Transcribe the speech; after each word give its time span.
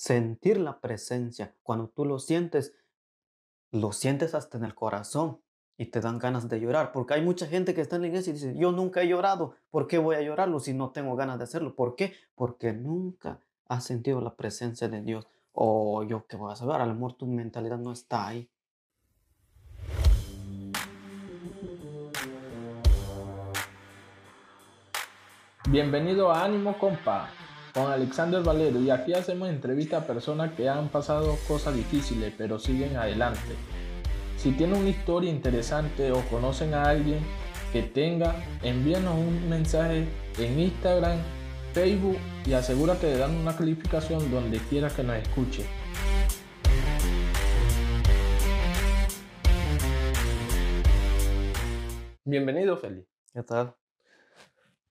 sentir 0.00 0.58
la 0.58 0.80
presencia. 0.80 1.54
Cuando 1.62 1.88
tú 1.88 2.06
lo 2.06 2.18
sientes, 2.18 2.72
lo 3.70 3.92
sientes 3.92 4.34
hasta 4.34 4.56
en 4.56 4.64
el 4.64 4.74
corazón 4.74 5.40
y 5.76 5.86
te 5.86 6.00
dan 6.00 6.18
ganas 6.18 6.48
de 6.48 6.58
llorar, 6.58 6.90
porque 6.92 7.12
hay 7.12 7.22
mucha 7.22 7.46
gente 7.46 7.74
que 7.74 7.82
está 7.82 7.96
en 7.96 8.02
la 8.02 8.08
iglesia 8.08 8.30
y 8.30 8.34
dice, 8.34 8.54
yo 8.56 8.72
nunca 8.72 9.02
he 9.02 9.08
llorado, 9.08 9.56
¿por 9.70 9.86
qué 9.86 9.98
voy 9.98 10.16
a 10.16 10.22
llorarlo 10.22 10.58
si 10.58 10.72
no 10.72 10.88
tengo 10.88 11.16
ganas 11.16 11.36
de 11.36 11.44
hacerlo? 11.44 11.74
¿Por 11.74 11.96
qué? 11.96 12.14
Porque 12.34 12.72
nunca 12.72 13.40
has 13.68 13.84
sentido 13.84 14.22
la 14.22 14.34
presencia 14.36 14.88
de 14.88 15.02
Dios. 15.02 15.26
O 15.52 16.02
yo 16.04 16.26
qué 16.26 16.38
voy 16.38 16.50
a 16.50 16.56
saber, 16.56 16.80
a 16.80 16.86
mejor 16.86 17.12
tu 17.12 17.26
mentalidad 17.26 17.76
no 17.76 17.92
está 17.92 18.26
ahí. 18.26 18.48
Bienvenido 25.68 26.32
a 26.32 26.44
Ánimo 26.44 26.78
Compa 26.78 27.30
con 27.72 27.90
Alexander 27.90 28.42
Valero 28.42 28.80
y 28.80 28.90
aquí 28.90 29.14
hacemos 29.14 29.48
entrevistas 29.48 30.02
a 30.02 30.06
personas 30.06 30.52
que 30.54 30.68
han 30.68 30.88
pasado 30.88 31.36
cosas 31.46 31.74
difíciles 31.74 32.32
pero 32.36 32.58
siguen 32.58 32.96
adelante. 32.96 33.54
Si 34.36 34.52
tienen 34.52 34.80
una 34.80 34.90
historia 34.90 35.30
interesante 35.30 36.12
o 36.12 36.20
conocen 36.28 36.74
a 36.74 36.84
alguien 36.84 37.20
que 37.72 37.82
tenga, 37.82 38.34
envíanos 38.62 39.14
un 39.14 39.48
mensaje 39.48 40.08
en 40.38 40.58
Instagram, 40.58 41.18
Facebook 41.72 42.16
y 42.46 42.54
asegúrate 42.54 43.06
de 43.06 43.18
dar 43.18 43.30
una 43.30 43.56
calificación 43.56 44.30
donde 44.30 44.58
quieras 44.58 44.94
que 44.94 45.04
nos 45.04 45.16
escuche. 45.16 45.66
Bienvenido, 52.24 52.76
Feli. 52.76 53.06
¿Qué 53.32 53.42
tal? 53.42 53.79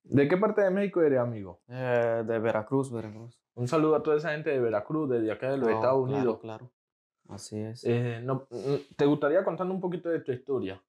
¿De 0.10 0.28
qué 0.28 0.38
parte 0.38 0.62
de 0.62 0.72
México 0.72 1.02
eres, 1.02 1.20
amigo? 1.20 1.62
Eh, 1.68 2.24
de 2.26 2.40
Veracruz, 2.40 2.92
Veracruz. 2.92 3.40
Un 3.56 3.68
saludo 3.68 3.96
a 3.96 4.04
toda 4.04 4.18
esa 4.18 4.32
gente 4.32 4.50
de 4.50 4.60
Veracruz, 4.60 5.10
desde 5.10 5.32
acá 5.32 5.52
de 5.52 5.58
los 5.58 5.70
No, 5.70 5.76
Estados 5.76 6.06
claro, 6.08 6.18
Unidos. 6.18 6.40
Claro, 6.40 6.72
así 7.28 7.60
es. 7.60 7.84
Eh, 7.86 8.20
no, 8.24 8.48
mm, 8.50 8.96
¿Te 8.96 9.06
gustaría 9.06 9.44
contarnos 9.44 9.76
un 9.76 9.82
poquito 9.82 10.10
de 10.10 10.20
tu 10.22 10.32
historia? 10.32 10.82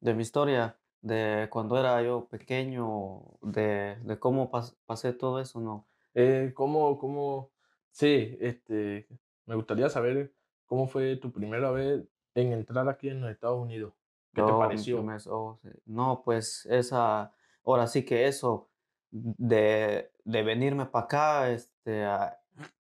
de 0.00 0.12
mi 0.12 0.22
historia, 0.22 0.76
de 1.00 1.48
cuando 1.50 1.78
era 1.78 2.02
yo 2.02 2.26
pequeño, 2.28 3.22
de, 3.42 3.96
de 4.02 4.18
cómo 4.18 4.50
pas- 4.50 4.76
pasé 4.86 5.12
todo 5.12 5.40
eso, 5.40 5.60
no. 5.60 5.86
Eh, 6.14 6.52
¿cómo, 6.54 6.98
cómo, 6.98 7.52
sí, 7.90 8.36
este, 8.40 9.06
me 9.46 9.54
gustaría 9.54 9.88
saber 9.88 10.34
cómo 10.66 10.88
fue 10.88 11.16
tu 11.16 11.30
primera 11.32 11.70
vez 11.70 12.02
en 12.34 12.52
entrar 12.52 12.88
aquí 12.88 13.08
en 13.08 13.20
los 13.20 13.30
Estados 13.30 13.62
Unidos. 13.62 13.94
¿Qué 14.34 14.42
te 14.42 14.52
mi 14.52 14.58
pareció? 14.58 14.96
primer- 14.98 15.20
oh, 15.28 15.56
sí. 15.62 15.68
No, 15.86 16.22
pues 16.24 16.66
esa, 16.68 17.32
ahora 17.64 17.86
sí 17.86 18.04
que 18.04 18.26
eso, 18.26 18.68
de, 19.10 20.10
de 20.24 20.42
venirme 20.42 20.86
para 20.86 21.04
acá, 21.04 21.50
este, 21.50 22.06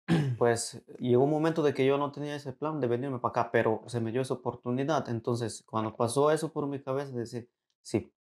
pues 0.38 0.82
llegó 0.98 1.24
un 1.24 1.30
momento 1.30 1.62
de 1.62 1.74
que 1.74 1.86
yo 1.86 1.98
no 1.98 2.12
tenía 2.12 2.36
ese 2.36 2.52
plan 2.52 2.80
de 2.80 2.86
venirme 2.86 3.18
para 3.18 3.30
acá, 3.30 3.50
pero 3.50 3.82
se 3.86 4.00
me 4.00 4.12
dio 4.12 4.22
esa 4.22 4.34
oportunidad. 4.34 5.08
Entonces, 5.08 5.62
cuando 5.66 5.96
pasó 5.96 6.30
eso 6.30 6.52
por 6.52 6.66
mi 6.66 6.80
cabeza, 6.80 7.12
decir, 7.12 7.48
sí, 7.82 8.12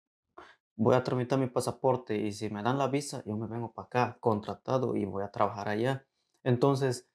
voy 0.77 0.95
a 0.95 1.03
tramitar 1.03 1.39
mi 1.39 1.49
pasaporte 1.49 2.17
y 2.17 2.33
si 2.33 2.51
me 2.51 2.63
dan 2.63 2.79
la 2.79 2.89
visa, 2.89 3.23
yo 3.27 3.37
me 3.37 3.47
vengo 3.47 3.73
para 3.73 3.87
acá, 3.87 4.17
contratado 4.21 4.97
y 4.97 5.05
voy 5.05 5.25
a 5.25 5.31
trabajar 5.31 5.69
allá. 5.69 6.07
Entonces, 6.45 7.09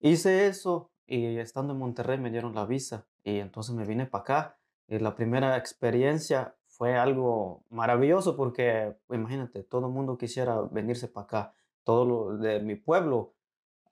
hice 0.00 0.46
eso 0.46 0.90
y 1.06 1.38
estando 1.38 1.72
en 1.72 1.80
Monterrey 1.80 2.18
me 2.18 2.30
dieron 2.30 2.54
la 2.54 2.64
visa 2.66 3.06
y 3.24 3.38
entonces 3.38 3.74
me 3.74 3.84
vine 3.84 4.06
para 4.06 4.22
acá. 4.22 4.58
Y 4.86 4.98
la 4.98 5.14
primera 5.14 5.56
experiencia 5.56 6.56
fue 6.80 6.96
algo 6.96 7.62
maravilloso 7.68 8.38
porque, 8.38 8.96
imagínate, 9.10 9.64
todo 9.64 9.88
el 9.88 9.92
mundo 9.92 10.16
quisiera 10.16 10.62
venirse 10.62 11.08
para 11.08 11.24
acá, 11.24 11.54
todo 11.84 12.06
lo 12.06 12.38
de 12.38 12.60
mi 12.60 12.74
pueblo. 12.74 13.34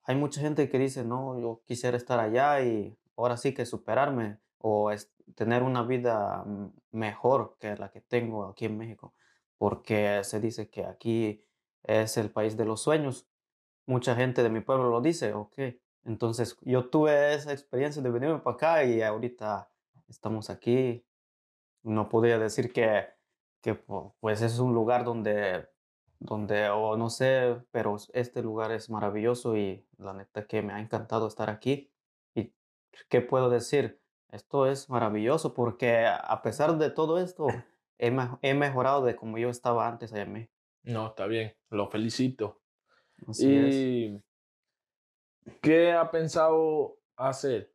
Hay 0.04 0.16
mucha 0.16 0.40
gente 0.40 0.70
que 0.70 0.78
dice, 0.78 1.04
no, 1.04 1.38
yo 1.38 1.60
quisiera 1.66 1.98
estar 1.98 2.18
allá 2.18 2.62
y 2.62 2.96
ahora 3.14 3.36
sí 3.36 3.52
que 3.52 3.66
superarme 3.66 4.38
o 4.56 4.90
tener 5.34 5.64
una 5.64 5.82
vida 5.82 6.46
mejor 6.90 7.58
que 7.60 7.76
la 7.76 7.90
que 7.90 8.00
tengo 8.00 8.46
aquí 8.46 8.64
en 8.64 8.78
México, 8.78 9.12
porque 9.58 10.24
se 10.24 10.40
dice 10.40 10.70
que 10.70 10.86
aquí 10.86 11.44
es 11.82 12.16
el 12.16 12.30
país 12.30 12.56
de 12.56 12.64
los 12.64 12.80
sueños. 12.80 13.28
Mucha 13.84 14.14
gente 14.14 14.42
de 14.42 14.48
mi 14.48 14.62
pueblo 14.62 14.88
lo 14.88 15.02
dice, 15.02 15.34
ok. 15.34 15.58
Entonces 16.04 16.56
yo 16.62 16.88
tuve 16.88 17.34
esa 17.34 17.52
experiencia 17.52 18.00
de 18.00 18.10
venirme 18.10 18.38
para 18.38 18.54
acá 18.54 18.84
y 18.84 19.02
ahorita 19.02 19.68
estamos 20.08 20.48
aquí. 20.48 21.04
No 21.82 22.08
podría 22.08 22.38
decir 22.38 22.72
que, 22.72 23.06
que 23.62 23.74
pu- 23.86 24.14
pues 24.20 24.42
es 24.42 24.58
un 24.58 24.74
lugar 24.74 25.04
donde, 25.04 25.68
donde, 26.18 26.68
o 26.70 26.96
no 26.96 27.10
sé, 27.10 27.62
pero 27.70 27.96
este 28.12 28.42
lugar 28.42 28.72
es 28.72 28.90
maravilloso 28.90 29.56
y 29.56 29.86
la 29.98 30.12
neta 30.14 30.46
que 30.46 30.62
me 30.62 30.72
ha 30.72 30.80
encantado 30.80 31.26
estar 31.28 31.50
aquí. 31.50 31.92
¿Y 32.34 32.54
qué 33.08 33.20
puedo 33.20 33.50
decir? 33.50 34.00
Esto 34.30 34.66
es 34.66 34.90
maravilloso 34.90 35.54
porque 35.54 36.04
a 36.06 36.42
pesar 36.42 36.76
de 36.78 36.90
todo 36.90 37.18
esto, 37.18 37.46
he, 37.98 38.10
me- 38.10 38.38
he 38.42 38.54
mejorado 38.54 39.04
de 39.04 39.16
como 39.16 39.38
yo 39.38 39.48
estaba 39.48 39.88
antes 39.88 40.12
allá 40.12 40.26
México. 40.26 40.52
No, 40.82 41.08
está 41.08 41.26
bien, 41.26 41.56
lo 41.70 41.88
felicito. 41.90 42.62
Así 43.26 43.54
es. 43.56 43.74
¿Y 43.74 44.22
qué 45.60 45.92
ha 45.92 46.10
pensado 46.10 46.98
hacer? 47.16 47.74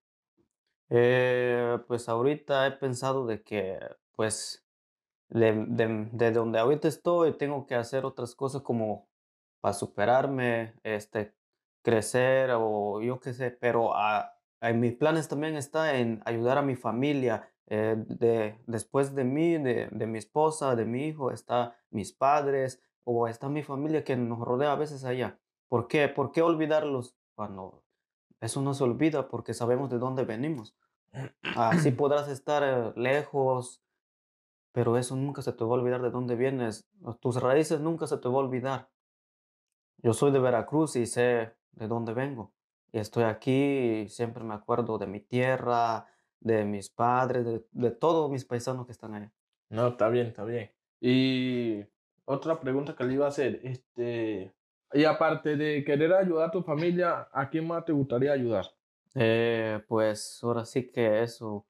Eh, 0.95 1.79
pues 1.87 2.07
ahorita 2.07 2.67
he 2.67 2.71
pensado 2.73 3.25
de 3.25 3.41
que, 3.43 3.79
pues, 4.15 4.63
de, 5.29 5.53
de- 5.67 6.09
de 6.13 6.31
donde 6.31 6.59
ahorita 6.59 6.87
estoy, 6.89 7.37
tengo 7.37 7.65
que 7.67 7.75
hacer 7.75 8.05
otras 8.05 8.35
cosas 8.35 8.61
como 8.63 9.09
para 9.61 9.73
superarme, 9.73 10.75
este, 10.83 11.35
crecer 11.83 12.51
o 12.55 13.01
yo 13.01 13.19
qué 13.19 13.33
sé, 13.33 13.51
pero 13.51 13.95
a- 13.97 14.37
en 14.61 14.79
mis 14.81 14.93
planes 14.95 15.27
también 15.29 15.55
está 15.57 15.97
en 15.99 16.21
ayudar 16.25 16.57
a 16.59 16.61
mi 16.63 16.75
familia. 16.75 17.49
eh, 17.67 17.95
de, 17.97 18.59
después 18.67 19.15
de 19.15 19.23
mí, 19.23 19.57
de, 19.57 19.87
de 19.91 20.07
mi 20.07 20.19
esposa, 20.19 20.75
de 20.75 20.85
mi 20.85 21.07
hijo, 21.07 21.31
está 21.31 21.77
mis 21.91 22.13
padres 22.13 22.81
o 23.05 23.27
está 23.29 23.49
mi 23.49 23.63
familia 23.63 24.03
que 24.03 24.17
nos 24.17 24.39
rodea 24.39 24.73
a 24.73 24.75
veces 24.75 25.05
allá. 25.05 25.39
¿Por 25.69 25.87
qué? 25.87 26.07
¿Por 26.09 26.31
qué 26.33 26.41
olvidarlos 26.43 27.15
cuando 27.35 27.83
eso 28.41 28.61
no 28.61 28.73
se 28.75 28.83
olvida 28.85 29.29
porque 29.29 29.53
sabemos 29.55 29.89
de 29.91 29.99
dónde 29.99 30.25
venimos? 30.25 30.75
Así 31.55 31.91
podrás 31.91 32.27
estar 32.27 32.63
eh, 32.63 32.93
lejos, 32.99 33.81
pero 34.71 34.97
eso 34.97 35.15
nunca 35.15 35.41
se 35.41 35.53
te 35.53 35.63
va 35.63 35.71
a 35.71 35.79
olvidar 35.79 36.01
de 36.01 36.09
dónde 36.09 36.35
vienes. 36.35 36.87
Tus 37.19 37.41
raíces 37.41 37.79
nunca 37.79 38.07
se 38.07 38.17
te 38.17 38.27
va 38.27 38.35
a 38.35 38.39
olvidar. 38.39 38.89
Yo 39.97 40.13
soy 40.13 40.31
de 40.31 40.39
Veracruz 40.39 40.95
y 40.95 41.05
sé 41.05 41.53
de 41.71 41.87
dónde 41.87 42.13
vengo. 42.13 42.53
Y 42.91 42.99
estoy 42.99 43.23
aquí 43.23 44.01
y 44.03 44.09
siempre 44.09 44.43
me 44.43 44.53
acuerdo 44.53 44.97
de 44.97 45.07
mi 45.07 45.19
tierra, 45.19 46.07
de 46.39 46.65
mis 46.65 46.89
padres, 46.89 47.45
de, 47.45 47.65
de 47.71 47.91
todos 47.91 48.29
mis 48.29 48.45
paisanos 48.45 48.85
que 48.85 48.91
están 48.91 49.13
allá. 49.15 49.31
No, 49.69 49.87
está 49.87 50.09
bien, 50.09 50.27
está 50.27 50.43
bien. 50.43 50.71
Y 50.99 51.83
otra 52.25 52.59
pregunta 52.59 52.95
que 52.95 53.03
le 53.03 53.13
iba 53.13 53.25
a 53.25 53.29
hacer, 53.29 53.59
este, 53.63 54.53
y 54.93 55.05
aparte 55.05 55.57
de 55.57 55.83
querer 55.83 56.13
ayudar 56.13 56.49
a 56.49 56.51
tu 56.51 56.61
familia, 56.61 57.27
¿a 57.31 57.49
quién 57.49 57.67
más 57.67 57.83
te 57.83 57.91
gustaría 57.91 58.31
ayudar? 58.31 58.65
Eh, 59.15 59.83
pues 59.87 60.39
ahora 60.43 60.65
sí 60.65 60.91
que 60.91 61.23
eso, 61.23 61.65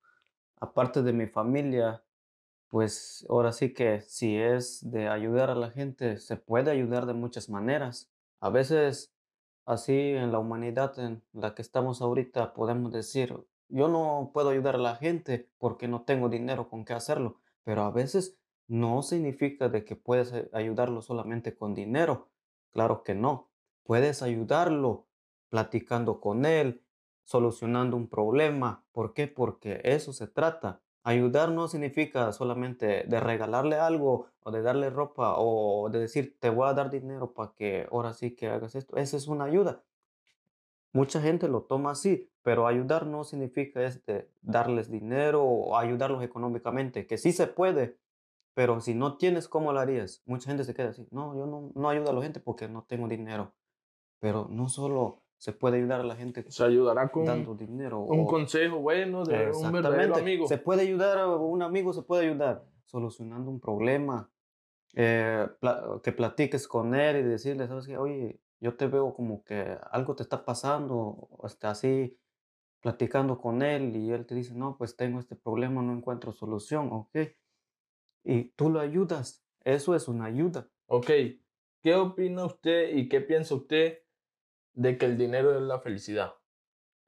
aparte 0.60 1.04
de 1.04 1.14
mi 1.14 1.28
familia, 1.28 2.04
pues 2.70 3.26
ahora 3.30 3.52
sí 3.52 3.74
que 3.74 4.02
si 4.02 4.38
es 4.38 4.90
de 4.90 5.08
ayudar 5.10 5.50
a 5.50 5.56
la 5.56 5.72
gente, 5.72 6.18
se 6.20 6.38
puede 6.38 6.72
ayudar 6.72 7.06
de 7.06 7.14
muchas 7.14 7.50
maneras. 7.50 8.12
A 8.40 8.50
veces, 8.50 9.14
así 9.66 9.94
en 9.94 10.32
la 10.32 10.40
humanidad 10.40 10.98
en 11.00 11.24
la 11.34 11.56
que 11.56 11.62
estamos 11.62 12.02
ahorita, 12.02 12.54
podemos 12.54 12.92
decir, 12.92 13.36
yo 13.70 13.88
no 13.88 14.32
puedo 14.34 14.50
ayudar 14.50 14.76
a 14.76 14.80
la 14.80 14.96
gente 14.96 15.50
porque 15.58 15.88
no 15.88 16.04
tengo 16.04 16.30
dinero 16.30 16.70
con 16.70 16.86
qué 16.86 16.94
hacerlo, 16.94 17.40
pero 17.64 17.84
a 17.84 17.92
veces 17.92 18.38
no 18.68 19.02
significa 19.02 19.70
de 19.70 19.86
que 19.86 19.96
puedes 19.96 20.32
eh, 20.34 20.50
ayudarlo 20.54 21.02
solamente 21.02 21.56
con 21.56 21.74
dinero. 21.74 22.30
Claro 22.72 23.04
que 23.04 23.16
no. 23.16 23.50
Puedes 23.84 24.22
ayudarlo 24.22 25.08
platicando 25.50 26.22
con 26.22 26.46
él, 26.46 26.83
solucionando 27.24 27.98
un 27.98 28.08
problema. 28.08 28.84
¿Por 28.92 29.14
qué? 29.14 29.28
Porque 29.28 29.82
eso 29.84 30.14
se 30.14 30.28
trata. 30.28 30.82
Ayudar 31.04 31.52
no 31.52 31.68
significa 31.68 32.32
solamente 32.32 33.04
de 33.04 33.20
regalarle 33.20 33.76
algo 33.76 34.28
o 34.42 34.52
de 34.52 34.62
darle 34.62 34.90
ropa 34.90 35.36
o 35.38 35.90
de 35.90 36.00
decir 36.00 36.38
te 36.40 36.50
voy 36.50 36.70
a 36.70 36.74
dar 36.74 36.90
dinero 36.90 37.34
para 37.34 37.54
que 37.54 37.88
ahora 37.92 38.14
sí 38.14 38.36
que 38.36 38.48
hagas 38.48 38.76
esto. 38.76 38.96
Esa 38.98 39.18
es 39.18 39.28
una 39.28 39.46
ayuda. 39.46 39.84
Mucha 40.94 41.20
gente 41.22 41.48
lo 41.48 41.64
toma 41.64 41.92
así, 41.92 42.30
pero 42.44 42.68
ayudar 42.68 43.08
no 43.08 43.24
significa 43.24 43.84
este, 43.84 44.30
darles 44.42 44.92
dinero 44.92 45.44
o 45.44 45.76
ayudarlos 45.76 46.22
económicamente, 46.24 47.08
que 47.08 47.18
sí 47.18 47.32
se 47.32 47.48
puede, 47.48 47.98
pero 48.54 48.80
si 48.80 48.94
no 48.94 49.18
tienes, 49.18 49.48
¿cómo 49.48 49.74
lo 49.74 49.80
harías? 49.80 50.22
Mucha 50.28 50.52
gente 50.52 50.64
se 50.64 50.76
queda 50.76 50.90
así, 50.90 51.08
no, 51.10 51.36
yo 51.36 51.48
no, 51.48 51.72
no 51.74 51.90
ayudo 51.90 52.12
a 52.12 52.14
la 52.14 52.22
gente 52.22 52.40
porque 52.40 52.68
no 52.68 52.84
tengo 52.84 53.08
dinero, 53.08 53.54
pero 54.20 54.48
no 54.52 54.70
solo 54.70 55.23
se 55.44 55.52
puede 55.52 55.76
ayudar 55.76 56.00
a 56.00 56.04
la 56.06 56.16
gente 56.16 56.50
Se 56.50 56.64
ayudará 56.64 57.12
con 57.12 57.26
dando 57.26 57.54
dinero. 57.54 58.00
un 58.00 58.24
o- 58.24 58.28
consejo 58.30 58.78
bueno 58.80 59.26
de 59.26 59.52
un 59.52 59.74
verdadero 59.74 60.16
amigo. 60.16 60.48
Se 60.48 60.58
puede 60.58 60.84
ayudar, 60.84 61.18
a 61.18 61.36
un 61.36 61.62
amigo 61.62 61.92
se 61.92 62.02
puede 62.02 62.30
ayudar 62.30 62.64
solucionando 62.86 63.52
un 63.52 63.60
problema, 63.60 64.32
eh, 64.96 65.46
que 66.02 66.14
platiques 66.14 66.66
con 66.66 66.96
él 66.96 67.18
y 67.18 67.24
decirle, 67.24 67.68
¿sabes 67.68 67.88
qué? 67.88 67.98
Oye, 67.98 68.40
yo 68.62 68.78
te 68.78 68.88
veo 68.88 69.14
como 69.14 69.44
que 69.44 69.78
algo 69.92 70.16
te 70.16 70.24
está 70.24 70.46
pasando, 70.46 70.96
o 70.96 71.46
está 71.46 71.72
así 71.72 72.18
platicando 72.80 73.38
con 73.38 73.64
él 73.64 73.98
y 73.98 74.12
él 74.12 74.26
te 74.26 74.36
dice, 74.36 74.54
no, 74.56 74.78
pues 74.78 74.96
tengo 74.96 75.20
este 75.20 75.36
problema, 75.36 75.82
no 75.82 75.92
encuentro 75.92 76.32
solución, 76.32 76.88
ok. 76.94 77.18
Y 78.24 78.46
tú 78.52 78.70
lo 78.70 78.80
ayudas, 78.80 79.46
eso 79.66 79.94
es 79.94 80.08
una 80.08 80.24
ayuda. 80.26 80.70
Ok, 80.88 81.08
¿qué 81.82 81.96
opina 81.96 82.46
usted 82.46 82.96
y 82.96 83.10
qué 83.10 83.20
piensa 83.20 83.56
usted 83.56 84.00
de 84.74 84.98
que 84.98 85.06
el 85.06 85.18
dinero 85.18 85.56
es 85.56 85.62
la 85.62 85.80
felicidad? 85.80 86.34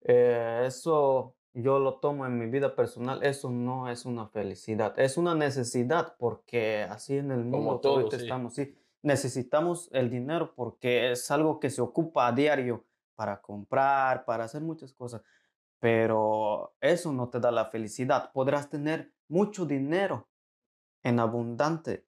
Eh, 0.01 0.63
eso 0.65 1.35
yo 1.53 1.79
lo 1.79 1.99
tomo 1.99 2.25
en 2.25 2.37
mi 2.37 2.47
vida 2.47 2.75
personal, 2.75 3.23
eso 3.23 3.49
no 3.49 3.89
es 3.89 4.05
una 4.05 4.27
felicidad, 4.27 4.99
es 4.99 5.17
una 5.17 5.35
necesidad 5.35 6.15
porque 6.19 6.85
así 6.89 7.17
en 7.17 7.31
el 7.31 7.45
mundo 7.45 7.79
todo, 7.79 7.97
ahorita 7.97 8.17
sí. 8.17 8.23
estamos, 8.23 8.53
sí, 8.55 8.75
necesitamos 9.01 9.89
el 9.93 10.09
dinero 10.09 10.53
porque 10.53 11.11
es 11.11 11.31
algo 11.31 11.59
que 11.59 11.69
se 11.69 11.81
ocupa 11.81 12.27
a 12.27 12.33
diario 12.33 12.85
para 13.15 13.41
comprar, 13.41 14.25
para 14.25 14.43
hacer 14.43 14.61
muchas 14.61 14.93
cosas, 14.93 15.21
pero 15.79 16.75
eso 16.81 17.13
no 17.13 17.29
te 17.29 17.39
da 17.39 17.51
la 17.51 17.65
felicidad. 17.65 18.31
Podrás 18.33 18.69
tener 18.69 19.13
mucho 19.29 19.65
dinero 19.65 20.27
en 21.03 21.19
abundante, 21.19 22.05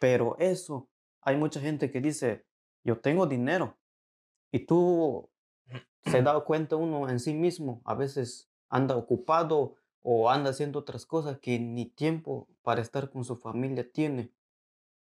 pero 0.00 0.36
eso, 0.38 0.88
hay 1.20 1.36
mucha 1.36 1.60
gente 1.60 1.90
que 1.90 2.00
dice, 2.00 2.46
yo 2.82 2.98
tengo 2.98 3.26
dinero 3.26 3.76
y 4.50 4.66
tú 4.66 5.28
se 6.04 6.22
da 6.22 6.38
cuenta 6.40 6.76
uno 6.76 7.08
en 7.08 7.20
sí 7.20 7.34
mismo, 7.34 7.82
a 7.84 7.94
veces 7.94 8.50
anda 8.68 8.96
ocupado 8.96 9.76
o 10.02 10.30
anda 10.30 10.50
haciendo 10.50 10.78
otras 10.78 11.06
cosas 11.06 11.38
que 11.38 11.58
ni 11.58 11.86
tiempo 11.86 12.48
para 12.62 12.80
estar 12.80 13.10
con 13.10 13.24
su 13.24 13.36
familia 13.36 13.90
tiene. 13.90 14.32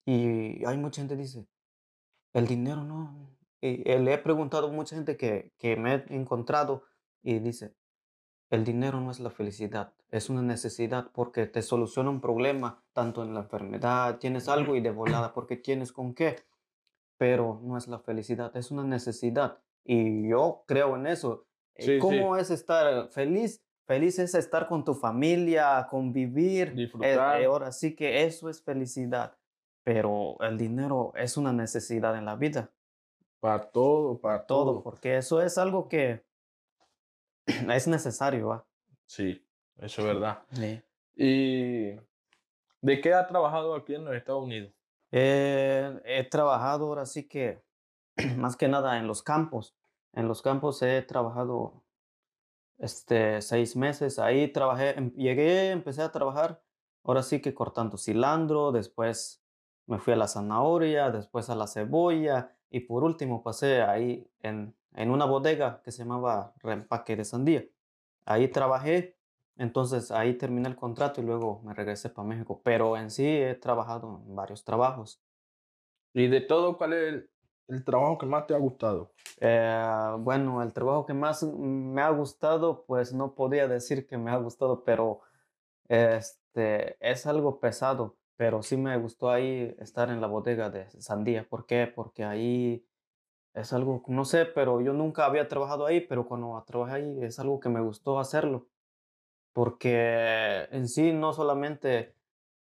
Y 0.06 0.66
hay 0.66 0.78
mucha 0.78 1.02
gente 1.02 1.16
que 1.16 1.22
dice, 1.22 1.48
el 2.34 2.48
dinero 2.48 2.84
no. 2.84 3.38
Y 3.62 3.90
eh, 3.90 4.00
le 4.00 4.14
he 4.14 4.18
preguntado 4.18 4.68
a 4.68 4.72
mucha 4.72 4.96
gente 4.96 5.18
que, 5.18 5.52
que 5.58 5.76
me 5.76 5.96
he 5.96 6.16
encontrado 6.16 6.86
y 7.22 7.40
dice, 7.40 7.76
el 8.50 8.64
dinero 8.64 9.00
no 9.00 9.12
es 9.12 9.20
la 9.20 9.30
felicidad, 9.30 9.94
es 10.10 10.30
una 10.30 10.42
necesidad 10.42 11.12
porque 11.14 11.46
te 11.46 11.62
soluciona 11.62 12.10
un 12.10 12.22
problema, 12.22 12.84
tanto 12.94 13.22
en 13.22 13.34
la 13.34 13.42
enfermedad, 13.42 14.18
tienes 14.18 14.48
algo 14.48 14.76
y 14.76 14.82
de 14.82 14.90
volada 14.90 15.34
porque 15.34 15.56
tienes 15.56 15.92
con 15.92 16.16
qué, 16.16 16.38
pero 17.20 17.60
no 17.62 17.78
es 17.78 17.88
la 17.90 18.00
felicidad, 18.00 18.56
es 18.56 18.72
una 18.72 18.84
necesidad. 18.84 19.60
Y 19.84 20.30
yo 20.30 20.64
creo 20.66 20.96
en 20.96 21.06
eso. 21.06 21.46
Eh, 21.76 21.84
sí. 21.84 22.00
¿Cómo 22.00 22.38
es 22.38 22.50
estar 22.50 23.10
feliz? 23.10 23.62
Feliz 23.86 24.20
es 24.20 24.36
estar 24.36 24.68
con 24.68 24.84
tu 24.86 24.94
familia, 24.94 25.86
convivir. 25.90 26.70
eh, 26.70 26.74
Disfrutar. 26.76 27.42
eh, 27.42 27.46
ahora 27.46 27.72
sí 27.74 27.96
que 27.96 28.24
eso 28.24 28.50
es 28.50 28.64
felicidad, 28.64 29.38
pero 29.84 30.38
el 30.40 30.58
dinero 30.58 31.12
es 31.16 31.36
una 31.36 31.52
necesidad 31.52 32.16
en 32.18 32.24
la 32.26 32.36
vida, 32.36 32.72
Para 33.42 33.70
todo, 33.70 34.20
para 34.22 34.46
todo, 34.46 34.66
todo. 34.74 34.84
porque 34.84 35.18
eso 35.18 35.42
es 35.42 35.58
algo 35.58 35.90
que 35.90 36.24
es 37.74 37.88
necesario, 37.88 38.48
¿va? 38.50 38.66
Sí, 39.08 39.46
eso 39.78 40.02
es 40.02 40.08
verdad. 40.08 40.44
Sí. 40.54 40.82
¿Y 41.16 41.96
de 42.82 43.02
qué 43.02 43.14
ha 43.14 43.28
trabajado 43.28 43.76
aquí 43.76 43.96
en 43.96 44.06
los 44.06 44.16
Estados 44.16 44.44
Unidos? 44.44 44.72
Eh, 45.12 46.02
he 46.06 46.24
trabajado 46.26 46.86
ahora 46.88 47.06
sí 47.06 47.28
que 47.28 47.64
más 48.38 48.58
que 48.58 48.68
nada 48.68 48.98
en 49.00 49.08
los 49.08 49.24
campos. 49.24 49.76
En 50.14 50.28
los 50.28 50.42
campos 50.42 50.82
he 50.82 51.02
trabajado 51.02 51.84
este, 52.78 53.42
seis 53.42 53.76
meses. 53.76 54.20
Ahí 54.20 54.52
trabajé, 54.52 54.98
em- 54.98 55.14
llegué, 55.14 55.72
empecé 55.72 56.02
a 56.02 56.12
trabajar 56.12 56.62
ahora 57.04 57.24
sí 57.24 57.42
que 57.42 57.54
cortando 57.54 57.98
cilantro, 57.98 58.72
después 58.72 59.44
me 59.88 60.00
fui 60.00 60.14
a 60.14 60.18
la 60.18 60.28
zanahoria, 60.28 61.10
después 61.12 61.50
a 61.50 61.56
la 61.56 61.68
cebolla 61.68 62.56
y 62.70 62.82
por 62.82 63.04
último 63.04 63.44
pasé 63.44 63.82
ahí 63.82 64.30
en, 64.42 64.76
en 64.94 65.10
una 65.12 65.26
bodega 65.26 65.82
que 65.84 65.92
se 65.92 66.04
llamaba 66.04 66.54
Reempaque 66.60 67.16
de 67.16 67.26
Sandía. 67.26 67.66
Ahí 68.26 68.48
trabajé, 68.50 69.19
entonces 69.60 70.10
ahí 70.12 70.36
terminé 70.38 70.70
el 70.70 70.76
contrato 70.76 71.22
y 71.22 71.26
luego 71.26 71.62
me 71.64 71.74
regresé 71.74 72.10
para 72.10 72.28
México. 72.28 72.62
Pero 72.64 72.98
en 72.98 73.12
sí 73.12 73.28
he 73.28 73.56
trabajado 73.56 74.24
en 74.26 74.36
varios 74.36 74.64
trabajos. 74.64 75.22
Y 76.14 76.28
de 76.28 76.42
todo, 76.42 76.78
¿cuál 76.78 76.94
es 76.94 77.14
el, 77.14 77.30
el 77.68 77.84
trabajo 77.84 78.18
que 78.18 78.26
más 78.26 78.48
te 78.48 78.56
ha 78.56 78.58
gustado? 78.58 79.12
Eh, 79.40 80.16
bueno, 80.20 80.64
el 80.64 80.74
trabajo 80.74 81.06
que 81.06 81.14
más 81.14 81.44
me 81.44 82.02
ha 82.02 82.10
gustado, 82.10 82.86
pues 82.86 83.14
no 83.14 83.36
podría 83.36 83.68
decir 83.68 84.08
que 84.08 84.18
me 84.18 84.32
ha 84.32 84.38
gustado, 84.38 84.84
pero 84.84 85.22
este, 85.90 86.98
es 87.02 87.26
algo 87.26 87.60
pesado, 87.60 88.18
pero 88.38 88.64
sí 88.64 88.78
me 88.78 88.98
gustó 88.98 89.30
ahí 89.30 89.76
estar 89.80 90.10
en 90.10 90.22
la 90.22 90.28
bodega 90.28 90.70
de 90.70 90.90
sandía. 91.02 91.48
¿Por 91.50 91.66
qué? 91.66 91.92
Porque 91.94 92.24
ahí 92.24 92.86
es 93.54 93.74
algo, 93.74 94.04
no 94.08 94.26
sé, 94.26 94.46
pero 94.46 94.82
yo 94.82 94.94
nunca 94.94 95.26
había 95.26 95.48
trabajado 95.48 95.86
ahí, 95.86 96.02
pero 96.02 96.28
cuando 96.28 96.64
trabajé 96.66 96.94
ahí 96.94 97.24
es 97.24 97.40
algo 97.40 97.60
que 97.60 97.70
me 97.70 97.82
gustó 97.82 98.20
hacerlo, 98.20 98.68
porque 99.54 100.68
en 100.72 100.88
sí 100.88 101.12
no 101.12 101.34
solamente, 101.34 102.16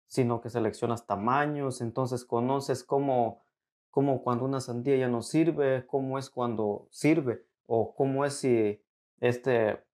sino 0.06 0.40
que 0.40 0.50
seleccionas 0.50 1.06
tamaños, 1.06 1.80
entonces 1.80 2.24
conoces 2.24 2.84
cómo, 2.84 3.42
cómo 3.90 4.22
cuando 4.22 4.44
una 4.44 4.60
sandía 4.60 4.96
ya 4.96 5.08
no 5.08 5.22
sirve, 5.22 5.86
cómo 5.86 6.18
es 6.18 6.30
cuando 6.30 6.88
sirve, 6.90 7.44
o 7.66 7.94
cómo 7.94 8.24
es 8.24 8.34
si 8.34 8.82
este 9.20 9.84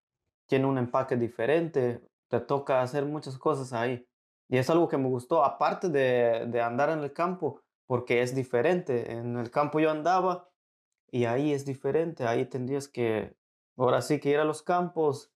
tiene 0.46 0.66
un 0.66 0.78
empaque 0.78 1.16
diferente, 1.16 2.00
te 2.28 2.40
toca 2.40 2.82
hacer 2.82 3.04
muchas 3.04 3.38
cosas 3.38 3.72
ahí. 3.72 4.06
Y 4.48 4.58
es 4.58 4.68
algo 4.70 4.88
que 4.88 4.98
me 4.98 5.08
gustó, 5.08 5.44
aparte 5.44 5.88
de, 5.88 6.46
de 6.46 6.60
andar 6.60 6.90
en 6.90 7.00
el 7.00 7.12
campo, 7.12 7.62
porque 7.86 8.22
es 8.22 8.34
diferente. 8.34 9.12
En 9.12 9.36
el 9.38 9.50
campo 9.50 9.80
yo 9.80 9.90
andaba 9.90 10.48
y 11.10 11.24
ahí 11.24 11.52
es 11.52 11.64
diferente, 11.64 12.26
ahí 12.26 12.44
tendrías 12.44 12.88
que, 12.88 13.34
ahora 13.76 14.02
sí 14.02 14.20
que 14.20 14.30
ir 14.30 14.38
a 14.38 14.44
los 14.44 14.62
campos 14.62 15.33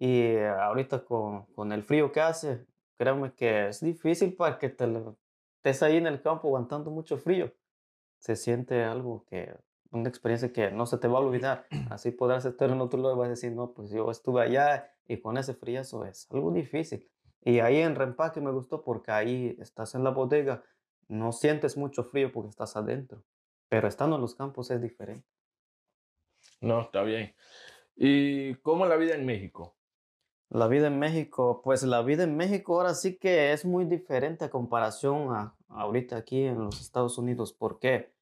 y 0.00 0.38
ahorita 0.38 1.04
con, 1.04 1.44
con 1.52 1.72
el 1.72 1.82
frío 1.82 2.10
que 2.10 2.22
hace, 2.22 2.66
créeme 2.96 3.34
que 3.34 3.68
es 3.68 3.80
difícil 3.80 4.34
para 4.34 4.58
que 4.58 4.70
te 4.70 4.86
estés 5.56 5.82
ahí 5.82 5.98
en 5.98 6.06
el 6.06 6.22
campo 6.22 6.48
aguantando 6.48 6.90
mucho 6.90 7.18
frío. 7.18 7.52
Se 8.18 8.34
siente 8.34 8.82
algo 8.82 9.26
que, 9.26 9.54
una 9.90 10.08
experiencia 10.08 10.52
que 10.54 10.70
no 10.70 10.86
se 10.86 10.96
te 10.96 11.06
va 11.06 11.18
a 11.18 11.22
olvidar. 11.22 11.66
Así 11.90 12.12
podrás 12.12 12.46
estar 12.46 12.70
en 12.70 12.80
otro 12.80 12.98
lado 12.98 13.14
y 13.14 13.18
vas 13.18 13.26
a 13.26 13.30
decir, 13.30 13.52
no, 13.52 13.74
pues 13.74 13.90
yo 13.90 14.10
estuve 14.10 14.42
allá 14.42 14.90
y 15.06 15.20
con 15.20 15.36
ese 15.36 15.52
friazo 15.52 16.06
es 16.06 16.26
algo 16.30 16.50
difícil. 16.50 17.06
Y 17.42 17.60
ahí 17.60 17.76
en 17.76 17.94
Reempaque 17.94 18.40
me 18.40 18.52
gustó 18.52 18.82
porque 18.82 19.10
ahí 19.10 19.54
estás 19.60 19.94
en 19.94 20.02
la 20.02 20.10
bodega, 20.10 20.62
no 21.08 21.32
sientes 21.32 21.76
mucho 21.76 22.04
frío 22.04 22.32
porque 22.32 22.48
estás 22.48 22.74
adentro, 22.74 23.22
pero 23.68 23.86
estando 23.86 24.16
en 24.16 24.22
los 24.22 24.34
campos 24.34 24.70
es 24.70 24.80
diferente. 24.80 25.28
No, 26.62 26.80
está 26.80 27.02
bien. 27.02 27.34
¿Y 27.96 28.54
cómo 28.56 28.84
es 28.84 28.88
la 28.88 28.96
vida 28.96 29.14
en 29.14 29.26
México? 29.26 29.76
La 30.50 30.66
vida 30.66 30.88
en 30.88 30.98
México, 30.98 31.60
pues 31.62 31.84
la 31.84 32.02
vida 32.02 32.24
en 32.24 32.36
México 32.36 32.74
ahora 32.74 32.94
sí 32.94 33.16
que 33.16 33.52
es 33.52 33.64
muy 33.64 33.84
diferente 33.84 34.44
a 34.44 34.50
comparación 34.50 35.32
a 35.34 35.54
ahorita 35.68 36.16
aquí 36.16 36.42
en 36.44 36.58
los 36.64 36.80
Estados 36.80 37.18
Unidos. 37.18 37.52
¿Por 37.52 37.78
qué? 37.78 38.12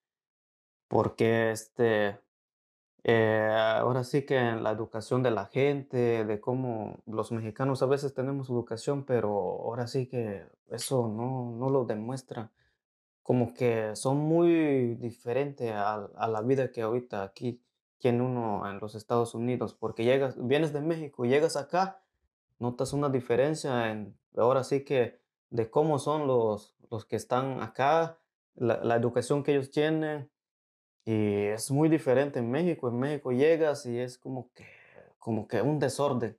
Porque 0.88 1.50
este, 1.50 2.20
eh, 3.04 3.50
ahora 3.80 4.04
sí 4.04 4.26
que 4.26 4.36
en 4.36 4.62
la 4.62 4.72
educación 4.72 5.22
de 5.22 5.30
la 5.30 5.46
gente, 5.46 6.24
de 6.26 6.40
cómo 6.40 6.98
los 7.06 7.32
mexicanos 7.32 7.82
a 7.82 7.86
veces 7.86 8.12
tenemos 8.14 8.50
educación, 8.50 9.04
pero 9.04 9.30
ahora 9.30 9.86
sí 9.86 10.06
que 10.06 10.44
eso 10.70 11.08
no, 11.08 11.52
no 11.58 11.70
lo 11.70 11.86
demuestra. 11.86 12.52
Como 13.22 13.54
que 13.54 13.96
son 13.96 14.18
muy 14.18 14.96
diferentes 14.96 15.72
a, 15.72 15.94
a 16.16 16.28
la 16.28 16.42
vida 16.42 16.72
que 16.72 16.82
ahorita 16.82 17.22
aquí 17.22 17.62
tiene 17.98 18.22
uno 18.22 18.68
en 18.70 18.78
los 18.80 18.94
Estados 18.94 19.34
Unidos, 19.34 19.74
porque 19.74 20.04
llegas, 20.04 20.36
vienes 20.46 20.72
de 20.72 20.82
México 20.82 21.24
llegas 21.24 21.56
acá, 21.56 22.02
notas 22.58 22.92
una 22.92 23.08
diferencia 23.08 23.90
en, 23.90 24.18
ahora 24.36 24.64
sí 24.64 24.84
que 24.84 25.20
de 25.50 25.70
cómo 25.70 25.98
son 25.98 26.26
los, 26.26 26.74
los 26.90 27.04
que 27.04 27.16
están 27.16 27.62
acá, 27.62 28.18
la, 28.54 28.82
la 28.82 28.96
educación 28.96 29.42
que 29.42 29.52
ellos 29.52 29.70
tienen, 29.70 30.30
y 31.08 31.46
es 31.46 31.70
muy 31.70 31.88
diferente 31.88 32.38
en 32.38 32.50
México. 32.50 32.88
En 32.88 32.98
México 32.98 33.32
llegas 33.32 33.86
y 33.86 33.98
es 33.98 34.18
como 34.18 34.50
que, 34.52 34.66
como 35.18 35.48
que 35.48 35.62
un 35.62 35.78
desorden. 35.78 36.36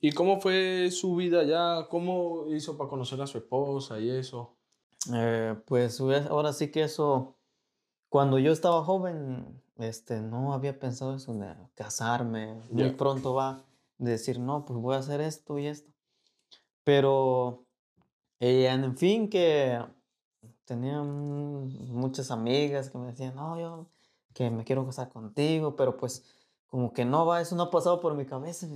¿Y 0.00 0.12
cómo 0.12 0.40
fue 0.40 0.90
su 0.90 1.16
vida 1.16 1.40
allá? 1.40 1.86
¿Cómo 1.90 2.46
hizo 2.48 2.78
para 2.78 2.88
conocer 2.88 3.20
a 3.20 3.26
su 3.26 3.36
esposa 3.36 4.00
y 4.00 4.08
eso? 4.08 4.56
Eh, 5.12 5.54
pues 5.66 6.00
ahora 6.00 6.54
sí 6.54 6.70
que 6.70 6.82
eso, 6.82 7.36
cuando 8.08 8.38
yo 8.38 8.52
estaba 8.52 8.82
joven, 8.84 9.60
este, 9.76 10.22
no 10.22 10.54
había 10.54 10.80
pensado 10.80 11.14
eso 11.14 11.34
de 11.34 11.54
casarme. 11.74 12.62
Muy 12.70 12.92
pronto 12.92 13.34
va 13.34 13.64
de 13.98 14.12
decir, 14.12 14.38
no, 14.38 14.64
pues 14.64 14.78
voy 14.78 14.94
a 14.94 14.98
hacer 14.98 15.20
esto 15.20 15.58
y 15.58 15.66
esto. 15.66 15.92
Pero, 16.84 17.66
eh, 18.40 18.66
en 18.68 18.96
fin, 18.96 19.28
que 19.28 19.78
tenía 20.64 21.02
muchas 21.02 22.30
amigas 22.30 22.90
que 22.90 22.98
me 22.98 23.08
decían, 23.08 23.34
no, 23.34 23.58
yo 23.58 23.90
que 24.34 24.50
me 24.50 24.64
quiero 24.64 24.86
casar 24.86 25.08
contigo, 25.08 25.74
pero 25.74 25.96
pues 25.96 26.24
como 26.68 26.92
que 26.92 27.04
no 27.04 27.26
va, 27.26 27.40
eso 27.40 27.56
no 27.56 27.64
ha 27.64 27.70
pasado 27.70 28.00
por 28.00 28.14
mi 28.14 28.24
cabeza. 28.24 28.68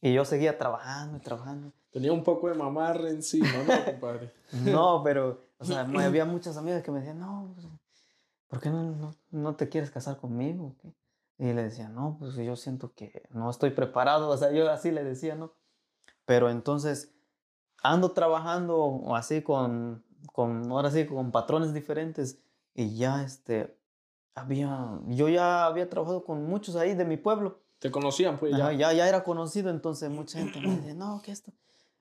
Y 0.00 0.12
yo 0.12 0.24
seguía 0.24 0.58
trabajando 0.58 1.18
y 1.18 1.20
trabajando. 1.20 1.72
Tenía 1.90 2.12
un 2.12 2.24
poco 2.24 2.48
de 2.48 2.54
mamarre 2.54 3.10
encima, 3.10 3.48
¿no, 3.66 3.84
compadre? 3.84 4.32
No, 4.64 5.02
pero, 5.04 5.44
o 5.58 5.64
sea, 5.64 5.80
había 6.04 6.24
muchas 6.24 6.56
amigas 6.56 6.82
que 6.82 6.90
me 6.90 6.98
decían, 6.98 7.20
no, 7.20 7.52
pues, 7.54 7.66
¿por 8.48 8.60
qué 8.60 8.70
no, 8.70 8.82
no, 8.82 9.14
no 9.30 9.54
te 9.54 9.68
quieres 9.68 9.90
casar 9.90 10.16
conmigo? 10.16 10.74
¿Qué? 10.82 10.92
Y 11.38 11.52
le 11.52 11.64
decía, 11.64 11.88
no, 11.88 12.16
pues 12.18 12.34
yo 12.36 12.56
siento 12.56 12.94
que 12.94 13.28
no 13.30 13.50
estoy 13.50 13.70
preparado, 13.70 14.28
o 14.30 14.36
sea, 14.36 14.52
yo 14.52 14.70
así 14.70 14.90
le 14.90 15.04
decía, 15.04 15.34
¿no? 15.34 15.52
Pero 16.24 16.50
entonces 16.50 17.12
ando 17.82 18.12
trabajando 18.12 19.14
así 19.14 19.42
con, 19.42 20.04
con 20.32 20.70
ahora 20.70 20.90
sí, 20.90 21.06
con 21.06 21.30
patrones 21.30 21.72
diferentes 21.72 22.38
y 22.74 22.96
ya 22.96 23.22
este, 23.22 23.78
había, 24.34 25.00
yo 25.06 25.28
ya 25.28 25.66
había 25.66 25.88
trabajado 25.88 26.24
con 26.24 26.44
muchos 26.46 26.76
ahí 26.76 26.94
de 26.94 27.04
mi 27.04 27.16
pueblo. 27.16 27.60
¿Te 27.78 27.90
conocían 27.90 28.38
pues 28.38 28.56
ya? 28.56 28.72
ya, 28.72 28.92
ya 28.92 29.08
era 29.08 29.22
conocido, 29.22 29.70
entonces 29.70 30.10
mucha 30.10 30.38
gente 30.38 30.60
me 30.60 30.76
decía, 30.76 30.94
no, 30.94 31.20
¿qué 31.22 31.30
esto? 31.30 31.52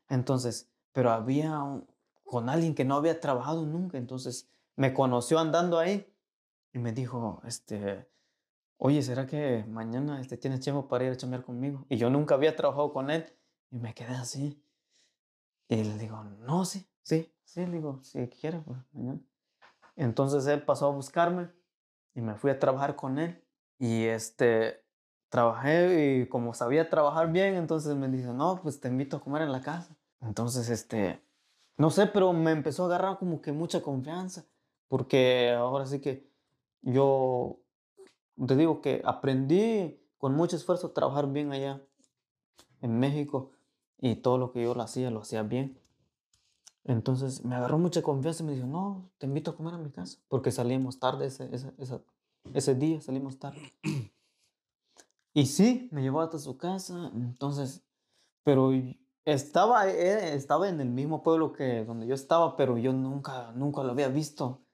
Entonces, 0.10 0.70
pero 0.94 1.12
había 1.12 1.82
con 2.24 2.50
alguien 2.50 2.74
que 2.74 2.86
no 2.86 2.96
había 2.96 3.20
trabajado 3.20 3.66
nunca, 3.66 3.98
entonces 3.98 4.50
me 4.76 4.94
conoció 4.94 5.40
andando 5.40 5.78
ahí 5.78 6.12
y 6.74 6.80
me 6.80 6.92
dijo, 6.92 7.42
este, 7.46 8.08
oye, 8.78 9.02
¿será 9.02 9.26
que 9.26 9.66
mañana 9.68 10.20
este, 10.22 10.38
tienes 10.38 10.60
tiempo 10.60 10.88
para 10.88 11.06
ir 11.06 11.12
a 11.12 11.18
chambear 11.18 11.44
conmigo? 11.44 11.86
Y 11.90 11.98
yo 11.98 12.10
nunca 12.10 12.36
había 12.36 12.56
trabajado 12.56 12.92
con 12.94 13.10
él 13.10 13.26
y 13.72 13.78
me 13.78 13.94
quedé 13.94 14.16
así. 14.16 14.62
Y 15.68 15.84
le 15.84 15.98
digo, 15.98 16.24
no, 16.24 16.66
sí, 16.66 16.88
sí, 17.02 17.34
sí, 17.44 17.66
le 17.66 17.74
digo, 17.74 18.00
si 18.04 18.28
quiere, 18.28 18.60
pues 18.60 18.80
mañana. 18.94 19.20
Entonces 19.96 20.46
él 20.48 20.64
pasó 20.64 20.88
a 20.88 20.92
buscarme 20.92 21.50
y 22.14 22.22
me 22.22 22.36
fui 22.36 22.52
a 22.52 22.60
trabajar 22.60 22.96
con 22.96 23.18
él. 23.20 23.42
Y 23.78 24.06
este, 24.06 24.86
trabajé 25.30 26.20
y 26.22 26.28
como 26.28 26.54
sabía 26.54 26.90
trabajar 26.90 27.32
bien, 27.32 27.56
entonces 27.56 27.96
me 27.96 28.08
dice, 28.08 28.28
no, 28.34 28.62
pues 28.62 28.80
te 28.80 28.88
invito 28.88 29.18
a 29.18 29.22
comer 29.22 29.42
en 29.42 29.52
la 29.52 29.62
casa. 29.62 29.96
Entonces, 30.22 30.70
este, 30.70 31.22
no 31.78 31.90
sé, 31.90 32.08
pero 32.08 32.32
me 32.34 32.52
empezó 32.52 32.84
a 32.84 32.86
agarrar 32.88 33.18
como 33.18 33.42
que 33.42 33.52
mucha 33.52 33.82
confianza, 33.82 34.46
porque 34.88 35.52
ahora 35.52 35.86
sí 35.86 36.00
que 36.00 36.30
yo 36.82 37.60
te 38.48 38.56
digo 38.56 38.82
que 38.82 39.02
aprendí 39.06 40.00
con 40.18 40.34
mucho 40.34 40.56
esfuerzo 40.56 40.88
a 40.88 40.94
trabajar 40.94 41.32
bien 41.32 41.52
allá 41.52 41.82
en 42.82 43.00
México 43.00 43.52
y 44.00 44.16
todo 44.16 44.38
lo 44.38 44.52
que 44.52 44.64
yo 44.64 44.74
lo 44.76 44.82
hacía, 44.82 45.12
lo 45.12 45.22
hacía 45.22 45.44
bien. 45.44 45.80
Entonces 46.84 47.44
me 47.44 47.56
agarró 47.56 47.78
mucha 47.78 48.02
confianza 48.02 48.44
y 48.44 48.46
me 48.46 48.54
dijo, 48.54 48.68
no, 48.68 49.10
te 49.18 49.26
invito 49.26 49.52
a 49.52 49.56
comer 49.56 49.74
a 49.74 49.78
mi 49.78 49.90
casa, 49.90 50.20
porque 50.28 50.52
salimos 50.52 51.00
tarde 51.00 51.28
ese, 51.28 51.50
ese, 51.54 51.72
ese 52.54 52.76
día, 52.76 53.02
salimos 53.02 53.40
tarde. 53.40 53.60
Y 55.38 55.48
sí, 55.48 55.90
me 55.92 56.02
llevó 56.02 56.22
hasta 56.22 56.40
su 56.40 56.56
casa, 56.56 57.12
entonces, 57.14 57.84
pero 58.46 58.72
estaba, 59.26 59.90
eh, 59.90 60.34
estaba 60.34 60.70
en 60.70 60.80
el 60.80 60.90
mismo 60.90 61.24
pueblo 61.24 61.52
que 61.52 61.84
donde 61.84 62.08
yo 62.08 62.16
estaba, 62.16 62.56
pero 62.56 62.78
yo 62.78 62.94
nunca, 62.94 63.52
nunca 63.52 63.84
lo 63.84 63.92
había 63.92 64.08
visto. 64.08 64.65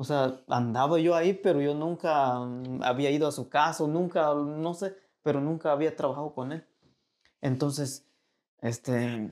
O 0.00 0.04
sea, 0.04 0.40
andaba 0.48 0.98
yo 0.98 1.14
ahí, 1.14 1.34
pero 1.34 1.60
yo 1.60 1.74
nunca 1.74 2.38
mm, 2.38 2.82
había 2.82 3.10
ido 3.10 3.28
a 3.28 3.32
su 3.32 3.50
casa, 3.50 3.86
nunca, 3.86 4.32
no 4.32 4.72
sé, 4.72 4.96
pero 5.22 5.42
nunca 5.42 5.72
había 5.72 5.94
trabajado 5.94 6.32
con 6.32 6.52
él. 6.52 6.66
Entonces, 7.42 8.06
este, 8.62 9.30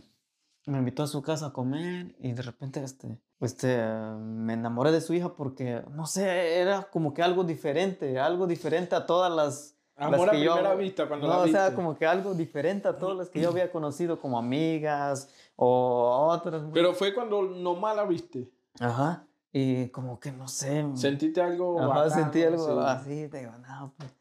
me 0.66 0.76
invitó 0.76 1.04
a 1.04 1.06
su 1.06 1.22
casa 1.22 1.46
a 1.46 1.52
comer 1.54 2.14
y 2.18 2.32
de 2.32 2.42
repente, 2.42 2.84
este, 2.84 3.18
este, 3.40 3.78
me 3.78 4.52
enamoré 4.52 4.92
de 4.92 5.00
su 5.00 5.14
hija 5.14 5.32
porque, 5.32 5.82
no 5.94 6.04
sé, 6.04 6.60
era 6.60 6.82
como 6.82 7.14
que 7.14 7.22
algo 7.22 7.44
diferente, 7.44 8.18
algo 8.18 8.46
diferente 8.46 8.94
a 8.94 9.06
todas 9.06 9.32
las... 9.32 9.74
Amor 9.96 10.28
a 10.28 10.32
primera 10.32 10.74
vista 10.74 11.08
cuando 11.08 11.28
no, 11.28 11.40
o 11.40 11.48
sea, 11.48 11.74
como 11.74 11.96
que 11.96 12.04
algo 12.04 12.34
diferente 12.34 12.88
a 12.88 12.98
todas 12.98 13.16
las 13.16 13.30
que 13.30 13.40
yo 13.40 13.48
había 13.48 13.72
conocido 13.72 14.20
como 14.20 14.38
amigas 14.38 15.30
o 15.56 16.28
otras. 16.30 16.62
Pero 16.74 16.92
fue 16.92 17.14
cuando 17.14 17.40
nomás 17.40 17.96
la 17.96 18.04
viste. 18.04 18.50
Ajá. 18.80 19.27
Y 19.60 19.88
como 19.88 20.20
que 20.20 20.30
no 20.30 20.46
sé. 20.46 20.86
¿Sentiste 20.94 21.40
algo? 21.40 21.80
Ajá, 21.82 22.08
sentí 22.10 22.44
algo 22.44 22.80
así, 22.80 23.26
digo, 23.26 23.52
no, 23.66 23.92
pues. 23.96 24.14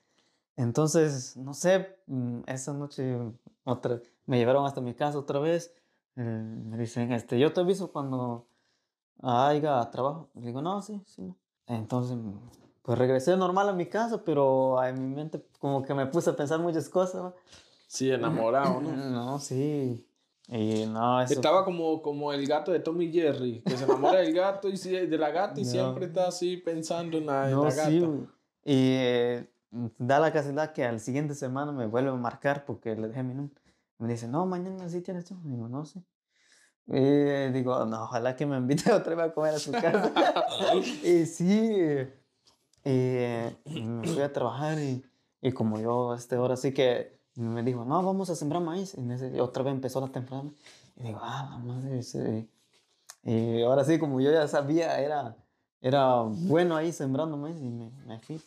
Entonces, 0.56 1.38
no 1.38 1.54
sé, 1.54 2.00
mm, 2.08 2.40
esa 2.48 2.74
noche 2.74 3.16
otra, 3.64 4.02
me 4.26 4.40
llevaron 4.40 4.66
hasta 4.66 4.82
mi 4.82 4.96
casa 4.96 5.20
otra 5.20 5.40
vez. 5.40 5.76
Eh, 6.16 6.24
me 6.24 6.76
dicen, 6.78 7.12
este, 7.12 7.38
yo 7.38 7.54
te 7.54 7.60
aviso 7.62 7.92
cuando 7.92 8.48
haya 9.22 9.88
trabajo. 9.92 10.32
Le 10.34 10.48
digo, 10.48 10.64
no, 10.64 10.82
sí, 10.82 11.04
sí. 11.06 11.32
Entonces, 11.68 12.18
pues 12.82 12.98
regresé 12.98 13.38
normal 13.38 13.70
a 13.70 13.74
mi 13.74 13.86
casa, 13.86 14.24
pero 14.24 14.84
en 14.84 15.10
mi 15.10 15.16
mente 15.16 15.46
como 15.60 15.84
que 15.84 15.94
me 15.94 16.08
puse 16.08 16.32
a 16.32 16.36
pensar 16.36 16.60
muchas 16.60 16.90
cosas. 16.90 17.32
Sí, 17.86 18.10
enamorado, 18.10 18.82
¿no? 18.82 18.90
No, 19.12 19.40
sí. 19.40 20.04
Y 20.50 20.86
no, 20.86 21.22
Estaba 21.22 21.66
como, 21.66 22.02
como 22.02 22.32
el 22.32 22.48
gato 22.48 22.72
de 22.72 22.80
Tommy 22.80 23.12
Jerry, 23.12 23.62
que 23.66 23.76
se 23.76 23.84
enamora 23.84 24.20
del 24.20 24.34
gato 24.34 24.70
y 24.70 24.78
de 24.78 25.18
la 25.18 25.30
gata 25.30 25.60
y 25.60 25.66
siempre 25.66 26.06
está 26.06 26.28
así 26.28 26.56
pensando 26.58 27.18
en 27.18 27.26
la, 27.26 27.50
no, 27.50 27.64
gata. 27.64 27.88
Sí. 27.88 27.98
Y 28.64 28.94
eh, 28.96 29.50
da 29.98 30.20
la 30.20 30.32
casualidad 30.32 30.72
que 30.72 30.86
al 30.86 31.02
siguiente 31.02 31.36
semana 31.36 31.74
me 31.74 31.86
vuelve 31.86 32.12
a 32.12 32.14
marcar 32.14 32.64
porque 32.64 32.96
le 32.96 33.10
dejé 33.10 33.24
mi 33.24 33.34
número. 33.34 33.60
Me 33.98 34.08
dice, 34.08 34.30
no, 34.30 34.46
mañana 34.46 34.88
sí 34.88 35.02
tienes 35.02 35.26
tú. 35.26 35.36
Digo, 35.44 35.68
no 35.68 35.84
sé. 35.84 36.02
Y 36.88 37.52
digo, 37.52 37.86
no, 37.86 38.04
ojalá 38.04 38.38
que 38.38 38.46
me 38.46 38.56
invite 38.56 38.90
otra 38.94 39.16
vez 39.16 39.26
a 39.26 39.34
comer 39.34 39.56
a 39.56 39.60
su 39.60 39.74
casa. 39.74 40.14
y 41.04 41.26
sí, 41.26 41.76
y 42.86 43.82
me 43.82 44.08
fui 44.08 44.22
a 44.22 44.32
trabajar 44.32 44.80
y, 44.80 45.04
y 45.42 45.52
como 45.52 45.78
yo, 45.78 46.14
este, 46.14 46.38
ahora 46.38 46.56
sí 46.56 46.74
que 46.74 47.17
me 47.42 47.64
dijo, 47.64 47.86
no, 47.86 48.04
vamos 48.04 48.30
a 48.30 48.36
sembrar 48.36 48.62
maíz. 48.62 48.96
Y 48.98 49.40
otra 49.40 49.64
vez 49.64 49.74
empezó 49.74 50.02
la 50.02 50.12
temporada. 50.12 50.50
Y 50.96 51.04
digo, 51.04 51.20
ah, 51.22 51.60
madre. 51.64 52.02
Sí. 52.02 52.50
Y 53.24 53.62
ahora 53.62 53.84
sí, 53.84 54.00
como 54.00 54.20
yo 54.20 54.32
ya 54.32 54.48
sabía, 54.48 55.00
era, 55.00 55.38
era 55.80 56.22
bueno 56.24 56.76
ahí 56.76 56.92
sembrando 56.92 57.38
maíz. 57.38 57.62
Y 57.62 57.70
me, 57.70 57.92
me 58.06 58.20
fui. 58.20 58.42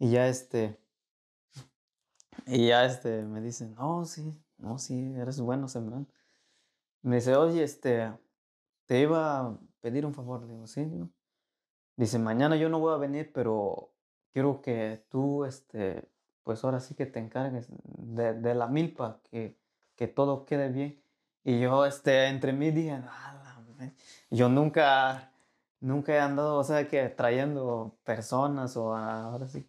Y 0.00 0.10
ya 0.10 0.26
este. 0.26 0.78
Y 2.46 2.68
ya 2.68 2.84
este 2.84 3.22
me 3.24 3.40
dice, 3.40 3.68
no, 3.68 4.04
sí, 4.04 4.36
no, 4.56 4.78
sí, 4.78 5.12
eres 5.16 5.40
bueno 5.40 5.68
sembrando. 5.68 6.08
Me 7.02 7.16
dice, 7.16 7.36
oye, 7.36 7.62
este, 7.62 8.12
te 8.86 9.00
iba 9.00 9.40
a 9.40 9.58
pedir 9.80 10.04
un 10.04 10.14
favor. 10.14 10.42
Le 10.42 10.54
digo, 10.54 10.66
sí, 10.66 10.84
digo. 10.84 11.10
Dice, 11.96 12.18
mañana 12.18 12.56
yo 12.56 12.68
no 12.68 12.80
voy 12.80 12.94
a 12.94 12.96
venir, 12.98 13.32
pero 13.32 13.92
quiero 14.32 14.60
que 14.62 15.04
tú, 15.10 15.44
este, 15.44 16.08
pues 16.48 16.64
ahora 16.64 16.80
sí 16.80 16.94
que 16.94 17.04
te 17.04 17.18
encargues 17.18 17.68
de, 17.98 18.32
de 18.32 18.54
la 18.54 18.68
milpa, 18.68 19.20
que, 19.30 19.58
que, 19.96 20.08
todo 20.08 20.46
quede 20.46 20.70
bien. 20.70 20.98
Y 21.44 21.60
yo, 21.60 21.84
este, 21.84 22.28
entre 22.28 22.54
mí 22.54 22.70
dije, 22.70 23.02
yo 24.30 24.48
nunca, 24.48 25.30
nunca 25.80 26.14
he 26.14 26.18
andado, 26.18 26.56
o 26.56 26.64
sea, 26.64 26.88
que 26.88 27.06
trayendo 27.10 27.98
personas 28.02 28.78
o 28.78 28.96
ahora 28.96 29.46
sí. 29.46 29.68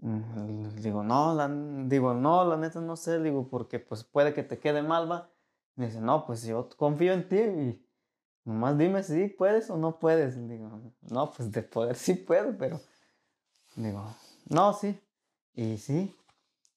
Mm, 0.00 0.74
digo, 0.82 1.02
no, 1.02 1.32
la, 1.34 1.48
digo, 1.88 2.12
no, 2.12 2.44
la 2.44 2.58
neta 2.58 2.82
no 2.82 2.96
sé, 2.96 3.18
digo, 3.22 3.48
porque 3.48 3.78
pues 3.78 4.04
puede 4.04 4.34
que 4.34 4.42
te 4.42 4.58
quede 4.58 4.82
mal, 4.82 5.10
va. 5.10 5.30
Me 5.76 5.86
dice, 5.86 6.02
no, 6.02 6.26
pues 6.26 6.44
yo 6.44 6.68
confío 6.76 7.14
en 7.14 7.30
ti 7.30 7.38
y 7.38 7.86
nomás 8.44 8.76
dime 8.76 9.02
si 9.02 9.28
puedes 9.28 9.70
o 9.70 9.78
no 9.78 9.98
puedes. 9.98 10.36
Digo, 10.48 10.82
no, 11.00 11.30
pues 11.30 11.50
de 11.50 11.62
poder 11.62 11.96
sí 11.96 12.12
puedo, 12.12 12.58
pero 12.58 12.78
digo, 13.76 14.04
no, 14.50 14.74
sí. 14.74 15.00
Y 15.54 15.78
sí, 15.78 16.14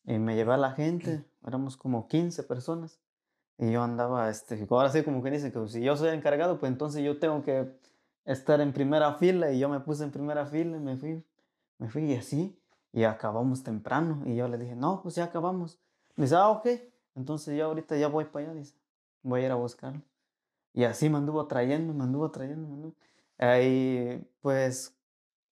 y 0.05 0.19
me 0.19 0.36
llevé 0.36 0.53
a 0.53 0.57
la 0.57 0.72
gente, 0.72 1.25
éramos 1.46 1.77
como 1.77 2.07
15 2.07 2.43
personas. 2.43 3.00
Y 3.57 3.72
yo 3.72 3.81
andaba, 3.81 4.29
este, 4.29 4.67
ahora 4.69 4.89
sí 4.89 5.03
como 5.03 5.24
que 5.24 5.31
dicen 5.31 5.51
que 5.51 5.67
si 5.67 5.81
yo 5.81 5.98
soy 5.98 6.10
encargado, 6.10 6.60
pues 6.60 6.72
entonces 6.72 7.03
yo 7.03 7.19
tengo 7.19 7.41
que 7.41 7.75
estar 8.25 8.62
en 8.62 8.72
primera 8.72 9.15
fila 9.15 9.51
y 9.51 9.60
yo 9.60 9.67
me 9.67 9.79
puse 9.79 10.03
en 10.03 10.12
primera 10.12 10.46
fila 10.46 10.77
y 10.77 10.79
me 10.79 10.96
fui, 10.96 11.25
me 11.79 11.89
fui 11.89 12.05
y 12.12 12.15
así. 12.15 12.60
Y 12.93 13.03
acabamos 13.03 13.63
temprano. 13.63 14.24
Y 14.25 14.36
yo 14.36 14.48
le 14.48 14.57
dije, 14.57 14.75
no, 14.75 15.01
pues 15.01 15.15
ya 15.15 15.25
acabamos. 15.25 15.79
Me 16.15 16.25
dice, 16.25 16.36
ah, 16.36 16.50
ok. 16.50 16.67
Entonces 17.15 17.57
yo 17.57 17.65
ahorita 17.65 17.98
ya 17.98 18.07
voy 18.07 18.25
para 18.25 18.46
allá, 18.46 18.53
dice, 18.53 18.75
voy 19.24 19.41
a 19.41 19.46
ir 19.46 19.51
a 19.51 19.55
buscarlo. 19.55 20.01
Y 20.74 20.84
así 20.84 21.10
me 21.10 21.17
anduvo 21.17 21.48
trayendo, 21.48 21.93
me 21.93 22.03
anduvo 22.03 22.29
trayendo, 22.31 22.67
me 22.67 22.75
anduvo. 22.75 22.96
Ahí, 23.39 24.24
pues, 24.41 24.97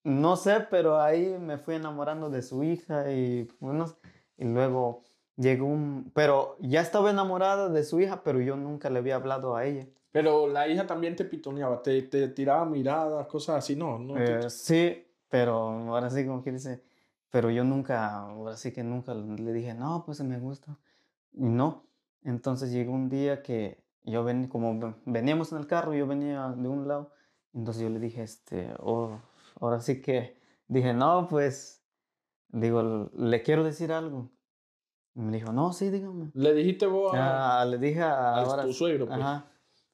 no 0.05 0.35
sé, 0.35 0.62
pero 0.69 1.01
ahí 1.01 1.35
me 1.39 1.57
fui 1.57 1.75
enamorando 1.75 2.29
de 2.29 2.43
su 2.43 2.63
hija 2.63 3.12
y 3.12 3.50
bueno, 3.59 3.97
y 4.38 4.45
luego 4.45 5.01
llegó 5.35 5.65
un, 5.65 6.12
pero 6.13 6.55
ya 6.59 6.81
estaba 6.81 7.09
enamorada 7.09 7.69
de 7.69 7.83
su 7.83 8.00
hija, 8.00 8.21
pero 8.24 8.39
yo 8.39 8.55
nunca 8.55 8.89
le 8.91 9.00
había 9.00 9.15
hablado 9.15 9.55
a 9.55 9.65
ella. 9.65 9.88
Pero 10.12 10.47
la 10.47 10.67
hija 10.67 10.85
también 10.85 11.15
te 11.15 11.25
pitoneaba, 11.25 11.81
te, 11.81 12.03
te 12.03 12.27
tiraba 12.29 12.65
miradas, 12.65 13.25
cosas 13.27 13.57
así, 13.57 13.75
¿no? 13.75 13.97
¿No 13.97 14.17
eh, 14.17 14.47
sí, 14.50 15.05
pero 15.27 15.55
ahora 15.55 16.09
sí 16.12 16.24
como 16.25 16.43
que 16.43 16.51
dice, 16.51 16.83
pero 17.31 17.50
yo 17.50 17.63
nunca, 17.63 18.19
ahora 18.19 18.55
sí 18.55 18.71
que 18.71 18.83
nunca 18.83 19.15
le 19.15 19.53
dije, 19.53 19.74
no, 19.74 20.03
pues 20.05 20.21
me 20.21 20.39
gusta. 20.39 20.77
Y 21.33 21.45
no. 21.45 21.83
Entonces 22.21 22.71
llegó 22.71 22.93
un 22.93 23.09
día 23.09 23.41
que 23.41 23.83
yo 24.03 24.24
venía, 24.24 24.47
como 24.50 24.95
veníamos 25.05 25.51
en 25.51 25.57
el 25.57 25.67
carro, 25.67 25.95
yo 25.95 26.05
venía 26.05 26.47
de 26.55 26.67
un 26.67 26.88
lado, 26.88 27.12
entonces 27.53 27.81
yo 27.81 27.89
le 27.89 28.00
dije, 28.00 28.21
este, 28.21 28.71
oh, 28.79 29.19
ahora 29.59 29.79
sí 29.79 30.01
que 30.01 30.38
dije, 30.67 30.93
no, 30.93 31.27
pues, 31.27 31.83
digo, 32.50 33.09
le 33.15 33.41
quiero 33.43 33.63
decir 33.63 33.91
algo. 33.91 34.31
Y 35.15 35.21
me 35.21 35.31
dijo, 35.38 35.53
no, 35.53 35.71
sí, 35.74 35.89
dígame. 35.89 36.31
¿Le 36.33 36.53
dijiste 36.53 36.85
vos 36.88 37.13
a, 37.15 37.62
ah, 37.62 37.65
le 37.65 37.77
dije 37.77 38.01
a, 38.01 38.43
tu 38.62 38.74
suegro? 38.74 39.05
Pues. 39.05 39.19
Ajá. 39.19 39.51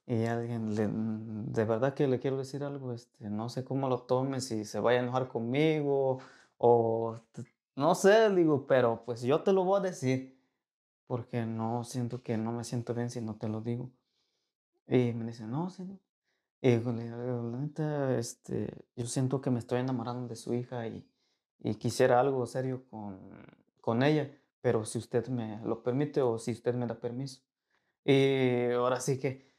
Y 0.07 0.23
ya 0.23 0.39
dije, 0.39 0.57
le- 0.59 0.89
de 0.91 1.65
verdad 1.65 1.93
que 1.93 2.07
le 2.07 2.19
quiero 2.19 2.37
decir 2.37 2.63
algo, 2.63 2.91
este, 2.91 3.29
no 3.29 3.49
sé 3.49 3.63
cómo 3.63 3.87
lo 3.87 3.99
tome, 4.03 4.41
si 4.41 4.65
se 4.65 4.79
vaya 4.79 4.99
a 4.99 5.03
enojar 5.03 5.27
conmigo 5.27 6.19
o 6.57 7.19
no 7.75 7.95
sé, 7.95 8.29
digo, 8.35 8.67
pero 8.67 9.03
pues 9.05 9.21
yo 9.21 9.41
te 9.41 9.53
lo 9.53 9.63
voy 9.63 9.79
a 9.79 9.83
decir 9.83 10.37
porque 11.07 11.45
no 11.45 11.83
siento 11.83 12.23
que 12.23 12.37
no 12.37 12.51
me 12.51 12.63
siento 12.63 12.93
bien 12.93 13.09
si 13.09 13.21
no 13.21 13.35
te 13.37 13.47
lo 13.47 13.61
digo. 13.61 13.91
Y 14.87 15.13
me 15.13 15.25
dice, 15.25 15.45
no, 15.45 15.69
sí. 15.69 15.99
No". 16.61 16.69
Y 16.69 16.77
digo, 16.77 16.91
le 16.91 17.03
digo, 17.03 17.49
la 17.51 17.57
neta, 17.59 18.17
este, 18.17 18.69
yo 18.95 19.05
siento 19.05 19.41
que 19.41 19.49
me 19.49 19.59
estoy 19.59 19.79
enamorando 19.79 20.27
de 20.27 20.35
su 20.35 20.53
hija 20.53 20.87
y, 20.87 21.07
y 21.59 21.75
quisiera 21.75 22.19
algo 22.19 22.45
serio 22.45 22.85
con, 22.89 23.19
con 23.81 24.03
ella, 24.03 24.31
pero 24.61 24.85
si 24.85 24.97
usted 24.99 25.27
me 25.27 25.59
lo 25.65 25.83
permite 25.83 26.21
o 26.21 26.37
si 26.37 26.51
usted 26.51 26.75
me 26.75 26.85
da 26.85 26.99
permiso. 26.99 27.41
Y 28.05 28.71
ahora 28.71 28.99
sí 28.99 29.19
que 29.19 29.51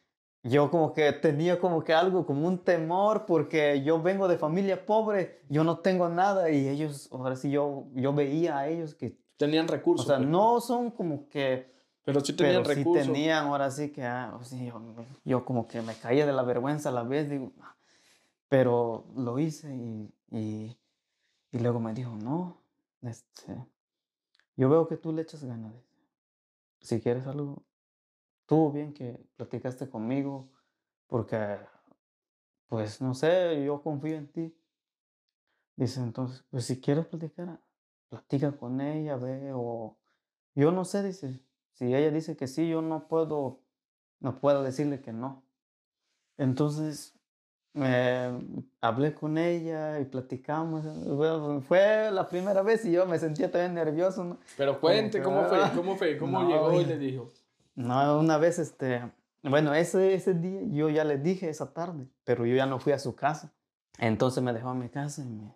yo 0.44 0.71
como 0.71 0.92
que 0.92 1.12
tenía 1.12 1.61
como 1.61 1.85
que 1.85 1.92
algo, 1.92 2.26
como 2.26 2.49
un 2.49 2.64
temor, 2.64 3.26
porque 3.26 3.82
yo 3.85 4.02
vengo 4.02 4.26
de 4.26 4.38
familia 4.38 4.87
pobre, 4.87 5.42
yo 5.49 5.62
no 5.62 5.78
tengo 5.78 6.09
nada 6.09 6.50
y 6.50 6.68
ellos, 6.68 7.09
ahora 7.12 7.37
sí 7.37 7.50
yo, 7.50 7.87
yo 7.94 8.12
veía 8.12 8.59
a 8.59 8.68
ellos 8.68 8.94
que, 8.94 9.21
Tenían 9.37 9.66
o 9.66 9.73
recursos. 9.73 10.06
sea, 10.06 10.16
pues, 10.18 10.28
no 10.28 10.61
son 10.61 10.90
como 10.90 11.28
que, 11.28 11.73
pero 12.04 12.21
sí 12.21 12.32
tenían 12.35 12.62
pero 12.62 12.64
sí 12.64 12.80
recursos. 12.80 13.06
tenían, 13.06 13.47
ahora 13.47 13.71
sí 13.71 13.90
que, 13.92 14.04
ah, 14.04 14.37
o 14.40 14.44
sí, 14.44 14.66
yo, 14.66 14.80
yo 15.25 15.44
como 15.44 15.68
que 15.68 15.82
me 15.82 15.94
caía 15.94 16.26
de 16.26 16.32
la 16.32 16.42
vergüenza 16.42 16.88
a 16.90 16.92
la 16.92 17.02
vez, 17.04 17.30
digo, 17.30 17.52
"Ah", 17.61 17.76
pero 18.49 19.06
lo 19.16 19.38
hice 19.38 19.75
y, 19.75 20.14
y, 20.30 20.78
y 21.52 21.59
luego 21.61 21.80
me 21.80 21.94
dijo, 21.94 22.16
no, 22.16 22.62
este, 23.02 23.66
yo 24.56 24.68
veo 24.71 24.88
que 24.88 24.97
tú 24.97 25.12
le 25.12 25.23
echas 25.23 25.44
ganas, 25.44 25.75
si 26.80 27.00
quieres 27.00 27.26
algo, 27.26 27.64
tú 28.47 28.73
bien 28.73 28.94
que 28.94 29.26
platicaste 29.37 29.90
conmigo, 29.90 30.50
porque 31.09 31.59
pues 32.66 33.00
no 33.00 33.14
sé, 33.14 33.62
yo 33.64 33.82
confío 33.82 34.16
en 34.16 34.32
ti. 34.32 34.56
Dice 35.76 36.00
entonces, 36.00 36.44
pues 36.50 36.64
si 36.66 36.80
quieres 36.80 37.06
platicar, 37.06 37.61
platica 38.09 38.56
con 38.56 38.80
ella, 38.80 39.16
ve, 39.16 39.52
o 39.54 39.99
yo 40.54 40.71
no 40.73 40.85
sé, 40.85 41.02
dice, 41.02 41.40
si 41.73 41.95
ella 41.95 42.11
dice 42.11 42.37
que 42.37 42.47
sí, 42.47 42.69
yo 42.69 42.83
no 42.83 43.09
puedo, 43.09 43.61
no 44.21 44.38
puedo 44.41 44.62
decirle 44.62 45.00
que 45.00 45.12
no. 45.12 45.43
Entonces, 46.38 47.14
eh, 47.75 48.38
hablé 48.81 49.14
con 49.14 49.38
ella 49.38 49.99
y 50.00 50.05
platicamos. 50.05 50.85
bueno, 51.07 51.61
fue 51.62 52.11
la 52.11 52.29
primera 52.29 52.62
vez 52.62 52.85
y 52.85 52.93
yo 52.93 53.07
me 53.07 53.19
sentía 53.19 53.50
también 53.50 53.75
nervioso, 53.75 54.25
¿no? 54.25 54.38
Pero 54.57 54.79
cuente 54.81 55.19
que, 55.19 55.25
cómo 55.25 55.45
fue, 55.45 55.62
ah, 55.62 55.73
cómo 55.75 55.97
fue, 55.97 56.19
cómo 56.19 56.43
no, 56.43 56.49
llegó 56.49 56.81
y 56.81 56.85
le 56.85 56.99
dijo. 56.99 57.31
No, 57.75 58.19
una 58.19 58.37
vez, 58.37 58.59
este, 58.59 59.11
bueno, 59.43 59.75
ese, 59.75 60.12
ese 60.14 60.35
día 60.35 60.61
yo 60.67 60.91
ya 60.91 61.05
le 61.05 61.17
dije 61.17 61.49
esa 61.49 61.73
tarde, 61.73 62.09
pero 62.25 62.45
yo 62.45 62.55
ya 62.55 62.67
no 62.67 62.79
fui 62.79 62.93
a 62.93 62.99
su 62.99 63.14
casa. 63.14 63.52
Entonces 63.99 64.43
me 64.43 64.52
dejó 64.52 64.71
a 64.71 64.75
mi 64.75 64.88
casa 64.88 65.23
y, 65.23 65.29
me, 65.29 65.55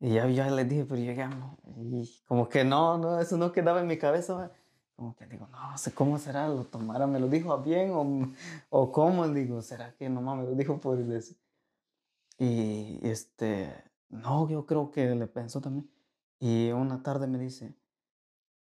y 0.00 0.14
ya, 0.14 0.28
ya 0.28 0.50
le 0.50 0.64
dije, 0.64 0.84
pero 0.84 1.00
llegamos. 1.00 1.58
Y 1.78 2.22
como 2.26 2.48
que 2.48 2.64
no, 2.64 2.98
no, 2.98 3.18
eso 3.18 3.38
no 3.38 3.52
quedaba 3.52 3.80
en 3.80 3.86
mi 3.86 3.96
cabeza. 3.96 4.52
Como 5.00 5.16
que 5.16 5.24
digo, 5.24 5.48
no 5.50 5.78
sé 5.78 5.94
cómo 5.94 6.18
será, 6.18 6.46
lo 6.46 6.64
tomara, 6.64 7.06
me 7.06 7.18
lo 7.18 7.26
dijo 7.26 7.56
bien 7.62 7.90
o, 7.92 8.28
o 8.68 8.92
cómo, 8.92 9.26
digo, 9.28 9.62
será 9.62 9.94
que 9.94 10.10
nomás 10.10 10.36
me 10.36 10.44
lo 10.44 10.54
dijo 10.54 10.78
por 10.78 11.00
ese? 11.00 11.36
Y 12.36 13.00
este, 13.02 13.82
no, 14.10 14.46
yo 14.50 14.66
creo 14.66 14.90
que 14.90 15.14
le 15.14 15.26
pensó 15.26 15.62
también. 15.62 15.90
Y 16.38 16.70
una 16.72 17.02
tarde 17.02 17.26
me 17.28 17.38
dice, 17.38 17.74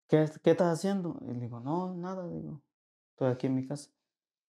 ¿qué, 0.06 0.30
qué 0.44 0.52
estás 0.52 0.72
haciendo? 0.72 1.18
Y 1.22 1.32
le 1.32 1.40
digo, 1.40 1.58
no, 1.58 1.92
nada, 1.92 2.28
digo, 2.28 2.62
estoy 3.10 3.32
aquí 3.32 3.48
en 3.48 3.56
mi 3.56 3.66
casa. 3.66 3.90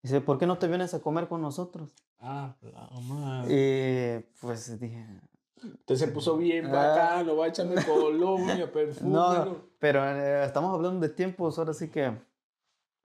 Dice, 0.03 0.21
¿por 0.21 0.37
qué 0.37 0.47
no 0.47 0.59
te 0.59 0.69
vienes 0.69 0.93
a 0.93 1.01
comer 1.01 1.27
con 1.27 1.41
nosotros? 1.41 1.95
Ah, 2.19 2.55
la 2.61 2.91
madre. 3.01 4.27
Y 4.29 4.39
pues 4.43 4.79
dije, 4.79 5.07
Usted 5.65 5.95
se 5.97 6.09
puso 6.09 6.37
bien 6.37 6.67
Ah. 6.67 6.71
bacano, 6.73 7.37
va 7.37 7.47
a 7.47 7.49
echarme 7.49 7.77
colonia, 7.85 8.71
perfume. 8.73 9.11
no, 9.11 9.57
pero 9.79 10.05
eh, 10.05 10.45
estamos 10.45 10.73
hablando 10.75 11.01
de 11.07 11.13
tiempos, 11.13 11.59
ahora 11.59 11.73
sí 11.75 11.89
que 11.89 12.13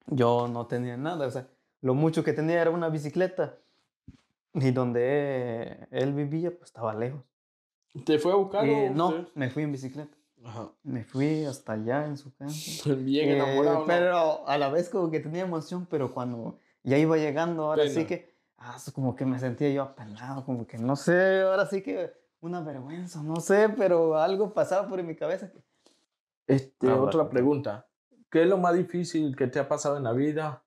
yo 0.07 0.47
no 0.47 0.65
tenía 0.67 0.97
nada, 0.97 1.27
o 1.27 1.31
sea, 1.31 1.47
lo 1.81 1.93
mucho 1.93 2.23
que 2.23 2.33
tenía 2.33 2.61
era 2.61 2.71
una 2.71 2.89
bicicleta 2.89 3.57
y 4.53 4.71
donde 4.71 5.87
él 5.91 6.13
vivía 6.13 6.51
pues 6.51 6.69
estaba 6.69 6.93
lejos. 6.93 7.21
¿Te 8.05 8.19
fue 8.19 8.31
a 8.31 8.35
buscar 8.35 8.65
Y 8.65 8.87
o 8.87 8.89
no, 8.91 9.07
usted? 9.09 9.27
me 9.35 9.49
fui 9.49 9.63
en 9.63 9.71
bicicleta, 9.71 10.15
Ajá. 10.43 10.69
me 10.83 11.03
fui 11.03 11.45
hasta 11.45 11.73
allá 11.73 12.05
en 12.05 12.17
su 12.17 12.33
casa. 12.35 12.53
Bien 12.95 13.29
Eh, 13.29 13.33
enamorado, 13.35 13.79
¿no? 13.79 13.85
Pero 13.85 14.47
a 14.47 14.57
la 14.57 14.69
vez 14.69 14.89
como 14.89 15.11
que 15.11 15.19
tenía 15.19 15.43
emoción, 15.43 15.87
pero 15.89 16.13
cuando 16.13 16.57
ya 16.83 16.97
iba 16.97 17.17
llegando, 17.17 17.63
ahora 17.65 17.87
sí 17.87 17.95
Pena. 17.95 18.07
que, 18.07 18.35
ah, 18.57 18.77
como 18.93 19.15
que 19.15 19.25
me 19.25 19.39
sentía 19.39 19.69
yo 19.71 19.81
apenado, 19.83 20.45
como 20.45 20.65
que 20.65 20.77
no 20.77 20.95
sé, 20.95 21.41
ahora 21.41 21.65
sí 21.65 21.81
que 21.81 22.13
una 22.41 22.61
vergüenza, 22.61 23.23
no 23.23 23.37
sé, 23.37 23.69
pero 23.69 24.17
algo 24.17 24.53
pasaba 24.53 24.87
por 24.87 25.01
mi 25.03 25.15
cabeza. 25.15 25.51
Este, 26.45 26.87
Ah, 26.87 26.95
otra 26.95 27.23
bueno. 27.23 27.29
pregunta. 27.29 27.87
¿Qué 28.29 28.43
es 28.43 28.47
lo 28.47 28.57
más 28.57 28.75
difícil 28.75 29.35
que 29.35 29.47
te 29.47 29.59
ha 29.59 29.67
pasado 29.67 29.97
en 29.97 30.03
la 30.03 30.13
vida? 30.13 30.63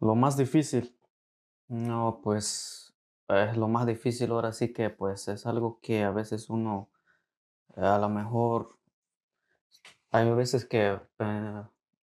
Lo 0.00 0.14
más 0.14 0.36
difícil, 0.36 0.96
no, 1.68 2.20
pues 2.22 2.94
es 3.28 3.56
lo 3.56 3.68
más 3.68 3.86
difícil 3.86 4.30
ahora 4.30 4.52
sí 4.52 4.72
que 4.72 4.90
pues 4.90 5.28
es 5.28 5.46
algo 5.46 5.80
que 5.80 6.04
a 6.04 6.10
veces 6.10 6.50
uno, 6.50 6.90
a 7.76 7.98
lo 7.98 8.08
mejor, 8.08 8.78
hay 10.10 10.30
veces 10.32 10.66
que 10.66 11.00
eh, 11.18 11.62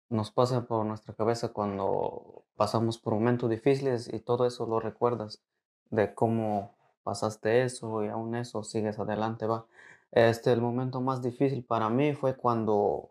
nos 0.09 0.31
pasa 0.31 0.67
por 0.67 0.85
nuestra 0.87 1.15
cabeza 1.15 1.53
cuando 1.53 2.45
pasamos 2.57 2.99
por 2.99 3.15
momentos 3.15 3.51
difíciles 3.51 4.13
y 4.13 4.21
todo 4.21 4.47
eso 4.47 4.67
lo 4.67 4.81
recuerdas 4.81 5.43
de 5.91 6.15
cómo 6.15 6.80
pasaste 7.03 7.63
eso 7.65 8.05
y 8.05 8.09
aún 8.09 8.35
eso 8.35 8.63
sigues 8.63 8.99
adelante, 8.99 9.47
va. 9.47 9.67
Este, 10.13 10.53
el 10.53 10.61
momento 10.61 11.01
más 11.01 11.23
difícil 11.23 11.65
para 11.65 11.89
mí 11.91 12.15
fue 12.15 12.37
cuando, 12.37 13.11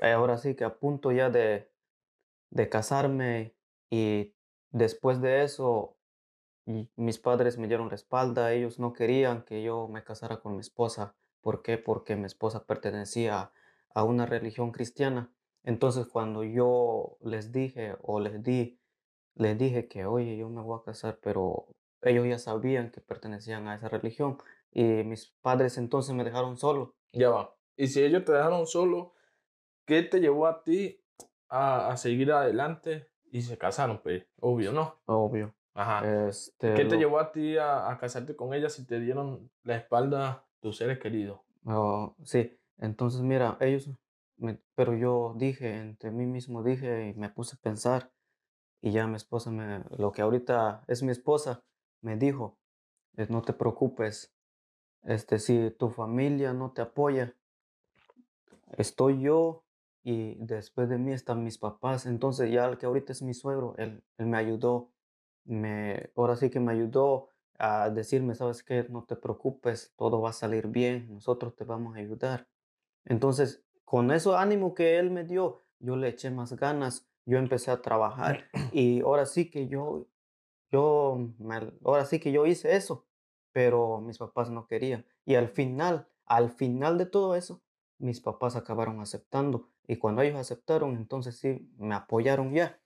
eh, 0.00 0.12
ahora 0.12 0.38
sí 0.38 0.54
que 0.54 0.64
a 0.64 0.74
punto 0.76 1.12
ya 1.12 1.30
de, 1.30 1.68
de 2.50 2.68
casarme 2.68 3.54
y 3.90 4.32
después 4.70 5.20
de 5.20 5.44
eso 5.44 5.96
mis 6.96 7.18
padres 7.18 7.58
me 7.58 7.68
dieron 7.68 7.90
la 7.90 8.52
ellos 8.52 8.78
no 8.78 8.92
querían 8.92 9.42
que 9.44 9.62
yo 9.62 9.88
me 9.88 10.02
casara 10.02 10.40
con 10.40 10.54
mi 10.54 10.60
esposa. 10.60 11.14
¿Por 11.42 11.62
qué? 11.62 11.76
Porque 11.78 12.16
mi 12.16 12.24
esposa 12.26 12.64
pertenecía 12.64 13.52
a 13.94 14.04
una 14.04 14.26
religión 14.26 14.72
cristiana. 14.72 15.30
Entonces, 15.62 16.06
cuando 16.06 16.42
yo 16.44 17.18
les 17.22 17.52
dije 17.52 17.96
o 18.02 18.20
les 18.20 18.42
di, 18.42 18.78
les 19.34 19.58
dije 19.58 19.88
que, 19.88 20.06
oye, 20.06 20.36
yo 20.36 20.48
me 20.48 20.62
voy 20.62 20.78
a 20.80 20.84
casar, 20.84 21.18
pero 21.22 21.66
ellos 22.04 22.26
ya 22.26 22.38
sabían 22.38 22.90
que 22.90 23.00
pertenecían 23.00 23.66
a 23.68 23.74
esa 23.74 23.88
religión 23.88 24.38
y 24.72 24.82
mis 25.04 25.34
padres 25.40 25.78
entonces 25.78 26.14
me 26.14 26.24
dejaron 26.24 26.56
solo. 26.56 26.94
Ya 27.12 27.30
va. 27.30 27.54
Y 27.76 27.88
si 27.88 28.02
ellos 28.02 28.24
te 28.24 28.32
dejaron 28.32 28.66
solo, 28.66 29.14
¿qué 29.86 30.02
te 30.02 30.20
llevó 30.20 30.46
a 30.46 30.62
ti 30.62 31.02
a, 31.48 31.88
a 31.88 31.96
seguir 31.96 32.32
adelante? 32.32 33.08
Y 33.30 33.42
se 33.42 33.58
casaron, 33.58 34.00
pues, 34.02 34.24
obvio, 34.40 34.72
¿no? 34.72 35.00
Obvio. 35.06 35.54
Ajá. 35.74 36.28
Este, 36.28 36.72
¿Qué 36.74 36.84
te 36.84 36.94
lo- 36.94 37.00
llevó 37.00 37.18
a 37.18 37.32
ti 37.32 37.56
a, 37.56 37.90
a 37.90 37.98
casarte 37.98 38.36
con 38.36 38.54
ella 38.54 38.68
si 38.70 38.86
te 38.86 39.00
dieron 39.00 39.50
la 39.64 39.76
espalda 39.76 40.46
tus 40.60 40.76
seres 40.76 40.98
queridos? 41.00 41.40
Oh, 41.66 42.14
sí, 42.22 42.56
entonces 42.78 43.22
mira, 43.22 43.56
ellos, 43.60 43.90
me- 44.36 44.60
pero 44.76 44.94
yo 44.96 45.34
dije, 45.36 45.76
entre 45.78 46.10
mí 46.12 46.26
mismo 46.26 46.62
dije 46.62 47.08
y 47.08 47.14
me 47.18 47.28
puse 47.30 47.56
a 47.56 47.60
pensar 47.60 48.12
y 48.80 48.92
ya 48.92 49.06
mi 49.06 49.16
esposa 49.16 49.50
me, 49.50 49.82
lo 49.98 50.12
que 50.12 50.22
ahorita 50.22 50.84
es 50.86 51.02
mi 51.02 51.10
esposa, 51.10 51.64
me 52.04 52.16
dijo, 52.16 52.58
"Eh, 53.16 53.26
no 53.30 53.42
te 53.42 53.52
preocupes, 53.52 54.32
este, 55.02 55.38
si 55.38 55.70
tu 55.72 55.90
familia 55.90 56.52
no 56.52 56.72
te 56.72 56.82
apoya, 56.82 57.34
estoy 58.76 59.20
yo 59.20 59.64
y 60.02 60.34
después 60.36 60.88
de 60.88 60.98
mí 60.98 61.12
están 61.12 61.44
mis 61.44 61.58
papás, 61.58 62.06
entonces 62.06 62.50
ya 62.50 62.66
el 62.66 62.78
que 62.78 62.86
ahorita 62.86 63.12
es 63.12 63.22
mi 63.22 63.34
suegro, 63.34 63.74
él, 63.78 64.02
él 64.18 64.26
me 64.26 64.36
ayudó, 64.38 64.90
me, 65.44 66.10
ahora 66.16 66.36
sí 66.36 66.50
que 66.50 66.60
me 66.60 66.72
ayudó 66.72 67.28
a 67.58 67.90
decirme, 67.90 68.34
sabes 68.34 68.62
qué, 68.62 68.86
no 68.88 69.04
te 69.04 69.16
preocupes, 69.16 69.92
todo 69.96 70.20
va 70.20 70.30
a 70.30 70.32
salir 70.34 70.66
bien, 70.66 71.08
nosotros 71.12 71.54
te 71.56 71.64
vamos 71.64 71.96
a 71.96 72.00
ayudar. 72.00 72.48
Entonces, 73.04 73.64
con 73.84 74.10
ese 74.10 74.34
ánimo 74.34 74.74
que 74.74 74.98
él 74.98 75.10
me 75.10 75.24
dio, 75.24 75.62
yo 75.78 75.96
le 75.96 76.08
eché 76.08 76.30
más 76.30 76.54
ganas, 76.54 77.06
yo 77.26 77.38
empecé 77.38 77.70
a 77.70 77.80
trabajar 77.80 78.44
y 78.72 79.00
ahora 79.00 79.26
sí 79.26 79.50
que 79.50 79.68
yo, 79.68 80.06
yo, 80.74 81.34
me- 81.38 81.72
ahora 81.84 82.04
sí 82.06 82.20
que 82.20 82.32
yo 82.32 82.46
hice 82.46 82.76
eso, 82.76 83.06
pero 83.52 84.00
mis 84.00 84.18
papás 84.18 84.50
no 84.50 84.66
querían. 84.66 85.06
Y 85.24 85.36
al 85.36 85.48
final, 85.48 86.08
al 86.26 86.50
final 86.50 86.98
de 86.98 87.06
todo 87.06 87.34
eso, 87.36 87.62
mis 87.98 88.20
papás 88.20 88.56
acabaron 88.56 89.00
aceptando. 89.00 89.70
Y 89.86 89.96
cuando 89.98 90.22
ellos 90.22 90.38
aceptaron, 90.38 90.96
entonces 90.96 91.38
sí, 91.38 91.70
me 91.78 91.94
apoyaron 91.94 92.52
ya. 92.54 92.80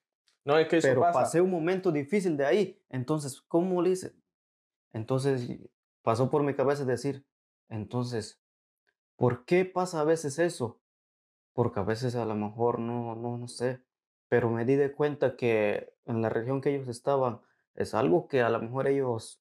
No, 0.44 0.57
es 0.59 0.68
que 0.68 0.79
eso 0.79 0.88
Pero 0.88 1.01
pasa. 1.03 1.20
pasé 1.20 1.40
un 1.40 1.51
momento 1.51 1.92
difícil 1.92 2.37
de 2.37 2.46
ahí. 2.46 2.83
Entonces, 2.88 3.40
¿cómo 3.42 3.83
le 3.83 3.90
hice? 3.90 4.14
Entonces 4.92 5.48
pasó 6.03 6.31
por 6.31 6.42
mi 6.42 6.55
cabeza 6.55 6.85
decir, 6.85 7.27
entonces, 7.68 8.42
¿por 9.16 9.44
qué 9.44 9.64
pasa 9.64 10.01
a 10.01 10.05
veces 10.05 10.38
eso? 10.38 10.81
Porque 11.55 11.81
a 11.81 11.85
veces 11.85 12.14
a 12.16 12.24
lo 12.27 12.35
mejor 12.35 12.79
no, 12.81 13.14
no, 13.16 13.38
no 13.38 13.48
sé. 13.48 13.83
pero 14.29 14.51
me 14.51 14.64
di 14.66 14.77
de 14.77 14.92
cuenta 14.92 15.37
que 15.37 15.94
en 16.07 16.22
la 16.22 16.31
región 16.31 16.61
que 16.61 16.74
ellos 16.74 16.88
estaban 16.88 17.40
es 17.79 17.95
algo 17.95 18.27
que 18.27 18.43
a 18.43 18.51
lo 18.51 18.61
mejor 18.61 18.88
ellos 18.88 19.41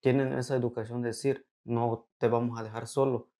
tienen 0.00 0.32
esa 0.34 0.54
educación 0.54 1.00
de 1.02 1.08
decir, 1.08 1.46
no 1.64 2.06
te 2.18 2.28
vamos 2.28 2.60
a 2.60 2.62
dejar 2.62 2.86
solo, 2.86 3.30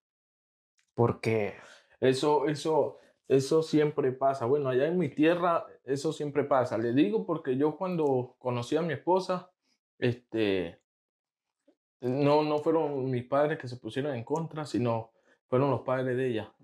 porque 0.95 1.55
Eso, 2.01 2.47
eso, 2.49 2.99
eso 3.29 3.63
siempre 3.63 4.11
pasa. 4.13 4.47
Bueno, 4.47 4.69
allá 4.71 4.87
en 4.87 4.99
mi 4.99 5.09
tierra, 5.11 5.67
eso 5.85 6.13
siempre 6.13 6.45
pasa. 6.45 6.79
Le 6.79 6.93
digo 6.93 7.27
porque 7.27 7.57
yo 7.57 7.77
cuando 7.77 8.37
conocí 8.39 8.77
a 8.77 8.83
mi 8.83 8.95
esposa, 8.95 9.51
este, 9.99 10.81
no, 12.01 12.43
no 12.43 12.59
fueron 12.59 13.11
mis 13.11 13.25
padres 13.25 13.59
que 13.59 13.69
se 13.69 13.77
pusieron 13.77 14.15
en 14.15 14.25
contra, 14.25 14.65
sino 14.65 15.13
fueron 15.49 15.71
los 15.71 15.83
padres 15.83 16.17
de 16.17 16.29
ella. 16.29 16.55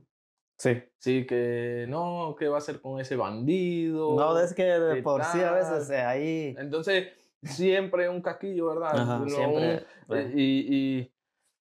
sí. 0.56 0.82
Sí, 0.98 1.26
que 1.26 1.84
no, 1.88 2.34
¿qué 2.38 2.48
va 2.48 2.56
a 2.56 2.58
hacer 2.58 2.80
con 2.80 2.98
ese 2.98 3.16
bandido? 3.16 4.16
No, 4.16 4.38
es 4.38 4.54
que 4.54 4.64
de 4.64 4.96
¿qué 4.96 5.02
por 5.02 5.22
sí 5.24 5.40
a 5.40 5.52
veces 5.52 5.88
tal? 5.88 6.06
ahí, 6.06 6.54
Entonces, 6.58 7.08
siempre 7.44 8.08
un 8.08 8.20
casquillo, 8.22 8.68
¿verdad? 8.68 8.98
Ajá, 8.98 9.18
Lo- 9.18 9.28
siempre, 9.28 9.84
eh. 10.10 10.32
y, 10.34 10.76
y- 11.00 11.12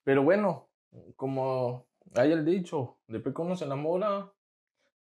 pero 0.03 0.23
bueno, 0.23 0.69
como 1.15 1.85
hay 2.15 2.31
el 2.31 2.43
dicho, 2.45 2.97
después 3.07 3.33
que 3.35 3.41
uno 3.41 3.55
se 3.55 3.65
enamora, 3.65 4.31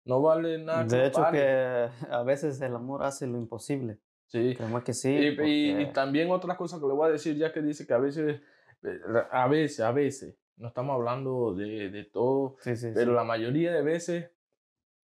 no 0.05 0.23
vale 0.23 0.59
nada. 0.59 0.85
que 0.87 0.91
de 0.97 0.99
lo 1.03 1.07
hecho 1.09 1.21
pare. 1.23 1.39
que 1.39 1.89
a 2.11 2.23
veces 2.23 2.61
el 2.61 2.75
amor 2.75 3.03
hace 3.03 3.27
lo 3.27 3.39
imposible, 3.39 3.99
Sí. 4.27 4.55
créeme 4.57 4.83
que 4.83 4.93
sí, 4.93 5.11
Y, 5.11 5.27
y- 5.27 5.29
y 5.29 5.35
porque- 5.37 5.91
también 5.95 6.31
otra 6.31 6.57
cosa 6.57 6.79
que 6.81 6.87
le 6.87 6.93
voy 6.93 7.09
a 7.09 7.13
decir, 7.13 7.37
ya 7.37 7.53
que 7.53 7.63
dice 7.63 7.87
que 7.87 7.95
a 7.95 7.99
veces, 7.99 8.41
eh, 8.83 9.01
a 9.31 9.49
veces, 9.49 9.81
a 9.81 9.93
veces, 9.93 10.37
no 10.57 10.69
estamos 10.69 10.95
hablando 10.95 11.55
de, 11.55 11.89
de 11.91 12.05
todo, 12.05 12.57
sí, 12.61 12.77
sí, 12.77 12.89
pero 12.95 13.13
sí. 13.13 13.17
la 13.17 13.25
mayoría 13.25 13.73
de 13.73 13.83
veces 13.83 14.31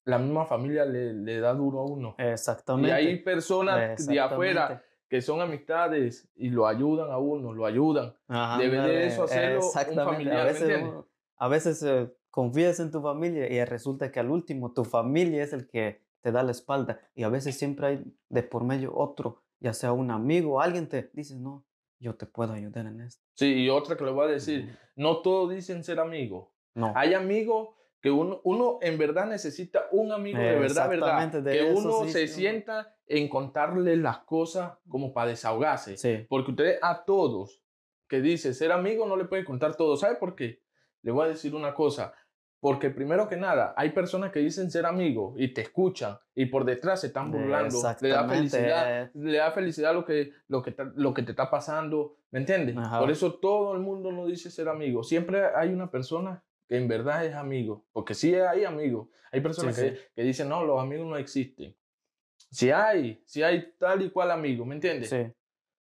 la 0.07 0.19
misma 0.19 0.45
familia 0.45 0.85
le, 0.85 1.15
le 1.15 1.41
da 1.41 1.55
duro 1.55 1.79
a 1.81 1.85
uno. 1.87 2.15
Y 2.19 2.23
exactamente, 2.25 2.93
hay 2.93 3.17
personas 3.23 4.07
de 4.07 4.21
afuera. 4.21 4.83
Que 5.15 5.23
son 5.23 5.41
amistades 5.41 6.29
y 6.35 6.51
lo 6.51 6.67
ayudan 6.67 7.09
a 7.13 7.19
uno, 7.19 7.53
lo 7.53 7.67
ayudan. 7.67 8.17
Ajá, 8.27 8.59
Debe 8.59 8.81
de 8.81 9.07
eso 9.07 9.23
hacerlo 9.23 9.61
un 9.61 9.95
familiar, 10.05 10.41
a 10.41 10.41
¿me 10.41 10.49
veces, 10.49 10.63
entiendes? 10.63 10.91
uno- 10.93 11.07
a 11.37 11.47
veces 11.49 11.83
eh, 11.85 12.13
confías 12.33 12.81
en 12.81 12.91
tu 12.91 13.01
familia 13.01 13.49
y 13.49 13.65
resulta 13.65 14.11
que 14.11 14.19
al 14.19 14.29
último 14.29 14.73
tu 14.73 14.85
familia 14.85 15.45
es 15.45 15.53
el 15.53 15.69
que 15.69 16.01
te 16.21 16.33
da 16.33 16.43
la 16.43 16.51
espalda 16.51 16.99
y 17.15 17.23
a 17.23 17.29
veces 17.29 17.57
siempre 17.57 17.87
hay 17.87 18.05
de 18.29 18.43
por 18.43 18.65
medio 18.65 18.93
otro, 18.93 19.41
ya 19.61 19.73
sea 19.73 19.93
un 19.93 20.11
amigo 20.11 20.55
o 20.55 20.61
alguien 20.61 20.89
te 20.89 21.09
dice, 21.13 21.37
no, 21.37 21.65
yo 22.01 22.17
te 22.17 22.27
puedo 22.27 22.53
ayudar 22.53 22.87
en 22.87 23.01
esto. 23.03 23.23
Sí, 23.35 23.55
y 23.55 23.69
otra 23.71 23.97
que 23.97 24.03
le 24.05 24.11
voy 24.11 24.25
a 24.25 24.33
decir, 24.33 24.77
no 24.97 25.19
todos 25.19 25.55
dicen 25.55 25.85
ser 25.85 26.01
amigos. 26.01 26.49
No, 26.75 26.93
Hay 26.97 27.15
amigos 27.15 27.69
que 28.05 28.11
uno, 28.11 28.43
uno 28.45 28.81
en 28.83 28.99
verdad 28.99 29.25
necesita 29.25 29.87
un 29.91 30.13
amigo 30.13 30.39
de 30.39 30.59
verdad, 30.59 30.91
verdad. 30.91 31.27
De 31.33 31.53
Que 31.53 31.71
eso 31.71 31.79
uno 31.79 32.05
sí, 32.05 32.13
se 32.13 32.29
sí, 32.29 32.35
sienta 32.35 32.95
en 33.07 33.31
contarle 33.31 33.97
las 33.97 34.19
cosas 34.19 34.75
como 34.87 35.15
para 35.15 35.31
desahogarse. 35.31 35.97
sí, 35.97 36.27
Porque 36.29 36.51
ustedes 36.51 36.79
a 36.83 37.03
todos 37.07 37.63
que 38.07 38.21
dice 38.21 38.53
ser 38.53 38.73
amigo 38.73 39.07
no 39.07 39.17
le 39.17 39.25
puede 39.25 39.43
contar 39.47 39.75
todo. 39.75 39.97
¿Sabe 39.97 40.17
por 40.17 40.35
qué? 40.35 40.61
Le 41.01 41.13
voy 41.13 41.25
a 41.25 41.29
decir 41.29 41.55
una 41.55 41.73
cosa. 41.73 42.13
Porque 42.61 42.91
primero 42.91 43.27
que 43.27 43.39
nada, 43.39 43.73
hay 43.75 43.93
personas 43.93 44.31
que 44.33 44.41
dicen 44.41 44.71
ser 44.71 44.85
amigos 44.85 45.37
y 45.39 45.55
te 45.55 45.63
escuchan 45.63 46.19
y 46.35 46.45
por 46.45 46.67
detrás 46.67 47.01
se 47.01 47.07
están 47.07 47.31
burlando. 47.33 47.75
Le 48.03 48.09
da 48.11 48.29
felicidad, 48.29 49.11
le 49.15 49.39
da 49.39 49.51
felicidad 49.53 49.95
lo 49.95 50.05
que, 50.05 50.31
lo 50.49 50.61
que, 50.61 50.77
lo 50.95 51.15
que 51.15 51.23
te 51.23 51.31
está 51.31 51.51
pasando. 51.51 52.19
¿Me 52.31 52.41
entiendes? 52.41 52.77
Ajá. 52.77 53.01
Por 53.01 53.11
eso 53.11 53.33
todo 53.37 53.73
el 53.73 53.81
mundo 53.81 54.13
no 54.13 54.27
dice 54.27 54.51
ser 54.51 54.69
amigo. 54.69 55.03
Siempre 55.03 55.47
hay 55.57 55.71
una 55.71 55.91
persona 55.91 56.45
que 56.69 56.77
en 56.77 56.89
verdad 56.89 57.25
es 57.27 57.35
amigo. 57.35 57.85
Porque 57.93 58.15
sí 58.15 58.35
hay 58.35 58.65
amigos. 58.65 59.09
Hay 59.33 59.41
personas 59.41 59.75
Sí, 59.77 59.83
que, 59.83 59.97
sí. 59.97 60.03
que 60.15 60.23
dicen, 60.23 60.49
no, 60.49 60.65
los 60.65 60.81
amigos 60.81 61.07
no 61.07 61.17
existen. 61.17 61.77
Si 62.51 62.71
hay, 62.71 63.23
si 63.27 63.43
hay 63.43 63.73
tal 63.79 64.03
y 64.03 64.11
cual 64.11 64.31
amigo, 64.31 64.65
¿me 64.65 64.75
entiendes? 64.77 65.11
sí, 65.11 65.27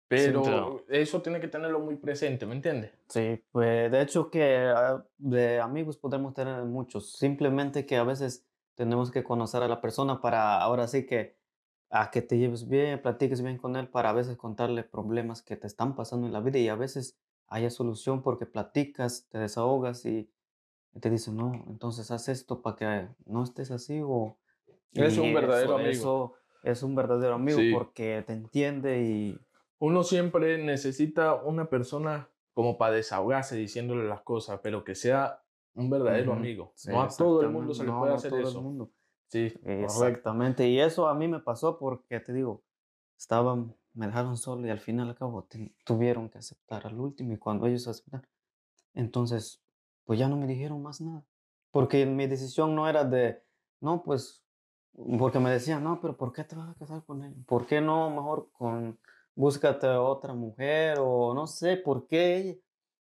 Pero 0.07 0.41
claro. 0.43 0.85
eso 0.89 1.21
tiene 1.21 1.39
que 1.39 1.47
tenerlo 1.47 1.79
muy 1.79 1.95
presente, 1.95 2.45
¿me 2.45 2.55
entiendes? 2.55 2.91
sí, 3.09 3.43
pues 3.51 3.91
de 3.91 4.01
hecho 4.01 4.29
que 4.31 4.57
ah, 4.75 5.03
de 5.17 5.59
amigos 5.59 5.97
podemos 5.97 6.33
tener 6.33 6.63
muchos, 6.63 7.13
simplemente 7.13 7.85
que 7.85 7.97
a 7.97 8.03
veces 8.03 8.45
tenemos 8.75 9.11
que 9.11 9.23
conocer 9.23 9.63
a 9.63 9.67
la 9.67 9.79
persona 9.81 10.21
para 10.21 10.59
ahora 10.61 10.87
sí 10.87 11.05
que 11.05 11.37
a 11.89 12.09
que 12.11 12.21
te 12.21 12.37
lleves 12.37 12.67
bien, 12.67 13.01
platiques 13.01 13.41
bien 13.41 13.57
con 13.57 13.75
él 13.75 13.87
para 13.87 14.09
a 14.09 14.13
veces 14.13 14.35
contarle 14.37 14.83
problemas 14.83 15.41
que 15.41 15.55
te 15.55 15.67
están 15.67 15.95
pasando 15.95 16.27
en 16.27 16.33
la 16.33 16.39
vida 16.41 16.57
y 16.59 16.67
a 16.67 16.75
veces 16.75 17.17
haya 17.47 17.69
solución 17.69 18.21
porque 18.21 18.45
platicas, 18.47 19.27
te 19.29 19.37
desahogas 19.37 20.05
y 20.05 20.29
te 20.99 21.09
dicen, 21.09 21.35
no, 21.37 21.53
entonces 21.67 22.09
haz 22.11 22.29
esto 22.29 22.61
para 22.61 22.75
que 22.75 23.07
no 23.25 23.43
estés 23.43 23.71
así 23.71 24.01
o... 24.03 24.37
Es 24.93 25.17
un 25.17 25.25
y 25.27 25.33
verdadero 25.33 25.77
eso- 25.77 25.77
amigo. 25.77 25.91
Eso 25.91 26.37
es 26.63 26.83
un 26.83 26.95
verdadero 26.95 27.35
amigo 27.35 27.59
Sí. 27.59 27.71
porque 27.73 28.23
te 28.25 28.33
entiende 28.33 29.01
y... 29.03 29.39
Uno 29.77 30.03
siempre 30.03 30.57
necesita 30.63 31.35
una 31.35 31.69
persona 31.69 32.29
como 32.53 32.77
para 32.77 32.95
desahogarse 32.95 33.57
diciéndole 33.57 34.07
las 34.07 34.21
cosas, 34.21 34.61
pero 34.63 34.83
que 34.85 34.95
sea 34.95 35.43
un 35.73 35.89
verdadero 35.89 36.31
amigo. 36.31 36.71
sí, 36.75 36.89
no 36.89 37.01
a 37.01 37.09
todo 37.09 37.41
el 37.41 37.49
mundo 37.49 37.73
se 37.73 37.83
le 37.83 37.91
no, 37.91 37.99
puede 37.99 38.11
no 38.13 38.17
hacer 38.17 38.31
todo 38.31 38.39
el 38.39 38.47
eso. 38.47 38.61
mundo. 38.61 38.89
Sí, 39.27 39.49
correcto. 39.51 39.69
Exactamente, 39.83 40.67
y 40.69 40.79
eso 40.79 41.07
a 41.09 41.13
mí 41.13 41.27
me 41.27 41.39
pasó 41.41 41.77
porque 41.77 42.21
te 42.21 42.31
digo, 42.31 42.63
estaban, 43.17 43.75
me 43.93 44.05
dejaron 44.07 44.37
solo 44.37 44.65
y 44.65 44.69
al 44.69 44.79
final 44.79 45.09
al 45.09 45.15
cabo 45.15 45.43
te- 45.43 45.75
tuvieron 45.83 46.29
que 46.29 46.37
aceptar 46.37 46.87
al 46.87 46.97
último 46.97 47.33
y 47.33 47.37
cuando 47.37 47.67
ellos 47.67 47.87
aceptaron, 47.89 48.25
entonces 48.93 49.61
pues 50.05 50.19
ya 50.19 50.27
no 50.29 50.37
me 50.37 50.47
dijeron 50.47 50.81
más 50.81 51.01
nada, 51.01 51.25
porque 51.71 52.05
mi 52.05 52.27
decisión 52.27 52.75
no 52.75 52.87
era 52.89 53.03
de, 53.05 53.43
no, 53.81 54.03
pues, 54.03 54.45
porque 55.19 55.39
me 55.39 55.51
decían, 55.51 55.83
no, 55.83 55.99
pero 56.01 56.17
¿por 56.17 56.31
qué 56.33 56.43
te 56.43 56.55
vas 56.55 56.69
a 56.69 56.75
casar 56.79 57.03
con 57.05 57.23
él? 57.23 57.35
¿Por 57.47 57.65
qué 57.67 57.81
no 57.81 58.09
mejor 58.09 58.51
con, 58.53 58.99
búscate 59.35 59.87
otra 59.87 60.33
mujer 60.33 60.97
o 61.01 61.33
no 61.33 61.47
sé, 61.47 61.77
¿por 61.77 62.07
qué 62.07 62.37
ella? 62.37 62.55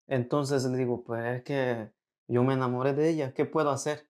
Entonces 0.08 0.66
le 0.66 0.78
digo, 0.78 1.04
pues 1.04 1.26
es 1.38 1.44
que 1.44 1.92
yo 2.28 2.44
me 2.44 2.54
enamoré 2.54 2.94
de 2.94 3.10
ella, 3.10 3.34
¿qué 3.34 3.46
puedo 3.46 3.70
hacer? 3.70 4.10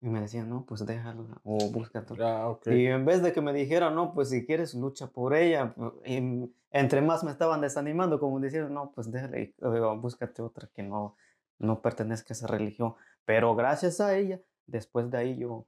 Y 0.00 0.08
me 0.08 0.20
decían, 0.20 0.48
no, 0.50 0.66
pues 0.66 0.84
déjala 0.86 1.40
o 1.44 1.70
búscate 1.70 2.14
otra". 2.14 2.28
Ah, 2.28 2.48
ok. 2.48 2.66
Y 2.66 2.86
en 2.86 3.04
vez 3.04 3.22
de 3.22 3.32
que 3.32 3.40
me 3.40 3.52
dijeran, 3.52 3.94
no, 3.94 4.14
pues 4.14 4.30
si 4.30 4.46
quieres 4.46 4.74
lucha 4.74 5.08
por 5.08 5.34
ella, 5.34 5.74
y 6.04 6.16
m- 6.16 6.50
entre 6.70 7.02
más 7.02 7.24
me 7.24 7.30
estaban 7.32 7.60
desanimando, 7.60 8.18
como 8.20 8.40
diciendo, 8.40 8.68
no, 8.70 8.92
pues 8.92 9.10
déjale, 9.10 9.42
y, 9.42 9.44
eh, 9.66 9.96
búscate 10.00 10.42
otra 10.42 10.68
que 10.74 10.82
no, 10.82 11.16
no 11.58 11.80
pertenezca 11.80 12.28
a 12.30 12.36
esa 12.36 12.46
religión. 12.46 12.94
Pero 13.24 13.54
gracias 13.54 14.00
a 14.00 14.16
ella, 14.16 14.40
después 14.66 15.10
de 15.10 15.18
ahí 15.18 15.36
yo 15.36 15.66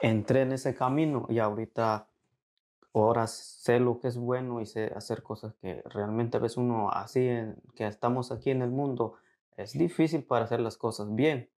entré 0.00 0.42
en 0.42 0.52
ese 0.52 0.74
camino 0.74 1.26
y 1.28 1.38
ahorita, 1.38 2.08
ahora 2.92 3.26
sé 3.26 3.80
lo 3.80 4.00
que 4.00 4.08
es 4.08 4.16
bueno 4.16 4.60
y 4.60 4.66
sé 4.66 4.92
hacer 4.94 5.22
cosas 5.22 5.54
que 5.60 5.82
realmente 5.86 6.36
a 6.36 6.40
veces 6.40 6.56
uno 6.58 6.90
así, 6.90 7.26
en- 7.26 7.56
que 7.74 7.86
estamos 7.86 8.32
aquí 8.32 8.50
en 8.50 8.62
el 8.62 8.70
mundo, 8.70 9.14
es 9.56 9.72
difícil 9.72 10.24
para 10.24 10.44
hacer 10.44 10.60
las 10.60 10.76
cosas 10.76 11.14
bien. 11.14 11.50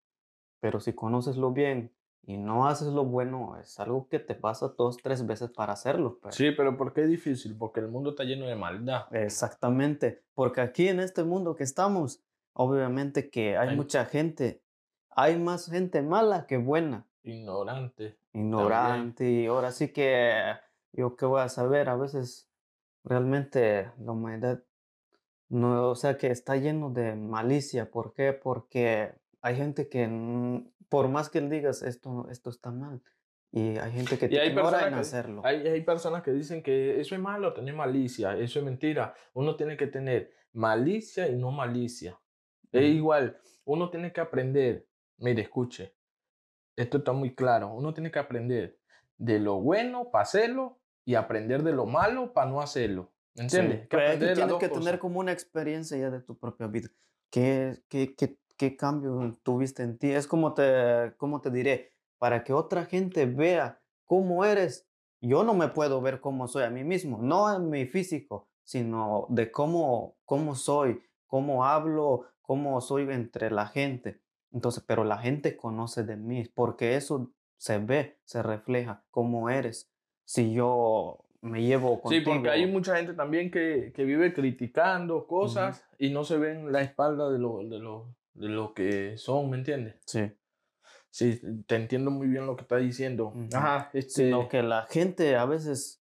Pero 0.61 0.81
si 0.81 0.93
conoces 0.95 1.37
lo 1.37 1.53
bien 1.53 1.93
y 2.27 2.39
no 2.39 2.67
haces 2.67 2.89
lo 2.89 3.05
bueno, 3.05 3.57
es 3.61 3.79
algo 3.79 4.09
que 4.09 4.19
te 4.19 4.35
pasa 4.35 4.69
dos, 4.77 4.97
tres 4.97 5.27
veces 5.27 5.51
para 5.51 5.75
hacerlo. 5.75 6.19
pero- 6.21 6.33
Sí, 6.33 6.51
pero 6.57 6.77
¿por 6.77 6.93
qué 6.93 7.03
es 7.03 7.09
difícil? 7.09 7.57
Porque 7.57 7.81
el 7.81 7.89
mundo 7.89 8.11
está 8.11 8.25
lleno 8.25 8.47
de 8.47 8.57
maldad. 8.57 9.07
Exactamente, 9.15 10.23
porque 10.35 10.61
aquí 10.61 10.89
en 10.89 11.01
este 11.01 11.23
mundo 11.23 11.55
que 11.55 11.65
estamos, 11.65 12.23
obviamente 12.55 13.31
que 13.31 13.57
hay 13.57 13.69
Hay- 13.71 13.77
mucha 13.77 14.05
gente, 14.07 14.63
hay 15.11 15.39
más 15.39 15.71
gente 15.71 16.03
mala 16.03 16.47
que 16.47 16.57
buena, 16.57 17.07
Ignorante. 17.23 18.17
ignorante, 18.33 19.31
y 19.31 19.47
ahora 19.47 19.71
sí 19.71 19.89
que 19.93 20.33
yo 20.93 21.15
qué 21.17 21.27
voy 21.27 21.41
a 21.43 21.49
saber, 21.49 21.89
a 21.89 21.97
veces 21.97 22.51
realmente 23.05 23.91
la 23.99 24.13
humanidad, 24.13 24.63
no, 25.49 25.91
o 25.91 25.95
sea 25.95 26.17
que 26.17 26.29
está 26.29 26.57
lleno 26.57 26.91
de 26.91 27.15
malicia, 27.17 27.91
¿por 27.91 28.15
qué? 28.15 28.33
Porque 28.33 29.15
hay 29.43 29.57
gente 29.57 29.89
que, 29.89 30.09
por 30.89 31.09
más 31.09 31.29
que 31.31 31.41
digas 31.43 31.83
esto, 31.83 32.27
esto 32.31 32.51
está 32.51 32.71
mal, 32.71 33.03
y 33.53 33.77
hay 33.79 33.93
gente 33.93 34.19
que 34.19 34.29
te 34.29 34.41
hay 34.41 34.49
ignora 34.49 34.89
en 34.89 34.95
que- 34.95 35.01
hacerlo. 35.01 35.43
Hay, 35.45 35.67
hay 35.67 35.81
personas 35.83 36.23
que 36.23 36.33
dicen 36.33 36.63
que 36.63 37.01
eso 37.01 37.15
es 37.15 37.21
malo, 37.21 37.53
tener 37.53 37.75
malicia, 37.75 38.37
eso 38.37 38.59
es 38.59 38.65
mentira. 38.65 39.15
Uno 39.35 39.55
tiene 39.55 39.77
que 39.77 39.87
tener 39.87 40.33
malicia 40.53 41.29
y 41.29 41.37
no 41.37 41.53
malicia. 41.53 42.19
Es 42.79 42.85
igual, 42.95 43.39
uno 43.65 43.91
tiene 43.91 44.13
que 44.13 44.21
aprender, 44.21 44.87
mire, 45.19 45.43
escuche, 45.43 45.95
esto 46.77 46.99
está 46.99 47.13
muy 47.13 47.35
claro, 47.35 47.73
uno 47.73 47.95
tiene 47.95 48.11
que 48.11 48.19
aprender 48.19 48.79
de 49.17 49.39
lo 49.39 49.61
bueno 49.61 50.11
para 50.11 50.23
hacerlo 50.25 50.79
y 51.05 51.15
aprender 51.15 51.63
de 51.63 51.73
lo 51.73 51.87
malo 51.87 52.33
para 52.33 52.51
no 52.51 52.61
hacerlo. 52.61 53.13
¿Me 53.35 53.49
Sí, 53.49 53.57
entiendes? 53.59 53.89
pero 53.89 54.03
es 54.13 54.19
que 54.19 54.25
las 54.27 54.35
tienes 54.35 54.55
que 54.59 54.69
tener 54.69 54.95
cosas. 54.95 55.01
como 55.01 55.21
una 55.21 55.33
experiencia 55.33 55.97
ya 55.99 56.11
de 56.11 56.21
tu 56.21 56.37
propia 56.39 56.67
vida. 56.67 56.89
¿Qué, 57.31 57.83
qué, 57.89 58.15
qué, 58.15 58.39
qué 58.57 58.77
cambio 58.77 59.33
tuviste 59.43 59.83
en 59.83 59.99
ti? 59.99 60.11
Es 60.13 60.27
como 60.27 60.55
te, 60.55 61.15
como 61.17 61.41
te 61.41 61.51
diré, 61.51 61.91
para 62.19 62.43
que 62.45 62.53
otra 62.53 62.85
gente 62.87 63.27
vea 63.27 63.81
cómo 64.05 64.45
eres. 64.45 64.89
Yo 65.21 65.43
no 65.43 65.55
me 65.55 65.69
puedo 65.69 66.01
ver 66.01 66.21
cómo 66.21 66.47
soy 66.49 66.65
a 66.65 66.71
mí 66.71 66.85
mismo, 66.85 67.19
no 67.21 67.55
en 67.55 67.71
mi 67.71 67.87
físico, 67.87 68.49
sino 68.63 69.27
de 69.31 69.51
cómo, 69.51 70.17
cómo 70.25 70.55
soy, 70.55 71.03
cómo 71.27 71.65
hablo, 71.65 72.27
cómo 72.45 72.81
soy 72.81 73.11
entre 73.11 73.51
la 73.51 73.67
gente. 73.67 74.21
Entonces, 74.53 74.85
pero 74.87 75.03
la 75.03 75.19
gente 75.19 75.57
conoce 75.57 76.05
de 76.05 76.17
mí, 76.17 76.45
porque 76.55 76.95
eso 76.95 77.33
se 77.57 77.79
ve, 77.79 78.19
se 78.25 78.43
refleja, 78.43 79.03
cómo 79.11 79.51
eres. 79.51 79.91
si 80.25 80.53
yo 80.53 81.25
me 81.41 81.63
llevo 81.63 82.01
contigo. 82.01 82.21
Sí, 82.21 82.25
porque 82.25 82.51
hay 82.51 82.67
mucha 82.67 82.97
gente 82.97 83.15
también 83.15 83.51
que, 83.51 83.93
que 83.95 84.05
vive 84.05 84.33
criticando 84.33 85.27
cosas 85.27 85.85
y 85.99 86.11
no 86.11 86.25
se 86.25 86.39
ven 86.39 86.73
la 86.73 86.83
espalda 86.83 87.31
de 87.31 87.39
lo, 87.39 87.59
de, 87.59 87.79
lo, 87.79 88.15
de 88.35 88.49
lo 88.49 88.73
que 88.75 89.19
son, 89.19 89.51
¿me 89.51 89.59
entiendes? 89.59 89.97
Sí. 90.07 90.33
Sí, 91.11 91.41
te 91.67 91.77
entiendo 91.77 92.11
muy 92.11 92.27
bien 92.27 92.47
lo 92.47 92.57
que 92.57 92.63
estás 92.63 92.81
diciendo. 92.81 93.29
Ujú. 93.29 93.49
Ajá, 93.55 93.91
este... 93.93 94.25
Sino 94.25 94.49
que 94.49 94.63
la 94.63 94.87
gente 94.87 95.37
a 95.37 95.45
veces, 95.45 96.03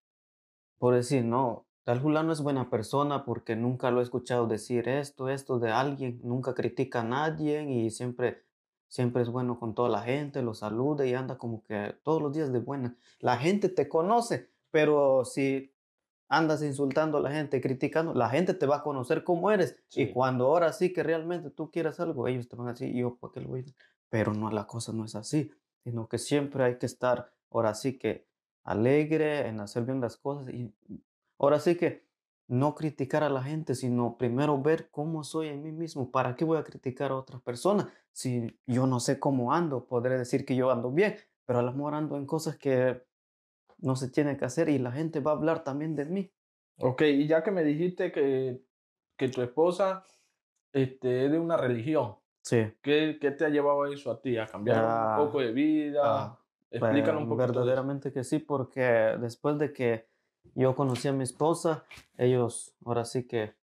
por 0.78 0.93
decir, 0.93 1.23
no, 1.23 1.65
tal 1.89 2.02
fulano 2.02 2.32
es 2.32 2.41
buena 2.41 2.69
persona 2.69 3.25
porque 3.25 3.56
nunca 3.56 3.89
lo 3.89 3.99
he 3.99 4.04
escuchado 4.04 4.45
decir 4.45 4.88
esto, 4.88 5.28
esto 5.28 5.58
de 5.58 5.71
alguien, 5.71 6.21
nunca 6.23 6.54
critica 6.54 7.02
a 7.02 7.04
nadie 7.04 7.63
y 7.63 7.89
siempre, 7.89 8.43
siempre 8.88 9.23
es 9.23 9.30
bueno 9.30 9.60
con 9.60 9.73
toda 9.73 9.89
la 9.89 10.04
gente, 10.04 10.43
lo 10.43 10.54
saluda 10.54 11.08
y 11.08 11.15
anda 11.15 11.39
como 11.39 11.63
que 11.63 11.95
todos 12.04 12.21
los 12.21 12.32
días 12.32 12.54
de 12.54 12.60
buena. 12.60 12.95
La 13.17 13.38
gente 13.38 13.69
te 13.69 13.89
conoce, 13.89 14.52
pero 14.69 15.25
si 15.25 15.73
andas 16.28 16.62
insultando 16.62 17.17
a 17.17 17.21
la 17.21 17.32
gente, 17.32 17.60
criticando, 17.60 18.13
la 18.13 18.30
gente 18.30 18.54
te 18.54 18.67
va 18.67 18.75
a 18.75 18.84
conocer 18.84 19.23
cómo 19.23 19.49
eres. 19.49 19.75
Sí. 19.88 20.04
Y 20.04 20.12
cuando 20.12 20.45
ahora 20.45 20.71
sí 20.73 20.93
que 20.93 21.02
realmente 21.02 21.49
tú 21.49 21.71
quieras 21.71 21.99
algo, 21.99 22.28
ellos 22.28 22.47
te 22.47 22.56
van 22.56 22.67
a 22.67 22.73
decir, 22.73 22.93
yo, 22.93 23.15
¿para 23.15 23.34
qué 23.34 23.41
lo 23.41 23.47
voy 23.47 23.62
a 23.62 23.63
decir?". 23.63 23.75
Pero 24.10 24.36
no, 24.36 24.52
la 24.52 24.67
cosa 24.67 24.93
no 24.93 25.06
es 25.06 25.15
así, 25.15 25.52
sino 25.84 26.08
que 26.08 26.19
siempre 26.19 26.65
hay 26.65 26.78
que 26.78 26.86
estar, 26.86 27.34
ahora 27.49 27.73
sí 27.73 27.97
que 27.97 28.28
alegre 28.63 29.47
en 29.47 29.60
hacer 29.60 29.86
bien 29.86 29.99
las 29.99 30.17
cosas 30.17 30.54
y 30.54 30.71
ahora 31.39 31.60
sí 31.60 31.75
que 31.78 32.08
no 32.47 32.75
criticar 32.75 33.23
a 33.23 33.30
la 33.30 33.43
gente, 33.43 33.75
sino 33.75 34.17
primero 34.17 34.62
ver 34.62 34.89
cómo 34.91 35.23
soy 35.23 35.49
en 35.49 35.63
mí 35.63 35.71
mismo. 35.71 36.12
¿Para 36.12 36.36
qué 36.36 36.45
voy 36.45 36.58
a 36.60 36.63
criticar 36.63 37.12
a 37.12 37.15
otras 37.17 37.41
personas? 37.41 37.88
Si 38.12 38.60
yo 38.67 38.88
no 38.88 38.99
sé 38.99 39.19
cómo 39.19 39.54
ando, 39.54 39.88
podré 39.88 40.17
decir 40.17 40.45
que 40.45 40.56
yo 40.56 40.71
ando 40.71 40.91
bien, 40.91 41.15
pero 41.45 41.60
a 41.60 41.63
lo 41.63 41.73
mejor 41.73 41.95
ando 41.95 42.17
en 42.17 42.25
cosas 42.25 42.58
que 42.58 43.04
no 43.80 43.95
se 43.95 44.10
tienen 44.10 44.38
que 44.38 44.45
hacer 44.45 44.69
y 44.69 44.80
la 44.80 44.91
gente 44.91 45.19
va 45.21 45.32
a 45.32 45.36
hablar 45.36 45.63
también 45.63 45.95
de 45.95 46.06
mí. 46.06 46.34
Ok, 46.82 47.02
y 47.04 47.28
ya 47.28 47.43
que 47.43 47.52
me 47.52 47.63
dijiste 47.63 48.12
que, 48.12 48.63
que 49.17 49.30
tu 49.30 49.41
esposa 49.41 50.06
este, 50.73 51.25
es 51.25 51.32
de 51.32 51.39
una 51.39 51.58
religión, 51.58 52.17
Sí. 52.43 52.73
¿qué, 52.82 53.17
qué 53.21 53.32
te 53.32 53.45
ha 53.45 53.49
llevado 53.49 53.84
a 53.84 53.93
eso 53.93 54.12
a 54.12 54.21
ti? 54.21 54.38
¿A 54.38 54.47
cambiar 54.47 54.86
Ah, 54.86 55.10
un 55.19 55.28
poco 55.28 55.39
de 55.41 55.52
vida? 55.54 56.02
ah, 56.04 56.39
Explícanos 56.71 57.23
un 57.23 57.25
Eh, 57.25 57.30
poco. 57.30 57.38
Verdaderamente 57.38 58.13
que 58.13 58.23
sí, 58.23 58.39
porque 58.39 58.82
después 59.19 59.58
de 59.60 59.73
que 59.73 60.08
yo 60.56 60.76
conocí 60.76 61.08
a 61.08 61.14
mi 61.14 61.24
esposa, 61.24 61.86
ellos 62.18 62.76
ahora 62.86 63.06
sí 63.06 63.28
que 63.28 63.56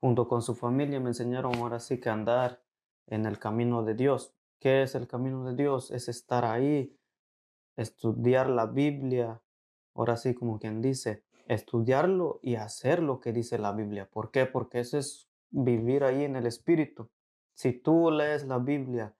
junto 0.00 0.28
con 0.28 0.42
su 0.42 0.54
familia 0.54 1.00
me 1.00 1.10
enseñaron 1.10 1.54
ahora 1.56 1.78
sí 1.80 2.00
que 2.00 2.10
andar 2.10 2.62
en 3.06 3.26
el 3.26 3.38
camino 3.38 3.82
de 3.82 3.94
Dios. 3.94 4.34
¿Qué 4.58 4.82
es 4.82 4.94
el 4.94 5.06
camino 5.06 5.44
de 5.44 5.54
Dios? 5.54 5.90
Es 5.90 6.08
estar 6.08 6.44
ahí, 6.44 6.96
estudiar 7.76 8.48
la 8.48 8.66
Biblia, 8.66 9.42
ahora 9.94 10.16
sí 10.16 10.34
como 10.34 10.58
quien 10.58 10.80
dice, 10.80 11.24
estudiarlo 11.46 12.40
y 12.42 12.56
hacer 12.56 13.02
lo 13.02 13.20
que 13.20 13.32
dice 13.32 13.58
la 13.58 13.72
Biblia. 13.72 14.08
¿Por 14.10 14.30
qué? 14.30 14.46
Porque 14.46 14.80
eso 14.80 14.98
es 14.98 15.28
vivir 15.50 16.04
ahí 16.04 16.24
en 16.24 16.36
el 16.36 16.46
Espíritu. 16.46 17.10
Si 17.54 17.72
tú 17.72 18.10
lees 18.10 18.46
la 18.46 18.58
Biblia, 18.58 19.14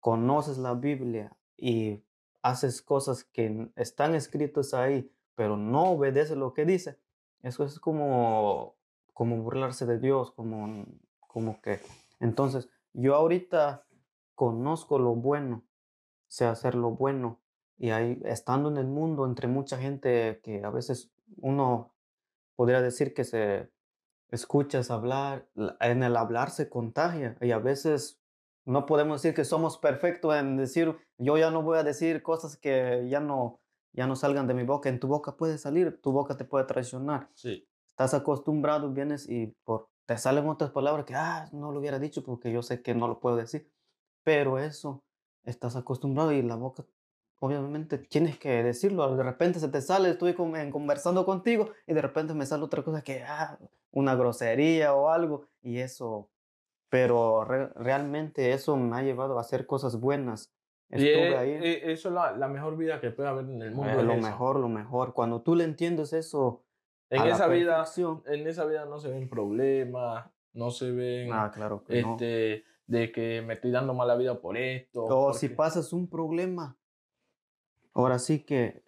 conoces 0.00 0.58
la 0.58 0.74
Biblia 0.74 1.36
y 1.56 2.02
haces 2.42 2.82
cosas 2.82 3.24
que 3.24 3.70
están 3.76 4.14
escritas 4.14 4.74
ahí, 4.74 5.10
pero 5.38 5.56
no 5.56 5.92
obedeces 5.92 6.36
lo 6.36 6.52
que 6.52 6.64
dice, 6.64 6.98
eso 7.44 7.62
es 7.62 7.78
como, 7.78 8.74
como 9.14 9.40
burlarse 9.40 9.86
de 9.86 10.00
Dios, 10.00 10.32
como, 10.32 10.84
como 11.28 11.60
que... 11.62 11.78
Entonces, 12.18 12.68
yo 12.92 13.14
ahorita 13.14 13.86
conozco 14.34 14.98
lo 14.98 15.14
bueno, 15.14 15.62
sé 16.26 16.44
hacer 16.44 16.74
lo 16.74 16.90
bueno, 16.90 17.38
y 17.76 17.90
ahí, 17.90 18.20
estando 18.24 18.68
en 18.68 18.78
el 18.78 18.88
mundo, 18.88 19.26
entre 19.26 19.46
mucha 19.46 19.78
gente 19.78 20.40
que 20.42 20.64
a 20.64 20.70
veces 20.70 21.12
uno 21.36 21.94
podría 22.56 22.82
decir 22.82 23.14
que 23.14 23.22
se 23.22 23.70
escuchas 24.32 24.90
hablar, 24.90 25.46
la- 25.54 25.76
en 25.80 26.02
el 26.02 26.16
hablar 26.16 26.50
se 26.50 26.68
contagia 26.68 27.36
y 27.40 27.52
a 27.52 27.58
veces 27.60 28.20
no 28.64 28.86
podemos 28.86 29.22
decir 29.22 29.36
que 29.36 29.44
somos 29.44 29.78
perfectos 29.78 30.34
en 30.34 30.56
decir, 30.56 30.96
yo 31.16 31.38
ya 31.38 31.52
no 31.52 31.62
voy 31.62 31.78
a 31.78 31.84
decir 31.84 32.24
cosas 32.24 32.56
que 32.56 33.06
ya 33.08 33.20
no, 33.20 33.60
ya 33.98 34.06
no 34.06 34.16
salgan 34.16 34.46
de 34.46 34.54
mi 34.54 34.64
boca, 34.64 34.88
en 34.88 35.00
tu 35.00 35.08
boca 35.08 35.36
puede 35.36 35.58
salir, 35.58 36.00
tu 36.00 36.12
boca 36.12 36.36
te 36.36 36.44
puede 36.44 36.64
traicionar. 36.66 37.30
Sí. 37.34 37.68
Estás 37.90 38.14
acostumbrado, 38.14 38.92
vienes 38.92 39.28
y 39.28 39.48
por, 39.64 39.88
te 40.06 40.16
salen 40.18 40.48
otras 40.48 40.70
palabras 40.70 41.04
que, 41.04 41.14
ah, 41.16 41.48
no 41.52 41.72
lo 41.72 41.80
hubiera 41.80 41.98
dicho 41.98 42.22
porque 42.24 42.52
yo 42.52 42.62
sé 42.62 42.80
que 42.82 42.94
no 42.94 43.08
lo 43.08 43.20
puedo 43.20 43.36
decir. 43.36 43.72
Pero 44.24 44.58
eso, 44.58 45.04
estás 45.44 45.76
acostumbrado 45.76 46.32
y 46.32 46.42
la 46.42 46.56
boca, 46.56 46.86
obviamente, 47.40 47.98
tienes 47.98 48.38
que 48.38 48.62
decirlo. 48.62 49.16
De 49.16 49.22
repente 49.24 49.58
se 49.60 49.68
te 49.68 49.80
sale, 49.82 50.10
estoy 50.10 50.34
con- 50.34 50.70
conversando 50.70 51.24
contigo 51.26 51.70
y 51.86 51.94
de 51.94 52.02
repente 52.02 52.34
me 52.34 52.46
sale 52.46 52.64
otra 52.64 52.84
cosa 52.84 53.02
que, 53.02 53.24
ah, 53.24 53.58
una 53.90 54.14
grosería 54.14 54.94
o 54.94 55.08
algo. 55.10 55.48
Y 55.62 55.78
eso, 55.78 56.30
pero 56.90 57.44
re- 57.44 57.68
realmente 57.74 58.52
eso 58.52 58.76
me 58.76 58.96
ha 58.96 59.02
llevado 59.02 59.38
a 59.38 59.42
hacer 59.42 59.66
cosas 59.66 60.00
buenas. 60.00 60.52
Y 60.90 61.06
Estuve 61.06 61.34
e- 61.34 61.36
ahí. 61.36 61.50
e- 61.52 61.92
eso 61.92 62.08
es 62.08 62.14
la, 62.14 62.32
la 62.36 62.48
mejor 62.48 62.76
vida 62.76 63.00
que 63.00 63.10
puede 63.10 63.28
haber 63.28 63.44
en 63.44 63.62
el 63.62 63.72
mundo. 63.72 63.90
eh, 63.90 63.98
es 63.98 64.04
lo 64.04 64.16
mejor, 64.16 64.58
lo 64.58 64.68
mejor. 64.68 65.12
Cuando 65.12 65.42
tú 65.42 65.54
le 65.54 65.64
entiendes 65.64 66.12
eso, 66.12 66.64
En 67.10 67.26
esa 67.26 67.48
vida, 67.48 67.84
en 68.26 68.46
esa 68.46 68.64
vida 68.66 68.84
no 68.84 68.98
se 68.98 69.08
ven 69.08 69.28
problemas, 69.28 70.30
no 70.52 70.70
se 70.70 70.90
ven 70.92 71.32
Ah, 71.32 71.50
claro 71.54 71.84
que 71.84 72.02
no. 72.02 72.12
este, 72.12 72.64
de 72.86 73.12
que 73.12 73.42
me 73.42 73.54
estoy 73.54 73.70
dando 73.70 73.94
mala 73.94 74.16
vida 74.16 74.40
por 74.40 74.56
esto. 74.56 75.04
O 75.04 75.32
si 75.34 75.48
pasas 75.50 75.92
un 75.92 76.08
problema, 76.08 76.78
ahora 77.94 78.18
sí 78.18 78.40
que 78.44 78.84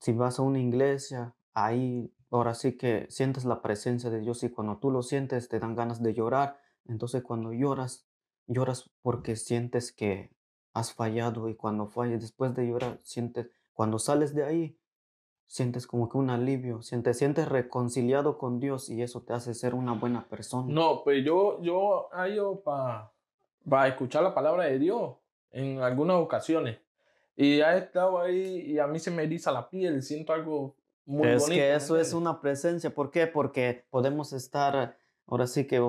si 0.00 0.12
vas 0.12 0.38
a 0.38 0.42
una 0.42 0.60
iglesia, 0.60 1.34
ahí 1.54 2.12
ahora 2.30 2.54
sí 2.54 2.76
que 2.76 3.06
sientes 3.10 3.44
la 3.44 3.62
presencia 3.62 4.10
de 4.10 4.20
Dios 4.20 4.42
y 4.42 4.50
cuando 4.50 4.78
tú 4.78 4.90
lo 4.90 5.02
sientes 5.02 5.48
te 5.48 5.58
dan 5.58 5.74
ganas 5.74 6.02
de 6.02 6.14
llorar. 6.14 6.58
Entonces 6.86 7.22
cuando 7.22 7.52
lloras, 7.52 8.06
lloras 8.46 8.90
porque 9.02 9.36
sientes 9.36 9.92
que 9.92 10.30
has 10.74 10.92
fallado 10.92 11.48
y 11.48 11.54
cuando 11.54 11.86
fallas, 11.86 12.20
después 12.20 12.54
de 12.54 12.66
llorar, 12.66 12.98
sientes, 13.02 13.48
cuando 13.72 13.98
sales 13.98 14.34
de 14.34 14.44
ahí, 14.44 14.76
sientes 15.46 15.86
como 15.86 16.08
que 16.08 16.18
un 16.18 16.30
alivio, 16.30 16.82
sientes, 16.82 17.16
sientes 17.16 17.48
reconciliado 17.48 18.38
con 18.38 18.58
Dios 18.58 18.90
y 18.90 19.00
eso 19.00 19.22
te 19.22 19.32
hace 19.32 19.54
ser 19.54 19.74
una 19.74 19.92
buena 19.92 20.26
persona. 20.28 20.72
No, 20.72 21.02
pues 21.04 21.24
yo, 21.24 21.62
yo 21.62 22.08
ido 22.28 22.60
para 22.62 23.88
escuchar 23.88 24.24
la 24.24 24.34
palabra 24.34 24.64
de 24.64 24.78
Dios 24.80 25.14
en 25.52 25.80
algunas 25.80 26.16
ocasiones. 26.16 26.78
Y 27.36 27.60
he 27.60 27.78
estado 27.78 28.20
ahí 28.20 28.64
y 28.66 28.78
a 28.78 28.86
mí 28.86 28.98
se 28.98 29.10
me 29.10 29.22
eriza 29.22 29.52
la 29.52 29.68
piel, 29.68 30.02
siento 30.02 30.32
algo 30.32 30.74
muy 31.06 31.28
es 31.28 31.42
bonito. 31.42 31.60
que 31.60 31.68
¿me 31.68 31.76
eso 31.76 31.96
es 31.96 32.12
una 32.12 32.40
presencia. 32.40 32.92
¿Por 32.92 33.10
qué? 33.10 33.26
Porque 33.26 33.84
podemos 33.90 34.32
estar, 34.32 34.98
ahora 35.26 35.46
sí 35.46 35.66
que 35.66 35.80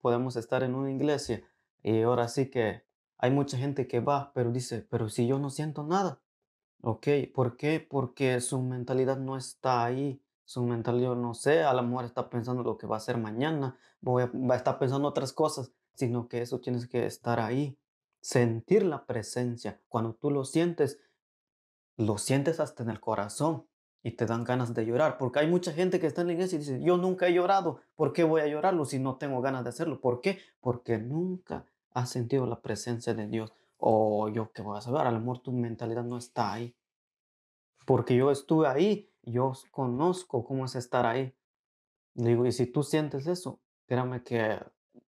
podemos 0.00 0.36
estar 0.36 0.62
en 0.62 0.74
una 0.74 0.90
iglesia 0.90 1.42
y 1.82 2.02
ahora 2.02 2.28
sí 2.28 2.50
que 2.50 2.82
hay 3.20 3.30
mucha 3.30 3.58
gente 3.58 3.86
que 3.86 4.00
va, 4.00 4.32
pero 4.34 4.50
dice, 4.50 4.80
pero 4.90 5.08
si 5.08 5.26
yo 5.26 5.38
no 5.38 5.50
siento 5.50 5.82
nada. 5.84 6.20
Ok, 6.82 7.08
¿por 7.34 7.56
qué? 7.56 7.80
Porque 7.80 8.40
su 8.40 8.60
mentalidad 8.62 9.18
no 9.18 9.36
está 9.36 9.84
ahí. 9.84 10.22
Su 10.44 10.64
mentalidad, 10.64 11.14
no 11.16 11.34
sé, 11.34 11.62
a 11.62 11.74
lo 11.74 11.82
mejor 11.82 12.06
está 12.06 12.30
pensando 12.30 12.62
lo 12.62 12.78
que 12.78 12.86
va 12.86 12.96
a 12.96 12.98
hacer 12.98 13.18
mañana, 13.18 13.78
voy 14.00 14.24
a- 14.24 14.26
va 14.34 14.54
a 14.54 14.56
estar 14.56 14.78
pensando 14.78 15.06
otras 15.06 15.32
cosas, 15.32 15.72
sino 15.94 16.28
que 16.28 16.42
eso 16.42 16.60
tienes 16.60 16.88
que 16.88 17.06
estar 17.06 17.38
ahí, 17.40 17.78
sentir 18.20 18.84
la 18.84 19.06
presencia. 19.06 19.80
Cuando 19.88 20.14
tú 20.14 20.30
lo 20.30 20.44
sientes, 20.44 20.98
lo 21.96 22.18
sientes 22.18 22.58
hasta 22.60 22.82
en 22.82 22.90
el 22.90 23.00
corazón 23.00 23.66
y 24.02 24.12
te 24.12 24.26
dan 24.26 24.44
ganas 24.44 24.74
de 24.74 24.86
llorar, 24.86 25.18
porque 25.18 25.40
hay 25.40 25.46
mucha 25.46 25.72
gente 25.72 26.00
que 26.00 26.06
está 26.06 26.22
en 26.22 26.28
la 26.28 26.32
iglesia 26.32 26.56
y 26.56 26.60
dice, 26.60 26.82
yo 26.82 26.96
nunca 26.96 27.28
he 27.28 27.34
llorado, 27.34 27.80
¿por 27.94 28.12
qué 28.12 28.24
voy 28.24 28.40
a 28.40 28.46
llorarlo 28.46 28.84
si 28.86 28.98
no 28.98 29.16
tengo 29.18 29.40
ganas 29.42 29.62
de 29.64 29.70
hacerlo? 29.70 30.00
¿Por 30.00 30.20
qué? 30.22 30.38
Porque 30.60 30.98
nunca 30.98 31.66
has 31.94 32.10
sentido 32.10 32.46
la 32.46 32.60
presencia 32.60 33.14
de 33.14 33.26
Dios. 33.26 33.52
O 33.78 34.28
yo 34.28 34.52
qué 34.52 34.62
voy 34.62 34.76
a 34.76 34.80
saber, 34.80 35.06
a 35.06 35.10
lo 35.10 35.20
mejor 35.20 35.38
tu 35.38 35.52
mentalidad 35.52 36.04
no 36.04 36.18
está 36.18 36.52
ahí. 36.52 36.74
Porque 37.86 38.14
yo 38.14 38.30
estuve 38.30 38.68
ahí, 38.68 39.10
yo 39.22 39.52
conozco 39.70 40.44
cómo 40.44 40.66
es 40.66 40.74
estar 40.76 41.06
ahí. 41.06 41.34
Digo, 42.14 42.44
y 42.46 42.52
si 42.52 42.66
tú 42.66 42.82
sientes 42.82 43.26
eso, 43.26 43.58
créame 43.86 44.22
que 44.22 44.58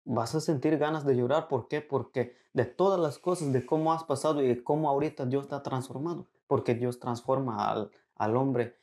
vas 0.04 0.34
a 0.34 0.40
sentir 0.40 0.78
ganas 0.78 1.04
de 1.04 1.16
llorar. 1.16 1.48
¿Por 1.48 1.68
qué? 1.68 1.80
Porque 1.80 2.36
de 2.54 2.64
todas 2.64 2.98
las 2.98 3.18
cosas, 3.18 3.52
de 3.52 3.66
cómo 3.66 3.92
has 3.92 4.04
pasado 4.04 4.42
y 4.42 4.48
de 4.48 4.64
cómo 4.64 4.88
ahorita 4.88 5.26
Dios 5.26 5.48
te 5.48 5.54
ha 5.54 5.62
transformado. 5.62 6.26
Porque 6.46 6.74
Dios 6.74 6.98
transforma 6.98 7.70
al, 7.70 7.90
al 8.16 8.36
hombre 8.36 8.78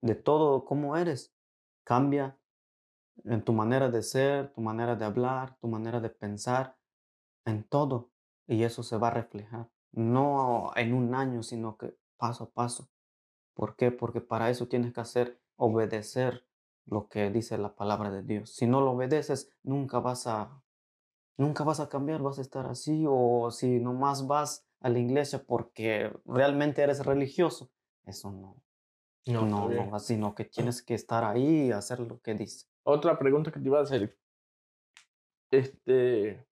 de 0.00 0.14
todo 0.14 0.64
cómo 0.64 0.96
eres. 0.96 1.32
Cambia 1.84 2.36
en 3.24 3.42
tu 3.42 3.52
manera 3.52 3.90
de 3.90 4.02
ser, 4.02 4.52
tu 4.52 4.60
manera 4.60 4.96
de 4.96 5.04
hablar, 5.04 5.56
tu 5.60 5.68
manera 5.68 6.00
de 6.00 6.10
pensar, 6.10 6.76
en 7.50 7.64
todo. 7.64 8.10
Y 8.46 8.62
eso 8.62 8.82
se 8.82 8.96
va 8.96 9.08
a 9.08 9.12
reflejar. 9.12 9.70
No 9.92 10.72
en 10.76 10.94
un 10.94 11.14
año, 11.14 11.42
sino 11.42 11.76
que 11.76 11.96
paso 12.16 12.44
a 12.44 12.50
paso. 12.50 12.88
¿Por 13.54 13.76
qué? 13.76 13.90
Porque 13.90 14.20
para 14.20 14.50
eso 14.50 14.68
tienes 14.68 14.92
que 14.92 15.00
hacer 15.00 15.40
obedecer 15.56 16.46
lo 16.86 17.08
que 17.08 17.30
dice 17.30 17.58
la 17.58 17.74
palabra 17.74 18.10
de 18.10 18.22
Dios. 18.22 18.50
Si 18.54 18.66
no 18.66 18.80
lo 18.80 18.92
obedeces, 18.92 19.50
nunca 19.62 20.00
vas 20.00 20.26
a 20.26 20.62
nunca 21.36 21.64
vas 21.64 21.80
a 21.80 21.88
cambiar, 21.88 22.22
vas 22.22 22.38
a 22.38 22.42
estar 22.42 22.66
así 22.66 23.04
o 23.08 23.50
si 23.50 23.78
nomás 23.78 24.26
vas 24.26 24.66
a 24.80 24.88
la 24.88 24.98
iglesia 24.98 25.44
porque 25.44 26.12
realmente 26.24 26.82
eres 26.82 27.04
religioso, 27.04 27.70
eso 28.04 28.30
no. 28.30 28.56
No, 29.26 29.44
no, 29.44 29.68
no, 29.68 29.98
sino 29.98 30.34
que 30.34 30.46
tienes 30.46 30.82
que 30.82 30.94
estar 30.94 31.22
ahí 31.22 31.66
y 31.66 31.72
hacer 31.72 32.00
lo 32.00 32.18
que 32.20 32.34
dice. 32.34 32.66
Otra 32.82 33.18
pregunta 33.18 33.52
que 33.52 33.60
te 33.60 33.66
iba 33.66 33.78
a 33.78 33.82
hacer. 33.82 34.18
Este, 35.50 36.47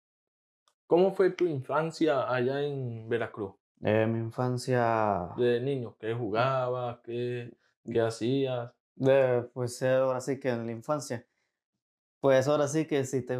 ¿cómo 0.87 1.11
fue 1.13 1.31
tu 1.31 1.45
infancia 1.45 2.31
allá 2.31 2.61
en 2.61 3.07
Veracruz? 3.09 3.53
Eh, 3.81 4.05
mi 4.07 4.19
infancia... 4.19 5.29
De 5.37 5.59
niño, 5.61 5.95
¿qué 5.99 6.13
jugabas? 6.13 6.99
¿Qué, 7.03 7.53
qué 7.83 8.01
hacías? 8.01 8.71
De, 8.95 9.47
pues 9.53 9.81
ahora 9.83 10.21
sí 10.21 10.39
que 10.39 10.49
en 10.49 10.65
la 10.65 10.71
infancia. 10.71 11.25
Pues 12.19 12.47
ahora 12.47 12.67
sí 12.67 12.85
que 12.85 13.05
si 13.05 13.21
te, 13.21 13.37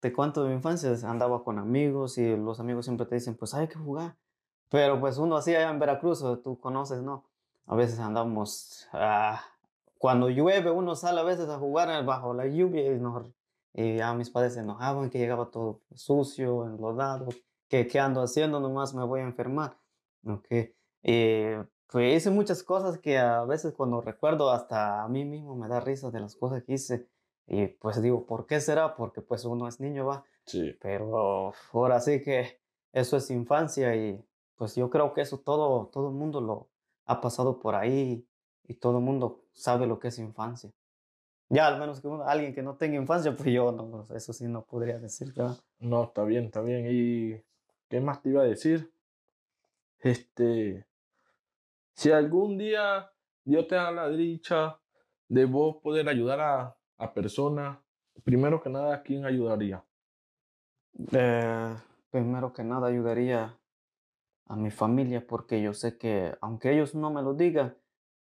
te 0.00 0.12
cuento 0.12 0.42
de 0.42 0.48
mi 0.48 0.54
infancia, 0.54 0.92
andaba 1.04 1.44
con 1.44 1.58
amigos 1.58 2.16
y 2.18 2.36
los 2.36 2.60
amigos 2.60 2.86
siempre 2.86 3.06
te 3.06 3.16
dicen, 3.16 3.36
pues 3.36 3.52
hay 3.54 3.68
que 3.68 3.76
jugar. 3.76 4.16
Pero 4.70 5.00
pues 5.00 5.18
uno 5.18 5.36
así 5.36 5.54
allá 5.54 5.70
en 5.70 5.78
Veracruz, 5.78 6.24
tú 6.42 6.58
conoces, 6.58 7.02
¿no? 7.02 7.24
A 7.66 7.74
veces 7.74 7.98
andamos, 7.98 8.88
ah, 8.92 9.42
cuando 9.98 10.30
llueve 10.30 10.70
uno 10.70 10.96
sale 10.96 11.20
a 11.20 11.24
veces 11.24 11.48
a 11.48 11.58
jugar 11.58 12.04
bajo 12.04 12.32
la 12.32 12.46
lluvia 12.46 12.86
y, 12.86 12.98
nos, 12.98 13.26
y 13.72 13.96
ya 13.96 14.14
mis 14.14 14.30
padres 14.30 14.54
se 14.54 14.60
enojaban 14.60 15.10
que 15.10 15.18
llegaba 15.18 15.50
todo 15.50 15.80
sucio, 15.94 16.66
enlodado, 16.66 17.28
que 17.68 17.86
qué 17.86 18.00
ando 18.00 18.22
haciendo, 18.22 18.60
nomás 18.60 18.94
me 18.94 19.04
voy 19.04 19.20
a 19.20 19.24
enfermar. 19.24 19.78
Okay. 20.24 20.74
Y 21.02 21.54
pues 21.86 22.16
hice 22.16 22.30
muchas 22.30 22.62
cosas 22.62 22.98
que 22.98 23.18
a 23.18 23.44
veces 23.44 23.72
cuando 23.74 24.00
recuerdo 24.00 24.50
hasta 24.50 25.02
a 25.02 25.08
mí 25.08 25.24
mismo 25.24 25.56
me 25.56 25.68
da 25.68 25.80
risa 25.80 26.10
de 26.10 26.20
las 26.20 26.36
cosas 26.36 26.62
que 26.64 26.74
hice. 26.74 27.08
Y 27.46 27.66
pues 27.66 28.00
digo, 28.00 28.26
¿por 28.26 28.46
qué 28.46 28.60
será? 28.60 28.94
Porque 28.94 29.22
pues 29.22 29.44
uno 29.44 29.66
es 29.66 29.80
niño, 29.80 30.06
va. 30.06 30.24
Sí. 30.46 30.76
Pero 30.80 31.52
ahora 31.72 32.00
sí 32.00 32.22
que 32.22 32.60
eso 32.92 33.16
es 33.16 33.30
infancia 33.30 33.94
y 33.96 34.24
pues 34.56 34.74
yo 34.74 34.90
creo 34.90 35.12
que 35.14 35.22
eso 35.22 35.38
todo, 35.38 35.86
todo 35.86 36.08
el 36.08 36.14
mundo 36.14 36.40
lo 36.40 36.68
ha 37.06 37.20
pasado 37.20 37.58
por 37.58 37.74
ahí 37.74 38.26
y 38.64 38.74
todo 38.74 38.98
el 38.98 39.04
mundo 39.04 39.44
sabe 39.52 39.86
lo 39.86 39.98
que 39.98 40.08
es 40.08 40.18
infancia. 40.18 40.70
Ya, 41.52 41.66
al 41.66 41.80
menos 41.80 42.00
que 42.00 42.08
alguien 42.26 42.54
que 42.54 42.62
no 42.62 42.76
tenga 42.76 42.96
infancia, 42.96 43.34
pues 43.36 43.48
yo 43.52 43.72
no, 43.72 44.06
eso 44.14 44.32
sí 44.32 44.46
no 44.46 44.64
podría 44.64 45.00
decir. 45.00 45.34
¿verdad? 45.34 45.58
No, 45.80 46.04
está 46.04 46.22
bien, 46.22 46.44
está 46.44 46.60
bien. 46.60 46.86
¿Y 46.88 47.42
qué 47.88 48.00
más 48.00 48.22
te 48.22 48.28
iba 48.28 48.42
a 48.42 48.44
decir? 48.46 48.92
Este, 49.98 50.86
si 51.94 52.12
algún 52.12 52.56
día 52.56 53.10
Dios 53.44 53.66
te 53.66 53.74
da 53.74 53.90
la 53.90 54.08
dicha 54.08 54.80
de 55.28 55.44
vos 55.44 55.78
poder 55.82 56.08
ayudar 56.08 56.40
a, 56.40 56.76
a 56.98 57.12
personas, 57.12 57.78
primero 58.22 58.62
que 58.62 58.70
nada, 58.70 58.94
¿a 58.94 59.02
quién 59.02 59.24
ayudaría? 59.24 59.84
Eh, 61.10 61.76
primero 62.10 62.52
que 62.52 62.62
nada 62.62 62.86
ayudaría 62.86 63.58
a 64.46 64.56
mi 64.56 64.70
familia 64.70 65.26
porque 65.26 65.60
yo 65.60 65.74
sé 65.74 65.98
que, 65.98 66.32
aunque 66.40 66.72
ellos 66.72 66.94
no 66.94 67.10
me 67.10 67.22
lo 67.22 67.34
digan, 67.34 67.76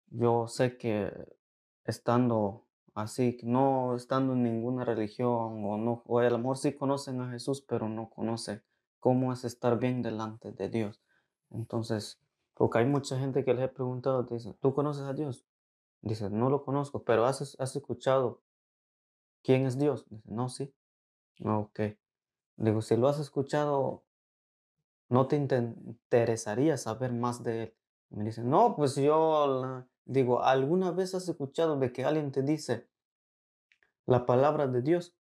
yo 0.07 0.47
sé 0.47 0.77
que 0.77 1.09
estando 1.86 2.65
así, 2.93 3.38
no 3.43 3.95
estando 3.95 4.34
en 4.34 4.43
ninguna 4.43 4.86
religión 4.86 5.63
o 5.65 5.77
no, 5.77 6.03
o 6.06 6.19
a 6.19 6.29
lo 6.29 6.38
mejor 6.38 6.58
sí 6.58 6.73
conocen 6.73 7.21
a 7.21 7.32
Jesús, 7.32 7.62
pero 7.62 7.89
no 7.89 8.10
conocen 8.10 8.63
cómo 8.99 9.34
es 9.34 9.43
estar 9.43 9.79
bien 9.79 10.01
delante 10.01 10.51
de 10.51 10.69
Dios. 10.69 11.01
Entonces, 11.49 12.19
porque 12.53 12.79
hay 12.79 12.86
mucha 12.86 13.19
gente 13.19 13.43
que 13.43 13.53
les 13.53 13.65
he 13.65 13.67
preguntado, 13.67 14.23
dice, 14.23 14.53
¿tú 14.62 14.73
conoces 14.73 15.03
a 15.03 15.13
Dios? 15.13 15.45
Dice, 16.01 16.29
no 16.29 16.49
lo 16.49 16.63
conozco, 16.63 17.03
pero 17.03 17.25
has, 17.25 17.56
has 17.60 17.75
escuchado 17.75 18.41
quién 19.41 19.65
es 19.65 19.77
Dios. 19.77 20.06
Dice, 20.10 20.29
no, 20.32 20.49
sí. 20.49 20.73
Ok. 21.43 21.79
Digo, 22.58 22.82
si 22.82 22.95
lo 22.97 23.08
has 23.08 23.19
escuchado, 23.19 24.03
¿no 25.10 25.27
te 25.27 25.38
interesaría 25.38 26.77
saber 26.77 27.13
más 27.13 27.43
de 27.43 27.63
él? 27.63 27.75
me 28.13 28.25
dice, 28.25 28.43
no, 28.43 28.75
pues 28.75 28.95
yo 28.95 29.86
digo, 30.05 30.43
¿alguna 30.43 30.91
vez 30.91 31.15
has 31.15 31.27
escuchado 31.27 31.77
de 31.77 31.91
que 31.91 32.05
alguien 32.05 32.31
te 32.31 32.41
dice 32.41 32.87
la 34.05 34.25
palabra 34.25 34.67
de 34.67 34.81
Dios? 34.81 35.15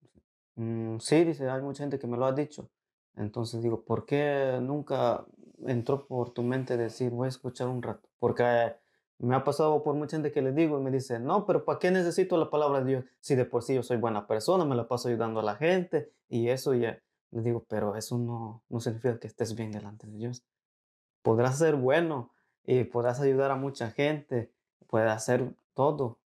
Mm, 0.56 1.00
sí, 1.00 1.24
dice, 1.24 1.50
hay 1.50 1.62
mucha 1.62 1.84
gente 1.84 2.00
que 2.00 2.08
me 2.08 2.18
lo 2.18 2.26
ha 2.26 2.34
dicho. 2.34 2.70
Entonces 3.16 3.62
digo, 3.62 3.84
¿por 3.84 4.06
qué 4.06 4.60
nunca 4.62 5.26
entró 5.66 6.08
por 6.08 6.32
tu 6.32 6.44
mente 6.44 6.78
decir, 6.78 7.12
voy 7.12 7.26
a 7.26 7.30
escuchar 7.30 7.68
un 7.68 7.82
rato? 7.82 8.10
Porque 8.20 8.76
me 9.20 9.36
ha 9.36 9.44
pasado 9.44 9.84
por 9.84 9.96
mucha 9.96 10.18
gente 10.18 10.32
que 10.32 10.42
le 10.42 10.54
digo 10.54 10.80
y 10.80 10.82
me 10.82 10.92
dice, 10.92 11.20
no, 11.20 11.46
pero 11.46 11.66
¿para 11.66 11.80
qué 11.80 11.92
necesito 11.92 12.38
la 12.38 12.50
palabra 12.50 12.80
de 12.80 12.86
Dios? 12.86 13.06
Si 13.20 13.36
de 13.36 13.46
por 13.46 13.64
sí 13.64 13.76
yo 13.76 13.84
soy 13.84 13.98
buena 13.98 14.28
persona, 14.28 14.64
me 14.66 14.76
la 14.76 14.88
paso 14.88 15.10
ayudando 15.10 15.42
a 15.42 15.44
la 15.44 15.56
gente 15.56 16.12
y 16.30 16.50
eso 16.50 16.74
ya. 16.74 17.02
Le 17.32 17.42
digo, 17.42 17.66
pero 17.68 17.96
eso 17.96 18.18
no, 18.18 18.64
no 18.70 18.80
significa 18.80 19.20
que 19.20 19.28
estés 19.28 19.56
bien 19.56 19.72
delante 19.72 20.08
de 20.08 20.18
Dios. 20.18 20.46
Podrás 21.22 21.58
ser 21.58 21.76
bueno 21.76 22.32
y 22.64 22.86
podrás 22.86 23.20
ayudar 23.20 23.52
a 23.52 23.56
mucha 23.56 23.92
gente, 23.92 24.54
puedes 24.88 25.12
hacer 25.12 25.54
todo, 25.74 26.20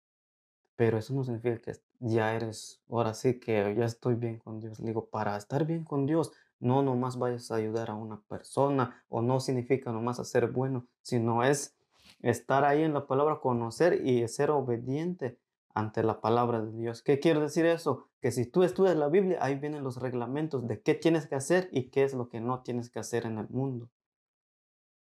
pero 0.76 0.98
eso 0.98 1.14
no 1.14 1.24
significa 1.24 1.58
que 1.60 1.74
ya 2.00 2.36
eres, 2.36 2.82
ahora 2.90 3.14
sí 3.14 3.40
que 3.40 3.76
ya 3.78 3.86
estoy 3.86 4.16
bien 4.16 4.40
con 4.40 4.60
Dios. 4.60 4.80
Le 4.80 4.88
digo, 4.88 5.06
para 5.06 5.38
estar 5.38 5.66
bien 5.66 5.84
con 5.84 6.06
Dios, 6.06 6.32
no 6.60 6.82
nomás 6.82 7.18
vayas 7.18 7.52
a 7.52 7.56
ayudar 7.56 7.90
a 7.90 7.96
una 7.96 8.22
persona 8.22 9.04
o 9.10 9.22
no 9.22 9.40
significa 9.40 9.92
nomás 9.92 10.20
hacer 10.20 10.52
bueno, 10.52 10.88
sino 11.02 11.44
es 11.44 11.76
estar 12.22 12.64
ahí 12.64 12.84
en 12.84 12.94
la 12.94 13.06
palabra, 13.06 13.40
conocer 13.40 14.06
y 14.06 14.28
ser 14.28 14.50
obediente 14.52 15.38
ante 15.74 16.04
la 16.04 16.22
palabra 16.22 16.62
de 16.62 16.72
Dios. 16.72 17.02
¿Qué 17.02 17.20
quiere 17.20 17.40
decir 17.40 17.66
eso? 17.66 18.08
Que 18.22 18.32
si 18.32 18.46
tú 18.46 18.64
estudias 18.64 18.96
la 18.96 19.10
Biblia, 19.10 19.40
ahí 19.42 19.56
vienen 19.56 19.84
los 19.84 19.98
reglamentos 19.98 20.68
de 20.68 20.82
qué 20.82 20.94
tienes 20.94 21.28
que 21.28 21.36
hacer 21.36 21.70
y 21.72 21.90
qué 21.90 22.04
es 22.04 22.14
lo 22.14 22.30
que 22.30 22.40
no 22.40 22.62
tienes 22.62 22.90
que 22.90 23.00
hacer 23.00 23.26
en 23.26 23.38
el 23.38 23.50
mundo. 23.50 23.90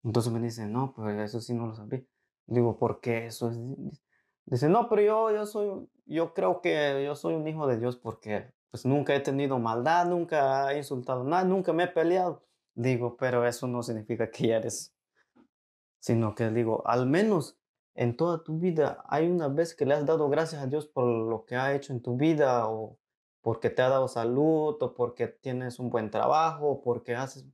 Entonces 0.03 0.33
me 0.33 0.39
dice, 0.41 0.65
no, 0.65 0.93
pues 0.93 1.17
eso 1.19 1.39
sí 1.39 1.53
no 1.53 1.67
lo 1.67 1.75
sabía. 1.75 2.03
Digo, 2.45 2.77
¿por 2.77 2.99
qué 2.99 3.27
eso 3.27 3.49
es? 3.49 3.57
Dice, 4.45 4.69
no, 4.69 4.89
pero 4.89 5.01
yo, 5.01 5.31
yo 5.31 5.45
soy, 5.45 5.87
yo 6.05 6.33
creo 6.33 6.61
que 6.61 7.03
yo 7.05 7.15
soy 7.15 7.35
un 7.35 7.47
hijo 7.47 7.67
de 7.67 7.77
Dios 7.77 7.97
porque 7.97 8.53
pues 8.71 8.85
nunca 8.85 9.15
he 9.15 9.19
tenido 9.19 9.59
maldad, 9.59 10.07
nunca 10.07 10.73
he 10.73 10.77
insultado 10.77 11.21
a 11.21 11.25
nadie, 11.25 11.49
nunca 11.49 11.73
me 11.73 11.83
he 11.83 11.87
peleado. 11.87 12.43
Digo, 12.75 13.15
pero 13.17 13.45
eso 13.45 13.67
no 13.67 13.83
significa 13.83 14.31
que 14.31 14.47
ya 14.47 14.57
eres, 14.57 14.95
sino 15.99 16.33
que 16.35 16.49
digo, 16.49 16.81
al 16.87 17.05
menos 17.05 17.57
en 17.95 18.17
toda 18.17 18.43
tu 18.43 18.57
vida 18.57 19.03
hay 19.07 19.29
una 19.29 19.47
vez 19.47 19.75
que 19.75 19.85
le 19.85 19.93
has 19.93 20.05
dado 20.05 20.27
gracias 20.29 20.61
a 20.61 20.67
Dios 20.67 20.87
por 20.87 21.05
lo 21.05 21.45
que 21.45 21.55
ha 21.55 21.75
hecho 21.75 21.93
en 21.93 22.01
tu 22.01 22.17
vida 22.17 22.67
o 22.67 22.97
porque 23.41 23.69
te 23.69 23.81
ha 23.81 23.89
dado 23.89 24.07
salud 24.07 24.81
o 24.81 24.93
porque 24.95 25.27
tienes 25.27 25.77
un 25.77 25.89
buen 25.89 26.09
trabajo 26.09 26.67
o 26.69 26.81
porque 26.81 27.15
haces... 27.15 27.45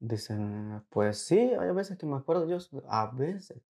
Dicen, 0.00 0.84
pues 0.90 1.18
sí, 1.18 1.38
hay 1.38 1.72
veces 1.72 1.98
que 1.98 2.06
me 2.06 2.16
acuerdo 2.16 2.42
de 2.42 2.48
Dios, 2.48 2.70
a 2.88 3.06
veces. 3.06 3.60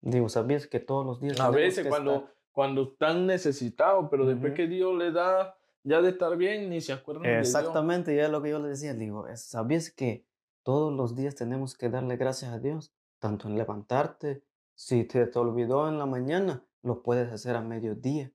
Digo, 0.00 0.28
¿sabías 0.28 0.66
que 0.66 0.80
todos 0.80 1.04
los 1.04 1.20
días... 1.20 1.40
A 1.40 1.50
veces 1.50 1.86
cuando, 1.86 2.28
cuando 2.52 2.82
están 2.82 3.26
necesitados, 3.26 4.08
pero 4.10 4.26
después 4.26 4.54
que 4.54 4.66
Dios 4.66 4.96
le 4.96 5.12
da 5.12 5.56
ya 5.82 6.00
de 6.00 6.10
estar 6.10 6.36
bien, 6.36 6.68
ni 6.68 6.80
se 6.80 6.92
acuerdan 6.92 7.26
Exactamente, 7.26 8.14
ya 8.14 8.24
es 8.24 8.30
lo 8.30 8.42
que 8.42 8.50
yo 8.50 8.58
le 8.58 8.68
decía. 8.68 8.94
Digo, 8.94 9.26
¿sabías 9.36 9.90
que 9.90 10.26
todos 10.62 10.92
los 10.92 11.14
días 11.14 11.34
tenemos 11.34 11.76
que 11.76 11.88
darle 11.88 12.16
gracias 12.16 12.52
a 12.52 12.58
Dios? 12.58 12.92
Tanto 13.18 13.48
en 13.48 13.56
levantarte, 13.56 14.42
si 14.74 15.04
te, 15.04 15.26
te 15.26 15.38
olvidó 15.38 15.88
en 15.88 15.98
la 15.98 16.06
mañana, 16.06 16.64
lo 16.82 17.02
puedes 17.02 17.32
hacer 17.32 17.56
a 17.56 17.62
mediodía 17.62 18.32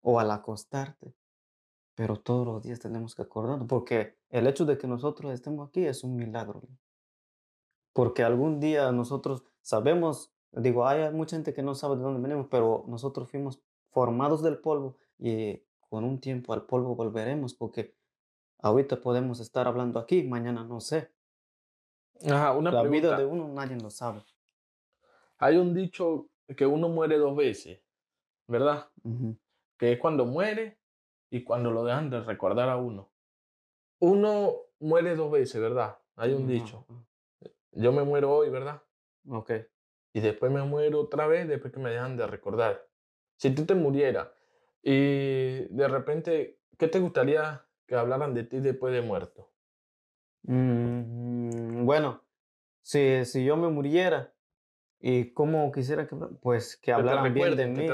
o 0.00 0.20
al 0.20 0.30
acostarte. 0.30 1.14
Pero 1.94 2.16
todos 2.16 2.46
los 2.46 2.62
días 2.62 2.80
tenemos 2.80 3.14
que 3.14 3.22
acordarnos, 3.22 3.66
porque 3.68 4.16
el 4.30 4.46
hecho 4.46 4.64
de 4.64 4.78
que 4.78 4.86
nosotros 4.86 5.32
estemos 5.32 5.68
aquí 5.68 5.84
es 5.84 6.04
un 6.04 6.16
milagro. 6.16 6.62
Porque 7.92 8.22
algún 8.22 8.60
día 8.60 8.90
nosotros 8.92 9.44
sabemos, 9.60 10.32
digo, 10.52 10.86
hay 10.86 11.10
mucha 11.12 11.36
gente 11.36 11.54
que 11.54 11.62
no 11.62 11.74
sabe 11.74 11.96
de 11.96 12.02
dónde 12.02 12.20
venimos, 12.20 12.46
pero 12.50 12.84
nosotros 12.86 13.30
fuimos 13.30 13.62
formados 13.90 14.42
del 14.42 14.58
polvo 14.58 14.96
y 15.18 15.62
con 15.88 16.04
un 16.04 16.20
tiempo 16.20 16.52
al 16.52 16.64
polvo 16.66 16.94
volveremos, 16.94 17.54
porque 17.54 17.94
ahorita 18.58 19.00
podemos 19.00 19.40
estar 19.40 19.66
hablando 19.66 19.98
aquí, 19.98 20.22
mañana 20.22 20.64
no 20.64 20.80
sé. 20.80 21.10
Ajá, 22.26 22.52
una 22.52 22.70
La 22.70 22.82
vida 22.82 23.16
de 23.16 23.24
uno 23.24 23.48
nadie 23.48 23.76
lo 23.76 23.90
sabe. 23.90 24.22
Hay 25.38 25.56
un 25.56 25.74
dicho 25.74 26.28
que 26.56 26.66
uno 26.66 26.88
muere 26.88 27.18
dos 27.18 27.34
veces, 27.36 27.82
¿verdad? 28.46 28.88
Que 29.76 29.92
es 29.92 29.98
cuando 29.98 30.24
muere 30.24 30.78
y 31.30 31.42
cuando 31.42 31.70
lo 31.70 31.84
dejan 31.84 32.10
de 32.10 32.20
recordar 32.20 32.68
a 32.68 32.76
uno. 32.76 33.10
Uno 33.98 34.52
muere 34.78 35.16
dos 35.16 35.30
veces, 35.30 35.60
¿verdad? 35.60 35.98
Hay 36.16 36.32
un 36.32 36.46
dicho. 36.46 36.86
Yo 37.72 37.92
me 37.92 38.04
muero 38.04 38.32
hoy, 38.36 38.50
¿verdad? 38.50 38.82
Ok. 39.28 39.50
Y 40.12 40.20
después 40.20 40.52
me 40.52 40.62
muero 40.62 41.00
otra 41.00 41.26
vez 41.26 41.48
después 41.48 41.72
que 41.72 41.80
me 41.80 41.90
dejan 41.90 42.16
de 42.16 42.26
recordar. 42.26 42.86
Si 43.36 43.54
tú 43.54 43.64
te 43.64 43.74
murieras 43.74 44.28
y 44.82 45.64
de 45.74 45.88
repente, 45.88 46.58
¿qué 46.78 46.88
te 46.88 47.00
gustaría 47.00 47.64
que 47.86 47.94
hablaran 47.94 48.34
de 48.34 48.44
ti 48.44 48.60
después 48.60 48.92
de 48.92 49.02
muerto? 49.02 49.50
Mm, 50.42 51.86
bueno, 51.86 52.22
si, 52.82 53.24
si 53.24 53.44
yo 53.44 53.56
me 53.56 53.68
muriera, 53.68 54.32
y 55.04 55.32
cómo 55.32 55.72
quisiera 55.72 56.06
que, 56.06 56.14
pues, 56.40 56.76
que 56.76 56.92
hablaran 56.92 57.34
bien 57.34 57.56
de 57.56 57.66
mí, 57.66 57.88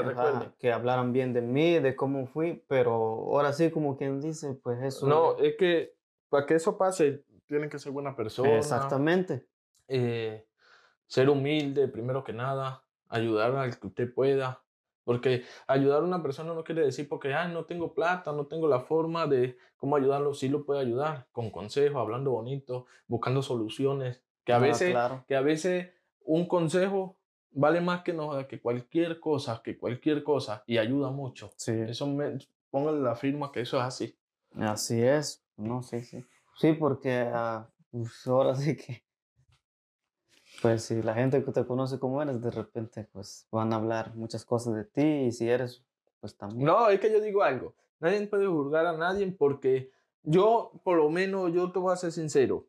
que, 0.59 0.71
hablaran 0.71 1.11
bien 1.11 1.33
de 1.33 1.41
mí, 1.41 1.79
de 1.79 1.95
cómo 1.95 2.27
fui, 2.27 2.63
pero 2.67 2.91
ahora 2.93 3.51
sí, 3.51 3.71
como 3.71 3.97
quien 3.97 4.21
dice, 4.21 4.53
pues 4.53 4.79
eso. 4.83 5.07
No, 5.07 5.35
es 5.39 5.55
que 5.57 5.95
para 6.29 6.45
que 6.45 6.53
eso 6.53 6.77
pase, 6.77 7.23
tienen 7.47 7.67
que 7.67 7.79
ser 7.79 7.91
buena 7.91 8.15
persona. 8.15 8.55
Exactamente. 8.55 9.47
Eh, 9.87 10.45
ser 11.09 11.29
humilde, 11.29 11.89
primero 11.89 12.23
que 12.23 12.31
nada. 12.31 12.83
ayudar 13.09 13.55
al 13.55 13.77
que 13.79 13.87
usted 13.87 14.13
pueda. 14.13 14.63
Porque 15.03 15.43
ayudar 15.65 16.03
a 16.03 16.05
una 16.05 16.21
persona 16.21 16.53
no 16.53 16.63
quiere 16.63 16.83
decir 16.85 17.09
porque, 17.09 17.33
ah, 17.33 17.47
no 17.47 17.65
tengo 17.65 17.95
plata, 17.95 18.31
no 18.31 18.45
tengo 18.45 18.67
la 18.67 18.79
forma 18.81 19.25
de 19.25 19.57
cómo 19.77 19.95
ayudarlo. 19.95 20.35
Sí 20.35 20.47
lo 20.49 20.63
puede 20.63 20.81
ayudar 20.81 21.27
con 21.31 21.49
consejos, 21.49 21.97
hablando 21.99 22.29
bonito, 22.31 22.85
buscando 23.07 23.41
soluciones. 23.41 24.21
Que 24.43 24.53
a, 24.53 24.57
Ah, 24.57 24.59
veces, 24.59 24.91
claro. 24.91 25.25
que 25.27 25.35
a 25.35 25.41
veces 25.41 25.89
un 26.21 26.45
consejo 26.47 27.17
vale 27.51 27.81
más 27.81 28.03
que, 28.03 28.13
no, 28.13 28.47
que 28.47 28.61
cualquier 28.61 29.19
cosa, 29.19 29.61
que 29.63 29.75
cualquier 29.79 30.23
cosa, 30.23 30.63
y 30.67 30.77
ayuda 30.77 31.09
mucho. 31.09 31.51
Sí. 31.55 31.71
Eso 31.87 32.05
me, 32.05 32.37
póngale 32.69 33.01
la 33.01 33.15
firma 33.15 33.51
que 33.51 33.61
eso 33.61 33.77
es 33.77 33.83
así. 33.83 34.15
Así 34.55 35.01
es, 35.01 35.43
no, 35.57 35.81
sí, 35.81 36.01
sí. 36.01 36.23
Sí, 36.55 36.73
porque 36.73 37.27
ah, 37.33 37.67
pues, 37.89 38.27
ahora 38.27 38.53
sí 38.53 38.75
que, 38.77 39.03
pues 40.61 40.83
si 40.83 41.01
la 41.01 41.13
gente 41.13 41.43
que 41.43 41.51
te 41.51 41.65
conoce 41.65 41.99
como 41.99 42.21
eres, 42.21 42.41
de 42.41 42.51
repente 42.51 43.07
pues 43.11 43.47
van 43.51 43.71
a 43.73 43.77
hablar 43.77 44.15
muchas 44.15 44.45
cosas 44.45 44.75
de 44.75 44.85
ti 44.85 45.01
y 45.27 45.31
si 45.31 45.49
eres, 45.49 45.83
pues 46.19 46.35
también. 46.37 46.65
No, 46.65 46.89
es 46.89 46.99
que 46.99 47.11
yo 47.11 47.21
digo 47.21 47.43
algo. 47.43 47.75
Nadie 47.99 48.25
puede 48.27 48.47
juzgar 48.47 48.85
a 48.85 48.93
nadie 48.97 49.29
porque 49.31 49.91
yo, 50.23 50.71
por 50.83 50.97
lo 50.97 51.09
menos, 51.09 51.51
yo 51.53 51.71
te 51.71 51.79
voy 51.79 51.93
a 51.93 51.97
ser 51.97 52.11
sincero. 52.11 52.67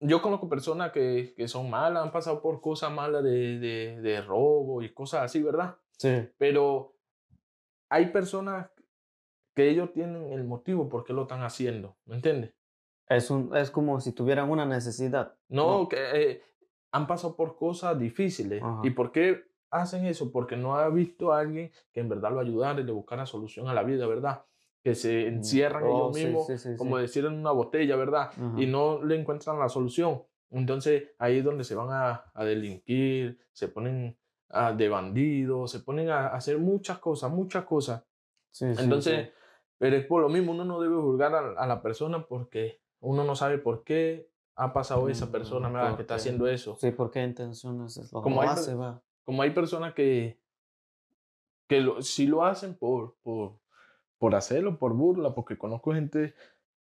Yo 0.00 0.20
conozco 0.20 0.48
personas 0.48 0.92
que, 0.92 1.32
que 1.36 1.48
son 1.48 1.70
malas, 1.70 2.02
han 2.04 2.12
pasado 2.12 2.42
por 2.42 2.60
cosas 2.60 2.92
malas 2.92 3.24
de, 3.24 3.58
de, 3.58 4.00
de 4.00 4.20
robo 4.20 4.82
y 4.82 4.92
cosas 4.92 5.22
así, 5.22 5.42
¿verdad? 5.42 5.76
Sí, 5.96 6.28
Pero 6.36 6.94
hay 7.88 8.06
personas 8.10 8.68
que 9.54 9.70
ellos 9.70 9.92
tienen 9.94 10.32
el 10.32 10.44
motivo 10.44 10.88
por 10.88 11.02
qué 11.04 11.14
lo 11.14 11.22
están 11.22 11.42
haciendo, 11.42 11.96
¿me 12.04 12.16
entiendes? 12.16 12.52
es, 13.08 13.30
un, 13.30 13.56
es 13.56 13.70
como 13.70 14.00
si 14.00 14.12
tuvieran 14.12 14.50
una 14.50 14.66
necesidad. 14.66 15.34
No, 15.48 15.78
No. 15.82 15.88
que 15.88 15.96
eh, 16.30 16.42
han 16.92 17.06
pasado 17.06 17.36
por 17.36 17.56
cosas 17.56 17.98
difíciles. 17.98 18.62
Ajá. 18.62 18.80
¿Y 18.84 18.90
por 18.90 19.12
qué 19.12 19.44
hacen 19.70 20.06
eso? 20.06 20.30
Porque 20.32 20.56
no 20.56 20.76
ha 20.76 20.88
visto 20.88 21.32
a 21.32 21.40
alguien 21.40 21.70
que 21.92 22.00
en 22.00 22.08
verdad 22.08 22.32
lo 22.32 22.40
ayudara 22.40 22.80
y 22.80 22.84
le 22.84 22.92
buscara 22.92 23.26
solución 23.26 23.68
a 23.68 23.74
la 23.74 23.82
vida, 23.82 24.06
¿verdad? 24.06 24.44
Que 24.82 24.94
se 24.94 25.26
encierran 25.26 25.82
Oh, 25.84 25.88
ellos 25.88 26.14
mismos, 26.14 26.46
sí, 26.46 26.58
sí, 26.58 26.76
como 26.76 26.96
decir 26.98 27.24
en 27.24 27.34
una 27.34 27.50
botella, 27.50 27.96
¿verdad? 27.96 28.30
Ajá. 28.30 28.52
Y 28.56 28.66
no 28.66 29.04
le 29.04 29.18
encuentran 29.20 29.58
la 29.58 29.68
solución. 29.68 30.22
Entonces 30.50 31.10
ahí 31.18 31.38
es 31.38 31.44
donde 31.44 31.64
se 31.64 31.74
van 31.74 31.88
a, 31.90 32.30
a 32.32 32.44
delinquir, 32.44 33.38
se 33.52 33.66
ponen 33.68 34.16
a- 34.48 34.72
de 34.72 34.88
bandidos, 34.88 35.72
se 35.72 35.80
ponen 35.80 36.08
a, 36.10 36.28
a 36.28 36.36
hacer 36.36 36.58
muchas 36.58 36.98
cosas, 36.98 37.30
muchas 37.32 37.64
cosas. 37.64 38.04
Entonces, 38.84 39.30
pero 39.78 39.96
es 39.96 40.06
por 40.06 40.22
lo 40.22 40.28
mismo, 40.28 40.52
uno 40.52 40.64
no 40.64 40.80
debe 40.80 40.96
juzgar 40.96 41.34
a, 41.34 41.50
a 41.60 41.66
la 41.66 41.82
persona 41.82 42.24
porque 42.24 42.80
uno 43.00 43.24
no 43.24 43.34
sabe 43.34 43.58
por 43.58 43.82
qué 43.82 44.30
ha 44.56 44.72
pasado 44.72 45.08
esa 45.08 45.30
persona 45.30 45.68
Mm, 45.68 45.72
¿verdad? 45.72 45.96
que 45.96 46.02
está 46.02 46.14
porque- 46.14 46.20
haciendo 46.20 46.46
eso. 46.48 46.76
Sí, 46.80 46.90
¿por 46.90 47.10
qué 47.10 47.22
intenciones 47.22 47.96
es 47.98 48.12
lo, 48.12 48.22
Como 48.22 48.36
lo 48.36 48.42
hay 48.42 48.48
hace, 48.48 48.74
va? 48.74 49.02
Como 49.24 49.42
hay 49.42 49.50
personas 49.50 49.92
que, 49.94 50.40
que 51.68 51.80
lo, 51.80 52.00
sí 52.02 52.26
lo 52.26 52.44
hacen 52.44 52.74
por, 52.74 53.16
por, 53.22 53.58
por 54.18 54.34
hacerlo, 54.34 54.78
por 54.78 54.94
burla, 54.94 55.34
porque 55.34 55.58
conozco 55.58 55.92
gente 55.92 56.34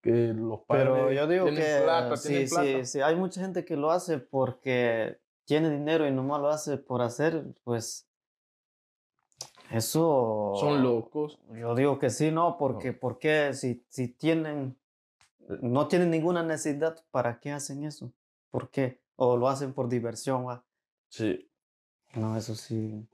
que 0.02 0.34
los 0.34 0.60
padres 0.62 0.90
Pero 0.90 1.12
yo 1.14 1.28
digo 1.28 1.46
tienen 1.46 1.64
que 1.64 1.82
plata, 1.84 2.18
sí, 2.18 2.28
tienen 2.28 2.50
plata. 2.50 2.64
sí, 2.66 2.86
sí, 2.86 3.02
hay 3.02 3.16
mucha 3.16 3.42
gente 3.42 3.64
que 3.66 3.78
lo 3.78 3.90
hace 3.92 4.18
porque 4.20 5.20
tiene 5.46 5.70
dinero 5.70 6.06
y 6.08 6.12
nomás 6.12 6.42
lo 6.42 6.50
hace 6.50 6.78
por 6.78 7.02
hacer, 7.02 7.44
pues 7.64 8.08
eso... 9.72 10.54
son 10.60 10.84
locos. 10.84 11.40
Yo 11.56 11.74
digo 11.76 11.98
que 12.00 12.10
sí, 12.10 12.32
no, 12.32 12.58
porque, 12.58 12.94
porque 12.94 13.54
si, 13.54 13.86
si 13.90 14.10
tienen, 14.10 14.78
no 15.62 15.88
tienen 15.88 16.12
ninguna 16.12 16.44
necesidad, 16.44 17.06
¿para 17.12 17.39
qué 17.39 17.52
hacen 17.52 17.84
eso? 17.84 18.14
¿Por 18.52 18.70
qué? 18.72 19.02
O 19.16 19.38
lo 19.38 19.48
hacen 19.50 19.74
por 19.74 19.89
diversión, 19.89 20.48
va. 20.48 20.66
Sí, 21.10 21.50
No, 22.16 22.36
eso 22.38 22.56
sí. 22.56 23.08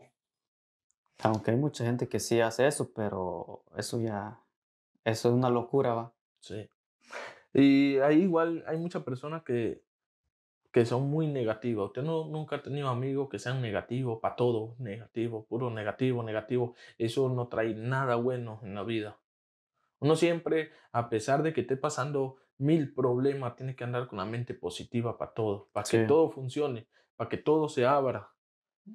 Aunque 1.20 1.52
hay 1.52 1.58
mucha 1.58 1.86
gente 1.86 2.10
que 2.10 2.20
sí 2.20 2.42
hace 2.42 2.68
eso, 2.68 2.92
pero 2.94 3.64
eso 3.78 4.00
ya, 4.02 4.42
eso 5.06 5.30
es 5.30 5.36
una 5.36 5.50
locura, 5.50 5.94
va. 5.94 6.14
sí. 6.42 6.70
Y 7.54 7.98
ahí 8.00 8.22
igual 8.24 8.64
hay 8.68 8.78
muchas 8.78 9.04
personas 9.04 9.44
que, 9.44 9.84
que 10.72 10.86
son 10.86 11.10
muy 11.10 11.28
negativas. 11.28 11.88
Usted 11.88 12.04
no, 12.04 12.26
nunca 12.28 12.58
ha 12.58 12.64
tenido 12.64 12.90
amigos 12.90 13.30
que 13.30 13.40
sean 13.40 13.62
negativos 13.62 14.20
para 14.22 14.36
todo, 14.38 14.76
negativo, 14.80 15.46
puro 15.48 15.72
negativo, 15.72 16.24
negativo. 16.24 16.76
Eso 17.00 17.30
no 17.30 17.48
trae 17.50 17.76
nada 17.76 18.16
bueno 18.18 18.60
en 18.64 18.76
la 18.76 18.84
vida. 18.84 19.19
Uno 20.00 20.16
siempre, 20.16 20.72
a 20.92 21.10
pesar 21.10 21.44
de 21.44 21.54
que 21.54 21.62
esté 21.62 21.78
pasando 21.78 22.38
mil 22.58 22.94
problemas, 22.94 23.56
tiene 23.56 23.76
que 23.76 23.84
andar 23.84 24.08
con 24.08 24.18
la 24.18 24.26
mente 24.26 24.54
positiva 24.54 25.18
para 25.18 25.34
todo, 25.34 25.70
para 25.72 25.84
que 25.84 26.00
Sí. 26.00 26.08
todo 26.08 26.30
funcione, 26.32 26.88
para 27.16 27.30
que 27.30 27.38
todo 27.38 27.70
se 27.70 27.86
abra. 27.86 28.32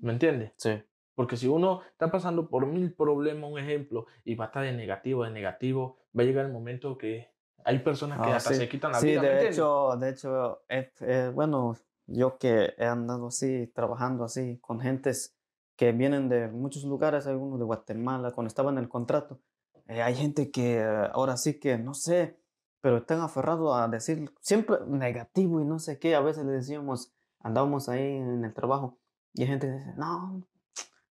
¿Me 0.00 0.12
entiendes? 0.12 0.52
Sí. 0.56 0.82
Porque 1.14 1.36
si 1.36 1.46
uno 1.46 1.82
está 1.92 2.10
pasando 2.10 2.48
por 2.48 2.66
mil 2.66 2.94
problemas, 2.94 3.50
un 3.50 3.58
ejemplo, 3.58 4.06
y 4.24 4.34
va 4.34 4.46
a 4.46 4.48
estar 4.48 4.64
de 4.64 4.72
negativo, 4.72 5.24
de 5.24 5.30
negativo, 5.30 5.98
va 6.16 6.22
a 6.22 6.26
llegar 6.26 6.46
el 6.46 6.52
momento 6.52 6.98
que 6.98 7.30
hay 7.64 7.78
personas 7.78 8.20
que 8.20 8.30
Ah, 8.30 8.36
hasta 8.36 8.50
sí. 8.50 8.56
se 8.56 8.68
quitan 8.68 8.92
la 8.92 8.98
Sí, 8.98 9.06
vida. 9.08 9.22
¿me 9.22 9.28
de 9.28 9.48
hecho, 9.48 9.96
de 9.96 10.10
hecho, 10.10 10.62
eh, 10.68 10.92
eh, 11.00 11.30
bueno, 11.32 11.76
yo 12.06 12.36
que 12.38 12.74
he 12.76 12.84
andado 12.84 13.28
así, 13.28 13.68
trabajando 13.68 14.24
así, 14.24 14.58
con 14.60 14.80
gentes 14.80 15.36
que 15.76 15.92
vienen 15.92 16.28
de 16.28 16.48
muchos 16.48 16.84
lugares, 16.84 17.26
algunos 17.26 17.58
de 17.58 17.64
Guatemala, 17.64 18.32
cuando 18.32 18.48
estaba 18.48 18.70
en 18.70 18.78
el 18.78 18.88
contrato, 18.88 19.40
eh, 19.88 20.02
hay 20.02 20.14
gente 20.14 20.50
que 20.50 20.78
eh, 20.78 21.08
ahora 21.12 21.36
sí 21.36 21.58
que, 21.60 21.78
no 21.78 21.94
sé, 21.94 22.38
pero 22.80 22.98
están 22.98 23.20
aferrados 23.20 23.76
a 23.76 23.88
decir 23.88 24.32
siempre 24.40 24.76
negativo 24.86 25.60
y 25.60 25.64
no 25.64 25.78
sé 25.78 25.98
qué, 25.98 26.14
a 26.14 26.20
veces 26.20 26.44
le 26.44 26.52
decíamos, 26.52 27.12
andábamos 27.40 27.88
ahí 27.88 28.16
en 28.16 28.44
el 28.44 28.54
trabajo, 28.54 28.98
y 29.34 29.42
hay 29.42 29.48
gente 29.48 29.66
que 29.66 29.72
dice, 29.74 29.94
no, 29.96 30.46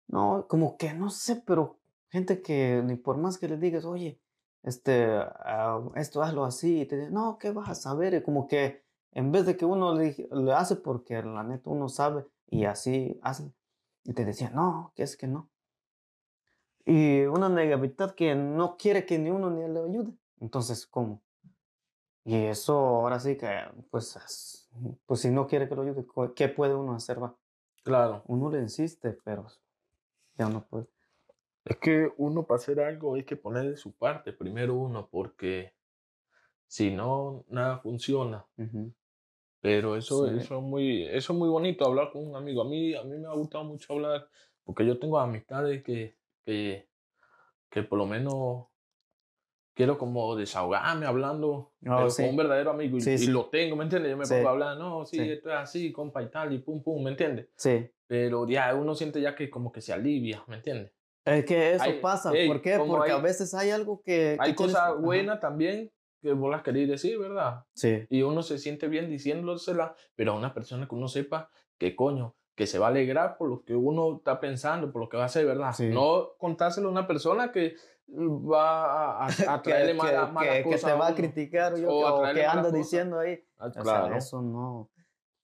no, 0.09 0.47
como 0.49 0.77
que 0.77 0.95
no 0.95 1.11
sé, 1.11 1.43
pero 1.47 1.79
gente 2.09 2.43
que 2.43 2.83
ni 2.85 2.97
por 2.97 3.17
más 3.19 3.39
que 3.39 3.49
le 3.49 3.57
digas, 3.57 3.85
oye, 3.85 4.21
este, 4.63 5.07
ah, 5.11 5.81
esto 5.97 6.23
hazlo 6.23 6.45
así, 6.45 6.83
y 6.83 6.87
te 6.87 6.97
dice, 6.97 7.11
no, 7.11 7.39
¿qué 7.39 7.51
vas 7.51 7.69
a 7.69 7.75
saber? 7.75 8.15
Y 8.15 8.23
como 8.23 8.47
que 8.47 8.85
en 9.13 9.33
vez 9.33 9.47
de 9.47 9.57
que 9.57 9.65
uno 9.65 9.95
le, 9.95 10.29
le 10.31 10.53
hace 10.53 10.77
porque 10.77 11.23
la 11.23 11.43
neta 11.43 11.71
uno 11.71 11.89
sabe 11.89 12.27
y 12.49 12.65
así 12.65 13.19
hace, 13.23 13.53
y 14.05 14.13
te 14.13 14.25
decía, 14.25 14.51
no, 14.51 14.93
que 14.95 15.03
es 15.03 15.17
que 15.17 15.27
no. 15.27 15.51
Y 16.85 17.23
una 17.23 17.49
negatividad 17.49 18.15
que 18.15 18.35
no 18.35 18.77
quiere 18.77 19.05
que 19.07 19.19
ni 19.19 19.31
uno 19.31 19.51
ni 19.51 19.69
le 19.73 19.81
ayude. 19.81 20.13
Entonces, 20.41 20.87
¿cómo? 20.87 21.23
Y 22.25 22.35
eso 22.47 22.75
ahora 22.77 23.19
sí 23.19 23.37
que, 23.37 23.49
pues, 23.91 24.17
es- 24.17 24.71
pues 25.07 25.21
si 25.21 25.31
no 25.31 25.47
quiere 25.47 25.69
que 25.69 25.75
lo 25.75 25.83
ayude, 25.83 26.07
¿qué 26.35 26.49
puede 26.49 26.75
uno 26.75 26.95
hacer? 26.95 27.23
Va? 27.23 27.37
Claro. 27.83 28.23
Uno 28.27 28.51
le 28.51 28.61
insiste, 28.61 29.19
pero 29.25 29.47
ya 30.37 30.49
no 30.49 30.67
puede. 30.67 30.87
Es 31.65 31.77
que 31.77 32.13
uno 32.17 32.47
para 32.47 32.57
hacer 32.57 32.81
algo 32.81 33.15
hay 33.15 33.25
que 33.25 33.37
poner 33.37 33.71
de 33.71 33.77
su 33.77 33.93
parte, 33.93 34.33
primero 34.33 34.75
uno, 34.75 35.09
porque 35.11 35.75
si 36.67 36.91
no, 36.91 37.45
nada 37.49 37.79
funciona. 37.79 38.47
Pero 39.61 39.97
eso, 39.97 40.27
Sí. 40.27 40.37
eso, 40.39 40.57
es 40.59 40.63
muy, 40.63 41.03
eso 41.05 41.33
es 41.33 41.39
muy 41.39 41.49
bonito, 41.49 41.85
hablar 41.85 42.11
con 42.13 42.27
un 42.27 42.37
amigo. 42.37 42.63
A 42.63 42.65
mí, 42.65 42.95
a 42.95 43.03
mí 43.03 43.19
me 43.19 43.27
ha 43.29 43.33
gustado 43.35 43.65
mucho 43.65 43.93
hablar, 43.93 44.29
porque 44.65 44.87
yo 44.87 44.99
tengo 44.99 45.19
amistades 45.19 45.83
que, 45.83 46.17
que, 46.45 46.89
que 47.71 47.83
por 47.83 47.99
lo 47.99 48.07
menos 48.07 48.67
quiero 49.75 49.97
como 49.99 50.37
desahogarme 50.37 51.07
hablando, 51.07 51.73
Oh, 51.87 51.97
pero 51.97 52.11
sí. 52.11 52.23
con 52.23 52.31
un 52.33 52.37
verdadero 52.37 52.71
amigo. 52.71 52.97
Y, 52.99 53.01
Sí, 53.01 53.13
y 53.13 53.19
sí. 53.19 53.27
lo 53.29 53.47
tengo, 53.49 53.77
¿me 53.77 53.85
entiendes? 53.85 54.11
Yo 54.11 54.17
me 54.17 54.27
pongo 54.27 54.49
a 54.49 54.53
hablar, 54.53 54.77
no, 54.77 55.07
sí, 55.07 55.19
esto 55.21 55.49
es 55.51 55.57
así, 55.57 55.93
compa 55.93 56.23
y 56.23 56.31
tal, 56.31 56.53
y 56.53 56.59
pum, 56.59 56.83
pum, 56.83 57.03
¿me 57.03 57.11
entiendes? 57.11 57.49
Sí. 57.57 57.89
Pero 58.07 58.47
ya 58.49 58.75
uno 58.75 58.95
siente 58.95 59.21
ya 59.21 59.35
que 59.35 59.49
como 59.49 59.73
que 59.73 59.81
se 59.81 59.93
alivia, 59.93 60.43
¿me 60.49 60.57
entiendes? 60.57 60.93
Es 61.25 61.45
que 61.45 61.73
eso 61.75 61.85
Hay- 61.85 62.01
pasa. 62.01 62.33
ey, 62.35 62.49
¿Por 62.49 62.61
qué? 62.61 62.77
como 62.77 62.95
Porque 62.97 63.13
a 63.13 63.17
hay- 63.17 63.23
veces 63.23 63.55
hay 63.55 63.71
algo 63.71 64.03
que. 64.03 64.37
Hay 64.41 64.55
cosas 64.55 64.99
buenas 65.01 65.39
también 65.41 65.93
que 66.21 66.33
vos 66.33 66.51
las 66.51 66.63
querés 66.63 66.89
decir, 66.89 67.19
¿verdad? 67.19 67.65
Sí. 67.75 68.05
y 68.11 68.23
uno 68.23 68.43
se 68.43 68.59
siente 68.59 68.89
bien 68.89 69.09
diciéndosela, 69.09 69.95
pero 70.17 70.33
a 70.33 70.37
una 70.37 70.53
persona 70.53 70.87
que 70.89 70.95
uno 70.95 71.09
sepa 71.09 71.51
que 71.79 71.95
coño, 71.97 72.37
que 72.61 72.67
se 72.67 72.79
va 72.79 72.89
a 72.89 72.91
alegrar 72.91 73.39
por 73.39 73.49
lo 73.49 73.65
que 73.65 73.75
uno 73.75 74.17
está 74.19 74.39
pensando, 74.39 74.93
por 74.93 75.01
lo 75.01 75.09
que 75.09 75.17
va 75.17 75.23
a 75.23 75.27
hacer, 75.27 75.47
¿verdad? 75.47 75.73
Sí. 75.73 75.89
No 75.89 76.37
contárselo 76.37 76.89
a 76.89 76.93
una 76.93 77.07
persona 77.07 77.51
que 77.53 77.75
va 78.07 79.25
a, 79.25 79.27
a, 79.27 79.29
que, 79.63 79.71
traerle 79.71 79.93
que- 79.93 79.97
mala, 79.99 80.27
que- 80.27 80.33
malas 80.33 80.57
que 80.59 80.63
cosas 80.65 80.93
te 80.93 80.99
va 80.99 81.09
a 81.09 81.15
criticar 81.15 81.75
yo, 81.79 81.89
O 81.91 82.23
a 82.23 82.35
que 82.35 82.45
anda 82.45 82.71
diciendo 82.71 83.19
ahí. 83.19 83.43
Ah, 83.57 83.69
O 83.69 83.73
sea, 83.73 83.83
claro. 83.83 84.15
eso 84.15 84.43
no. 84.43 84.91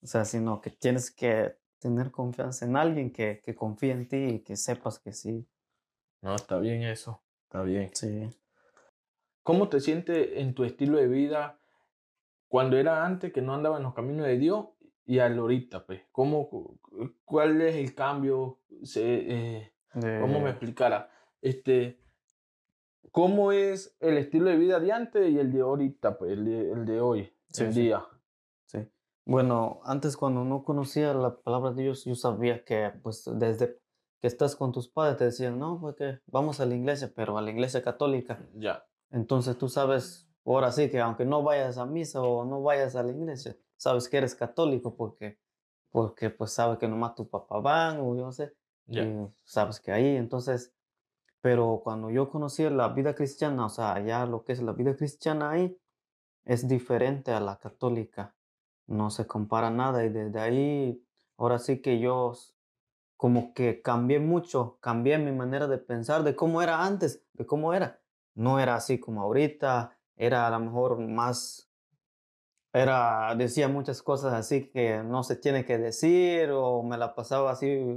O 0.02 0.06
sea, 0.06 0.26
sino 0.26 0.60
que 0.60 0.68
tienes 0.68 1.10
que 1.10 1.56
tener 1.78 2.10
confianza 2.10 2.66
en 2.66 2.76
alguien 2.76 3.10
que, 3.10 3.40
que 3.42 3.54
confíe 3.54 3.92
en 3.92 4.06
ti 4.08 4.16
y 4.16 4.38
que 4.40 4.56
sepas 4.58 4.98
que 4.98 5.14
sí. 5.14 5.48
No, 6.20 6.34
está 6.34 6.58
bien 6.58 6.82
eso, 6.82 7.22
está 7.44 7.62
bien. 7.62 7.88
Sí. 7.94 8.28
¿Cómo 9.42 9.70
te 9.70 9.80
sientes 9.80 10.28
en 10.34 10.54
tu 10.54 10.64
estilo 10.64 10.98
de 10.98 11.06
vida 11.08 11.58
cuando 12.48 12.76
era 12.76 13.06
antes 13.06 13.32
que 13.32 13.40
no 13.40 13.54
andaba 13.54 13.78
en 13.78 13.84
los 13.84 13.94
caminos 13.94 14.26
de 14.26 14.36
Dios 14.36 14.66
y 15.06 15.18
al 15.20 15.38
ahorita, 15.38 15.86
pues? 15.86 16.02
¿Cómo, 16.12 16.48
cu- 16.50 16.78
¿Cuál 17.24 17.60
es 17.62 17.76
el 17.76 17.94
cambio? 17.94 18.58
Se, 18.82 19.02
eh, 19.04 19.72
¿Cómo 20.20 20.40
me 20.40 20.50
explicara? 20.50 21.08
Este, 21.40 22.00
¿Cómo 23.12 23.52
es 23.52 23.96
el 24.00 24.18
estilo 24.18 24.50
de 24.50 24.56
vida 24.56 24.80
de 24.80 24.92
antes 24.92 25.30
y 25.30 25.38
el 25.38 25.52
de 25.52 25.60
ahorita, 25.60 26.18
pues, 26.18 26.32
el 26.32 26.44
de, 26.44 26.72
el 26.72 26.84
de 26.84 27.00
hoy, 27.00 27.32
Sí, 27.48 27.64
el 27.64 27.72
sí. 27.72 27.80
día? 27.82 28.04
Sí. 28.66 28.78
Bueno, 29.24 29.80
antes 29.84 30.16
cuando 30.16 30.44
no 30.44 30.64
conocía 30.64 31.14
la 31.14 31.36
palabra 31.36 31.72
de 31.72 31.84
Dios, 31.84 32.04
yo 32.04 32.14
sabía 32.14 32.64
que 32.64 32.92
pues 33.02 33.24
desde, 33.34 33.78
que 34.20 34.26
estás 34.26 34.54
con 34.56 34.72
tus 34.72 34.88
padres 34.88 35.16
te 35.16 35.24
decían, 35.24 35.58
no, 35.58 35.80
pues 35.80 35.96
que 35.96 36.18
vamos 36.26 36.60
a 36.60 36.66
la 36.66 36.74
iglesia, 36.74 37.12
pero 37.14 37.38
a 37.38 37.42
la 37.42 37.50
iglesia 37.50 37.82
católica. 37.82 38.38
Ya. 38.54 38.84
Entonces 39.10 39.56
tú 39.56 39.68
sabes, 39.68 40.28
ahora 40.44 40.70
sí 40.72 40.90
que 40.90 41.00
aunque 41.00 41.24
no 41.24 41.42
vayas 41.42 41.78
a 41.78 41.86
misa 41.86 42.20
o 42.22 42.44
no 42.44 42.60
vayas 42.62 42.96
a 42.96 43.02
la 43.02 43.12
iglesia, 43.12 43.56
sabes 43.76 44.08
que 44.08 44.18
eres 44.18 44.34
católico 44.34 44.96
porque, 44.96 45.38
porque 45.90 46.30
pues 46.30 46.52
sabes 46.52 46.78
que 46.78 46.88
nomás 46.88 47.14
tu 47.14 47.28
papá 47.28 47.60
van 47.60 48.00
o 48.00 48.16
yo 48.16 48.32
sé, 48.32 48.54
Ya. 48.86 49.02
y 49.02 49.28
sabes 49.44 49.80
que 49.80 49.92
ahí, 49.92 50.16
entonces, 50.16 50.72
pero 51.40 51.80
cuando 51.82 52.10
yo 52.10 52.28
conocí 52.28 52.68
la 52.70 52.88
vida 52.88 53.14
cristiana, 53.14 53.66
o 53.66 53.68
sea, 53.68 54.00
ya 54.00 54.26
lo 54.26 54.44
que 54.44 54.52
es 54.52 54.62
la 54.62 54.72
vida 54.72 54.96
cristiana 54.96 55.50
ahí, 55.50 55.76
es 56.44 56.68
diferente 56.68 57.32
a 57.32 57.40
la 57.40 57.58
católica, 57.58 58.34
no 58.86 59.10
se 59.10 59.26
compara 59.26 59.70
nada 59.70 60.04
y 60.04 60.08
desde 60.08 60.38
ahí, 60.40 61.04
ahora 61.36 61.58
sí 61.58 61.80
que 61.82 61.98
yo 61.98 62.32
como 63.16 63.54
que 63.54 63.82
cambié 63.82 64.20
mucho, 64.20 64.78
cambié 64.80 65.18
mi 65.18 65.32
manera 65.32 65.66
de 65.66 65.78
pensar 65.78 66.22
de 66.22 66.36
cómo 66.36 66.62
era 66.62 66.84
antes, 66.84 67.24
de 67.32 67.46
cómo 67.46 67.72
era. 67.72 68.00
No 68.34 68.60
era 68.60 68.74
así 68.74 69.00
como 69.00 69.22
ahorita, 69.22 69.98
era 70.16 70.46
a 70.46 70.50
lo 70.50 70.60
mejor 70.60 70.98
más, 70.98 71.70
era, 72.76 73.34
decía 73.36 73.68
muchas 73.68 74.02
cosas 74.02 74.34
así 74.34 74.68
que 74.68 75.02
no 75.02 75.22
se 75.22 75.36
tiene 75.36 75.64
que 75.64 75.78
decir 75.78 76.50
o 76.52 76.82
me 76.82 76.98
la 76.98 77.14
pasaba 77.14 77.50
así 77.52 77.96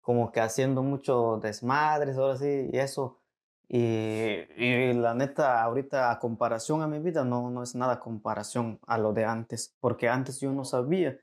como 0.00 0.32
que 0.32 0.40
haciendo 0.40 0.82
mucho 0.82 1.38
desmadres, 1.42 2.16
ahora 2.18 2.36
sí, 2.36 2.68
y 2.72 2.78
eso. 2.78 3.20
Y, 3.68 3.78
y 3.78 4.92
la 4.94 5.14
neta, 5.14 5.62
ahorita 5.62 6.10
a 6.10 6.18
comparación 6.18 6.82
a 6.82 6.88
mi 6.88 6.98
vida, 6.98 7.24
no, 7.24 7.50
no 7.50 7.62
es 7.62 7.74
nada 7.76 8.00
comparación 8.00 8.80
a 8.86 8.98
lo 8.98 9.12
de 9.12 9.24
antes, 9.24 9.76
porque 9.80 10.08
antes 10.08 10.40
yo 10.40 10.52
no 10.52 10.64
sabía. 10.64 11.18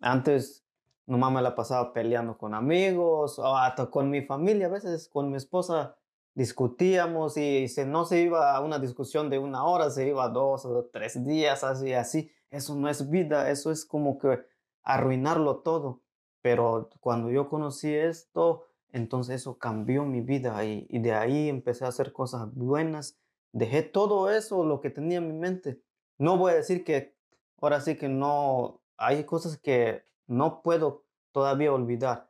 Antes 0.00 0.64
nomás 1.06 1.32
me 1.32 1.42
la 1.42 1.54
pasaba 1.54 1.92
peleando 1.92 2.36
con 2.38 2.54
amigos, 2.54 3.38
o 3.38 3.56
hasta 3.56 3.90
con 3.90 4.10
mi 4.10 4.22
familia, 4.22 4.66
a 4.66 4.70
veces 4.70 5.08
con 5.08 5.30
mi 5.30 5.36
esposa 5.38 5.96
discutíamos 6.34 7.36
y 7.36 7.68
si 7.68 7.84
no 7.84 8.04
se 8.04 8.20
iba 8.22 8.54
a 8.54 8.60
una 8.60 8.78
discusión 8.78 9.30
de 9.30 9.38
una 9.38 9.64
hora, 9.64 9.90
se 9.90 10.08
iba 10.08 10.24
a 10.24 10.28
dos 10.28 10.64
o 10.64 10.88
tres 10.92 11.24
días, 11.24 11.64
así, 11.64 11.92
así. 11.92 12.30
Eso 12.50 12.74
no 12.74 12.88
es 12.88 13.10
vida, 13.10 13.50
eso 13.50 13.70
es 13.70 13.84
como 13.84 14.18
que 14.18 14.40
arruinarlo 14.82 15.58
todo. 15.58 16.02
Pero 16.42 16.90
cuando 17.00 17.30
yo 17.30 17.48
conocí 17.48 17.94
esto, 17.94 18.66
entonces 18.92 19.40
eso 19.42 19.58
cambió 19.58 20.04
mi 20.04 20.20
vida 20.20 20.64
y 20.64 20.98
de 20.98 21.12
ahí 21.12 21.48
empecé 21.48 21.84
a 21.84 21.88
hacer 21.88 22.12
cosas 22.12 22.52
buenas. 22.54 23.18
Dejé 23.52 23.82
todo 23.82 24.30
eso, 24.30 24.64
lo 24.64 24.80
que 24.80 24.90
tenía 24.90 25.18
en 25.18 25.28
mi 25.28 25.34
mente. 25.34 25.80
No 26.18 26.36
voy 26.36 26.52
a 26.52 26.56
decir 26.56 26.84
que 26.84 27.14
ahora 27.60 27.80
sí 27.80 27.96
que 27.96 28.08
no, 28.08 28.80
hay 28.96 29.24
cosas 29.24 29.58
que 29.58 30.04
no 30.26 30.62
puedo 30.62 31.04
todavía 31.32 31.72
olvidar, 31.72 32.29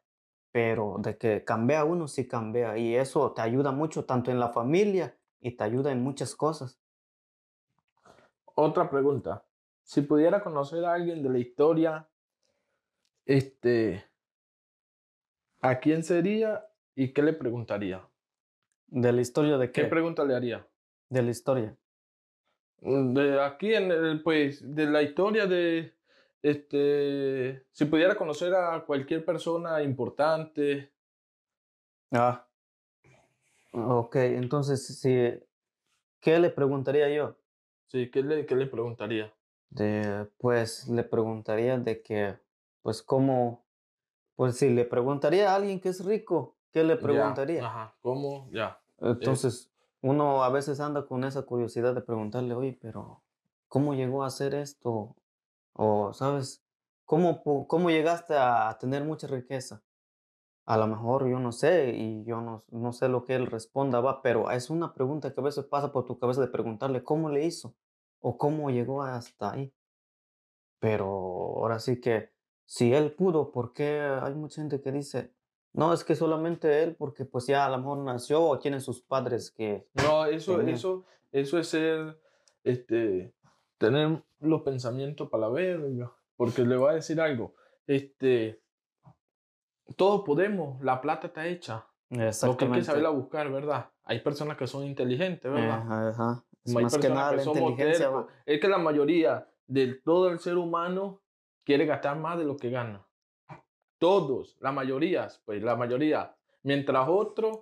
pero 0.53 0.96
de 0.98 1.16
que 1.18 1.44
cambia 1.44 1.84
uno, 1.84 2.09
sí 2.09 2.26
cambia. 2.28 2.76
Y 2.78 2.96
eso 2.96 3.32
te 3.32 3.42
ayuda 3.42 3.72
mucho, 3.72 4.05
tanto 4.05 4.30
en 4.30 4.40
la 4.40 4.48
familia 4.51 5.16
y 5.40 5.53
te 5.57 5.64
ayuda 5.64 5.92
en 5.92 6.03
muchas 6.03 6.34
cosas. 6.34 6.80
Otra 8.55 8.90
pregunta. 8.90 9.44
Si 9.82 10.03
pudiera 10.03 10.42
conocer 10.42 10.84
a 10.84 10.94
alguien 10.94 11.22
de 11.22 11.30
la 11.30 11.38
historia, 11.38 12.09
este, 13.24 14.05
¿a 15.62 15.78
quién 15.80 16.03
sería 16.05 16.66
y 16.94 17.12
qué 17.12 17.22
le 17.22 17.32
preguntaría? 17.32 18.07
De 18.88 19.12
la 19.12 19.20
historia 19.22 19.57
de 19.59 19.72
¿Qué 19.72 19.82
qué? 19.82 19.88
pregunta 19.88 20.24
le 20.24 20.34
haría? 20.34 20.68
De 21.09 21.22
la 21.22 21.30
historia. 21.30 21.76
Mm, 22.82 23.14
De 23.14 23.40
aquí 23.42 23.74
en 23.74 23.90
el, 23.90 24.22
pues, 24.22 24.62
de 24.74 24.86
la 24.86 25.03
historia 25.03 25.46
de, 25.46 25.94
este, 26.43 27.66
si 27.72 27.84
pudiera 27.86 28.16
conocer 28.16 28.55
a 28.55 28.84
cualquier 28.84 29.24
persona 29.24 29.82
importante, 29.82 30.93
Ah. 32.12 32.47
Ok, 33.72 34.16
entonces, 34.16 34.84
sí, 35.01 35.11
¿qué 36.20 36.38
le 36.38 36.51
preguntaría 36.51 37.09
yo? 37.14 37.36
sí, 37.88 38.11
¿qué 38.11 38.22
le, 38.22 38.47
qué 38.47 38.57
le 38.57 38.66
preguntaría? 38.66 39.32
De, 39.70 40.26
pues 40.38 40.88
le 40.88 41.05
preguntaría 41.05 41.78
de 41.78 42.03
que, 42.03 42.36
pues 42.82 43.03
cómo, 43.03 43.62
pues 44.36 44.57
si 44.57 44.70
le 44.70 44.84
preguntaría 44.84 45.53
a 45.53 45.57
alguien 45.57 45.80
que 45.80 45.91
es 45.91 46.05
rico, 46.05 46.57
¿qué 46.72 46.82
le 46.82 46.97
Ya, 46.97 47.03
preguntaría? 47.03 47.66
Ajá, 47.66 47.95
¿cómo? 48.03 48.49
Ya. 48.53 48.80
Entonces, 49.01 49.70
uno 50.03 50.43
a 50.43 50.51
veces 50.51 50.80
anda 50.80 51.07
con 51.07 51.24
esa 51.24 51.43
curiosidad 51.43 51.95
de 51.95 52.01
preguntarle, 52.01 52.55
oye, 52.55 52.78
pero 52.80 53.22
¿cómo 53.68 53.95
llegó 53.95 54.24
a 54.24 54.26
hacer 54.26 54.55
esto? 54.55 55.14
O, 55.73 56.12
¿sabes? 56.12 56.62
¿Cómo, 57.05 57.43
cómo 57.66 57.91
llegaste 57.91 58.35
a 58.37 58.77
tener 58.79 59.05
mucha 59.05 59.27
riqueza? 59.27 59.83
A 60.66 60.77
lo 60.77 60.87
mejor 60.87 61.29
yo 61.29 61.41
no 61.41 61.51
sé 61.51 61.93
y 61.97 62.25
yo 62.25 62.41
no, 62.41 62.64
no 62.68 62.93
sé 62.93 63.09
lo 63.09 63.25
que 63.25 63.35
él 63.35 63.47
responda, 63.47 64.01
va, 64.01 64.23
pero 64.23 64.51
es 64.51 64.71
una 64.71 64.95
pregunta 64.95 65.33
que 65.35 65.41
a 65.41 65.45
veces 65.45 65.64
pasa 65.64 65.91
por 65.91 66.05
tu 66.05 66.18
cabeza 66.18 66.41
de 66.41 66.47
preguntarle 66.47 67.03
cómo 67.03 67.29
le 67.29 67.45
hizo 67.45 67.75
o 68.21 68.39
cómo 68.39 68.71
llegó 68.71 69.03
hasta 69.03 69.53
ahí. 69.53 69.75
Pero 70.79 71.07
ahora 71.07 71.81
sí 71.81 72.01
que 72.01 72.31
si 72.64 72.95
él 72.95 73.12
pudo, 73.12 73.51
¿por 73.51 73.73
qué 73.73 74.01
hay 74.01 74.35
mucha 74.35 74.61
gente 74.61 74.81
que 74.81 74.93
dice, 74.93 75.35
no, 75.73 75.93
es 75.93 76.05
que 76.05 76.14
solamente 76.14 76.83
él, 76.83 76.95
porque 76.97 77.25
pues 77.25 77.47
ya 77.47 77.66
a 77.66 77.71
lo 77.71 77.79
mejor 77.79 77.99
nació 77.99 78.43
o 78.45 78.59
tiene 78.59 78.81
sus 78.81 79.03
padres 79.03 79.51
que... 79.51 79.89
No, 79.95 80.27
eso, 80.27 80.61
eso, 80.61 81.05
eso 81.33 81.59
es 81.59 81.68
ser, 81.68 82.21
este, 82.62 83.35
tener 83.81 84.22
los 84.41 84.61
pensamientos 84.61 85.31
para 85.31 85.47
la 85.47 85.49
verga. 85.49 86.12
Porque 86.37 86.62
le 86.62 86.76
voy 86.76 86.91
a 86.91 86.95
decir 86.95 87.20
algo, 87.20 87.55
este, 87.87 88.62
todos 89.97 90.22
podemos, 90.22 90.81
la 90.83 91.01
plata 91.01 91.28
está 91.28 91.47
hecha. 91.47 91.87
Lo 92.09 92.57
que 92.57 92.64
hay 92.66 92.72
que 92.72 92.85
saberla 92.85 93.11
buscar, 93.11 93.51
¿verdad? 93.51 93.91
Hay 94.05 94.20
personas 94.20 94.57
que 94.57 94.66
son 94.66 94.85
inteligentes, 94.85 95.51
¿verdad? 95.51 95.81
Ajá, 95.81 96.09
ajá. 96.09 96.45
Es 96.64 96.76
Hay 96.76 96.83
más 96.83 96.99
que 96.99 97.09
nada 97.09 97.31
que 97.31 97.37
la 97.39 97.43
somos 97.43 97.70
inteligencia. 97.70 98.07
tercos. 98.07 98.26
Es 98.47 98.61
que 98.61 98.68
la 98.68 98.78
mayoría 98.78 99.49
de 99.66 99.95
todo 99.95 100.28
el 100.31 100.39
ser 100.41 100.57
humano 100.57 101.20
quiere 101.64 101.87
gastar 101.87 102.18
más 102.18 102.39
de 102.39 102.45
lo 102.45 102.57
que 102.57 102.70
gana. 102.70 103.07
Todos, 103.99 104.57
la 104.61 104.72
mayoría, 104.72 105.28
pues 105.45 105.62
la 105.62 105.76
mayoría. 105.76 106.35
Mientras 106.62 107.09
otros 107.09 107.61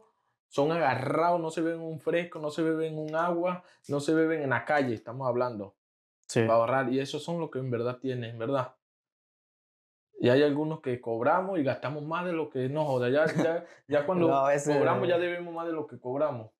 son 0.49 0.73
agarrados, 0.73 1.41
no 1.41 1.51
se 1.51 1.61
beben 1.63 1.81
un 1.81 2.01
fresco, 2.01 2.39
no 2.39 2.51
se 2.51 2.63
beben 2.63 2.99
un 2.99 3.15
agua, 3.15 3.63
no 3.89 4.01
se 4.01 4.15
beben 4.15 4.43
en 4.43 4.51
la 4.51 4.65
calle, 4.65 4.95
estamos 4.95 5.29
hablando, 5.29 5.75
Sí. 6.29 6.41
para 6.43 6.55
ahorrar. 6.55 6.93
Y 6.93 7.01
esos 7.01 7.23
son 7.25 7.41
los 7.41 7.51
que 7.51 7.59
en 7.59 7.71
verdad 7.71 7.99
tienen, 7.99 8.39
¿verdad? 8.39 8.75
Y 10.21 10.29
hay 10.31 10.43
algunos 10.43 10.81
que 10.81 11.01
cobramos 11.01 11.59
y 11.59 11.63
gastamos 11.63 12.03
más 12.05 12.25
de 12.27 12.33
lo 12.33 12.51
que 12.51 12.69
no 12.69 12.85
joda. 12.85 13.09
Ya, 13.09 13.27
ya, 13.35 13.65
ya 13.87 14.07
cuando 14.07 14.29
No, 14.29 14.51
ese- 14.51 14.75
cobramos 14.77 15.09
ya 15.09 15.19
debemos 15.19 15.55
más 15.55 15.67
de 15.67 15.73
lo 15.73 15.87
que 15.87 15.99
cobramos. 15.99 16.51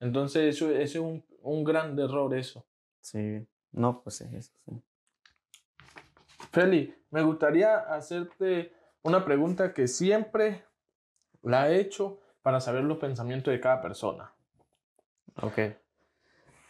Entonces 0.00 0.54
eso, 0.56 0.70
eso 0.70 0.80
es 0.82 0.96
un, 1.04 1.24
un 1.42 1.64
gran 1.64 1.98
error 1.98 2.34
eso. 2.34 2.66
Sí. 3.00 3.46
No, 3.72 4.02
pues 4.02 4.16
sí, 4.16 4.24
eso 4.32 4.52
sí. 4.64 4.82
Feli, 6.52 6.94
me 7.10 7.22
gustaría 7.22 7.76
hacerte 7.78 8.72
una 9.02 9.24
pregunta 9.24 9.74
que 9.74 9.88
siempre 9.88 10.64
la 11.42 11.68
he 11.70 11.80
hecho 11.80 12.20
para 12.42 12.60
saber 12.60 12.84
los 12.84 12.98
pensamientos 12.98 13.52
de 13.52 13.60
cada 13.60 13.82
persona. 13.82 14.32
Ok. 15.42 15.58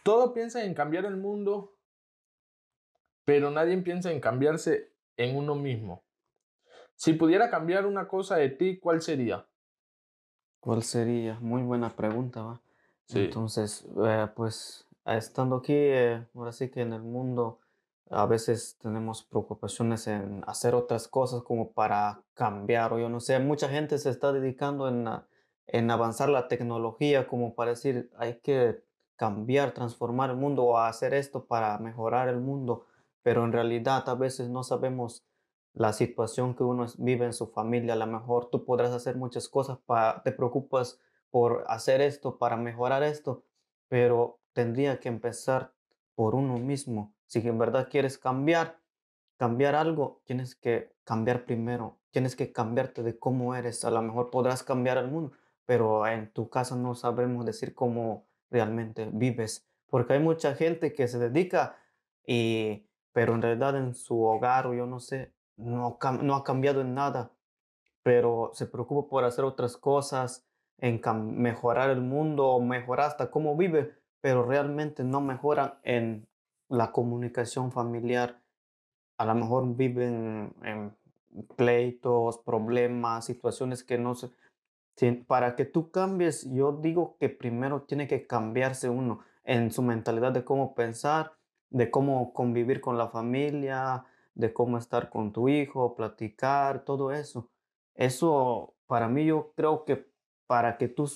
Todos 0.03 0.31
piensan 0.33 0.63
en 0.63 0.73
cambiar 0.73 1.05
el 1.05 1.17
mundo, 1.17 1.74
pero 3.25 3.51
nadie 3.51 3.77
piensa 3.79 4.11
en 4.11 4.19
cambiarse 4.19 4.91
en 5.17 5.35
uno 5.35 5.55
mismo. 5.55 6.03
Si 6.95 7.13
pudiera 7.13 7.49
cambiar 7.49 7.85
una 7.85 8.07
cosa 8.07 8.37
de 8.37 8.49
ti, 8.49 8.79
¿cuál 8.79 9.01
sería? 9.01 9.45
¿Cuál 10.59 10.83
sería? 10.83 11.37
Muy 11.41 11.61
buena 11.63 11.95
pregunta, 11.95 12.41
va. 12.41 12.61
Sí. 13.07 13.25
Entonces, 13.25 13.85
eh, 14.05 14.27
pues 14.35 14.87
estando 15.05 15.57
aquí, 15.57 15.73
eh, 15.75 16.25
ahora 16.33 16.51
sí 16.51 16.69
que 16.69 16.81
en 16.81 16.93
el 16.93 17.03
mundo, 17.03 17.59
a 18.09 18.25
veces 18.25 18.77
tenemos 18.81 19.23
preocupaciones 19.23 20.07
en 20.07 20.43
hacer 20.47 20.75
otras 20.75 21.07
cosas 21.07 21.41
como 21.43 21.71
para 21.71 22.21
cambiar, 22.33 22.93
o 22.93 22.99
yo 22.99 23.09
no 23.09 23.19
sé, 23.19 23.37
mucha 23.39 23.67
gente 23.67 23.97
se 23.97 24.09
está 24.09 24.31
dedicando 24.31 24.87
en, 24.87 25.07
en 25.67 25.91
avanzar 25.91 26.29
la 26.29 26.47
tecnología 26.47 27.27
como 27.27 27.55
para 27.55 27.71
decir, 27.71 28.11
hay 28.17 28.39
que 28.39 28.83
cambiar, 29.15 29.71
transformar 29.71 30.29
el 30.29 30.37
mundo 30.37 30.63
o 30.63 30.77
hacer 30.77 31.13
esto 31.13 31.45
para 31.45 31.77
mejorar 31.79 32.29
el 32.29 32.39
mundo, 32.39 32.85
pero 33.25 33.43
en 33.43 33.51
realidad 33.51 34.07
a 34.07 34.13
veces 34.13 34.49
no 34.49 34.61
sabemos 34.61 35.25
la 35.73 35.93
situación 35.93 36.53
que 36.53 36.63
uno 36.63 36.85
vive 36.99 37.25
en 37.25 37.33
su 37.33 37.47
familia. 37.47 37.93
A 37.93 37.97
lo 37.97 38.05
mejor 38.05 38.51
tú 38.51 38.65
podrás 38.65 38.91
hacer 38.91 39.15
muchas 39.15 39.49
cosas, 39.49 39.79
te 40.23 40.31
preocupas 40.31 40.99
por 41.31 41.63
hacer 41.67 42.01
esto, 42.01 42.37
para 42.37 42.55
mejorar 42.55 43.01
esto, 43.01 43.43
pero 43.87 44.41
tendría 44.53 44.99
que 44.99 45.09
empezar 45.09 45.73
por 46.13 46.35
uno 46.35 46.59
mismo. 46.59 47.15
Si 47.25 47.39
en 47.39 47.57
verdad 47.57 47.89
quieres 47.89 48.19
cambiar, 48.19 48.79
cambiar 49.37 49.73
algo, 49.73 50.21
tienes 50.25 50.53
que 50.53 50.93
cambiar 51.03 51.45
primero, 51.45 51.97
tienes 52.11 52.35
que 52.35 52.51
cambiarte 52.51 53.01
de 53.01 53.17
cómo 53.17 53.55
eres. 53.55 53.85
A 53.85 53.89
lo 53.89 54.03
mejor 54.03 54.29
podrás 54.29 54.61
cambiar 54.61 54.99
el 54.99 55.07
mundo, 55.07 55.31
pero 55.65 56.05
en 56.05 56.31
tu 56.31 56.47
casa 56.51 56.75
no 56.75 56.93
sabremos 56.93 57.43
decir 57.43 57.73
cómo 57.73 58.27
realmente 58.51 59.09
vives, 59.11 59.67
porque 59.89 60.13
hay 60.13 60.19
mucha 60.19 60.53
gente 60.53 60.93
que 60.93 61.07
se 61.07 61.17
dedica 61.17 61.75
y 62.27 62.84
pero 63.15 63.33
en 63.33 63.41
realidad 63.41 63.77
en 63.77 63.95
su 63.95 64.21
hogar 64.23 64.67
o 64.67 64.73
yo 64.73 64.87
no 64.87 64.99
sé, 64.99 65.31
no, 65.55 65.97
ha 66.01 66.43
cambiado 66.43 66.81
en 66.81 66.93
nada. 66.95 67.31
pero 68.03 68.51
se 68.53 68.67
preocupa 68.67 69.09
por 69.09 69.23
hacer 69.23 69.45
otras 69.45 69.77
cosas, 69.77 70.45
en 70.79 71.01
mejorar 71.37 71.91
el 71.91 72.01
mundo 72.01 72.59
mejorar 72.59 73.07
hasta 73.07 73.31
cómo 73.31 73.55
vive, 73.55 73.95
pero 74.19 74.43
realmente 74.43 75.05
no 75.05 75.21
mejoran 75.21 75.75
en 75.83 76.27
la 76.67 76.91
comunicación 76.91 77.71
familiar. 77.71 78.41
A 79.17 79.23
lo 79.25 79.33
mejor 79.33 79.77
viven 79.77 80.53
en 80.63 80.93
pleitos, 81.55 82.39
problemas, 82.39 83.23
situaciones 83.23 83.85
que 83.85 83.97
no 83.97 84.15
se... 84.15 84.29
Para 85.25 85.55
que 85.55 85.63
tú 85.63 85.89
cambies, 85.89 86.51
yo 86.51 86.73
digo 86.73 87.15
que 87.17 87.29
primero 87.29 87.83
tiene 87.83 88.09
que 88.09 88.27
cambiarse 88.27 88.89
uno 88.89 89.21
en 89.45 89.71
su 89.71 89.81
mentalidad 89.81 90.33
de 90.33 90.43
cómo 90.43 90.75
pensar, 90.75 91.31
de 91.69 91.91
cómo 91.91 92.33
convivir 92.33 92.81
con 92.81 92.97
la 92.97 93.09
familia, 93.09 94.05
de 94.33 94.53
cómo 94.53 94.77
estar 94.77 95.09
con 95.09 95.31
tu 95.31 95.49
hijo, 95.49 95.95
platicar, 95.95 96.83
todo 96.85 97.11
eso. 97.11 97.49
Eso, 97.95 98.75
para 98.87 99.07
mí, 99.07 99.25
yo 99.25 99.53
creo 99.55 99.85
que 99.85 100.09
para 100.47 100.77
que 100.77 100.87
tú 100.87 101.09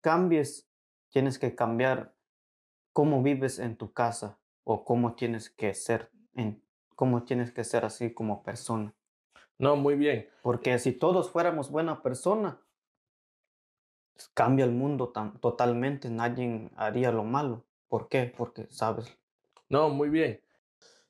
cambies, 0.00 0.68
tienes 1.10 1.38
que 1.38 1.54
cambiar 1.54 2.14
cómo 2.92 3.22
vives 3.22 3.58
en 3.58 3.76
tu 3.76 3.92
casa 3.92 4.38
o 4.64 4.84
cómo 4.84 5.14
tienes 5.14 5.50
que 5.50 5.74
ser, 5.74 6.10
en, 6.34 6.62
cómo 6.94 7.24
tienes 7.24 7.52
que 7.52 7.64
ser 7.64 7.84
así 7.84 8.12
como 8.12 8.42
persona. 8.42 8.94
No, 9.58 9.76
muy 9.76 9.94
bien. 9.94 10.28
Porque 10.42 10.78
si 10.78 10.92
todos 10.92 11.30
fuéramos 11.30 11.70
buena 11.70 12.02
persona, 12.02 12.60
cambia 14.34 14.64
el 14.64 14.72
mundo 14.72 15.10
tan, 15.10 15.38
totalmente, 15.38 16.10
nadie 16.10 16.70
haría 16.76 17.12
lo 17.12 17.24
malo. 17.24 17.64
¿Por 17.88 18.08
qué? 18.08 18.32
Porque 18.36 18.66
sabes. 18.70 19.16
No, 19.72 19.88
muy 19.88 20.10
bien. 20.10 20.38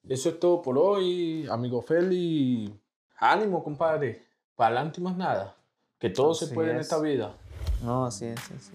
Eso 0.09 0.29
es 0.29 0.39
todo 0.39 0.63
por 0.63 0.79
hoy, 0.79 1.49
amigo 1.51 1.83
Feli. 1.83 2.73
Ánimo, 3.17 3.65
compadre. 3.65 4.23
Para 4.55 4.77
adelante 4.77 5.01
más 5.01 5.17
nada. 5.17 5.57
Que 5.99 6.11
todo 6.11 6.33
se 6.33 6.47
puede 6.47 6.71
en 6.71 6.77
esta 6.79 7.01
vida. 7.01 7.35
No, 7.83 8.07
así 8.07 8.27
es, 8.27 8.39
así 8.39 8.73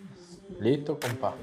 Listo, 0.60 1.00
compa. 1.00 1.36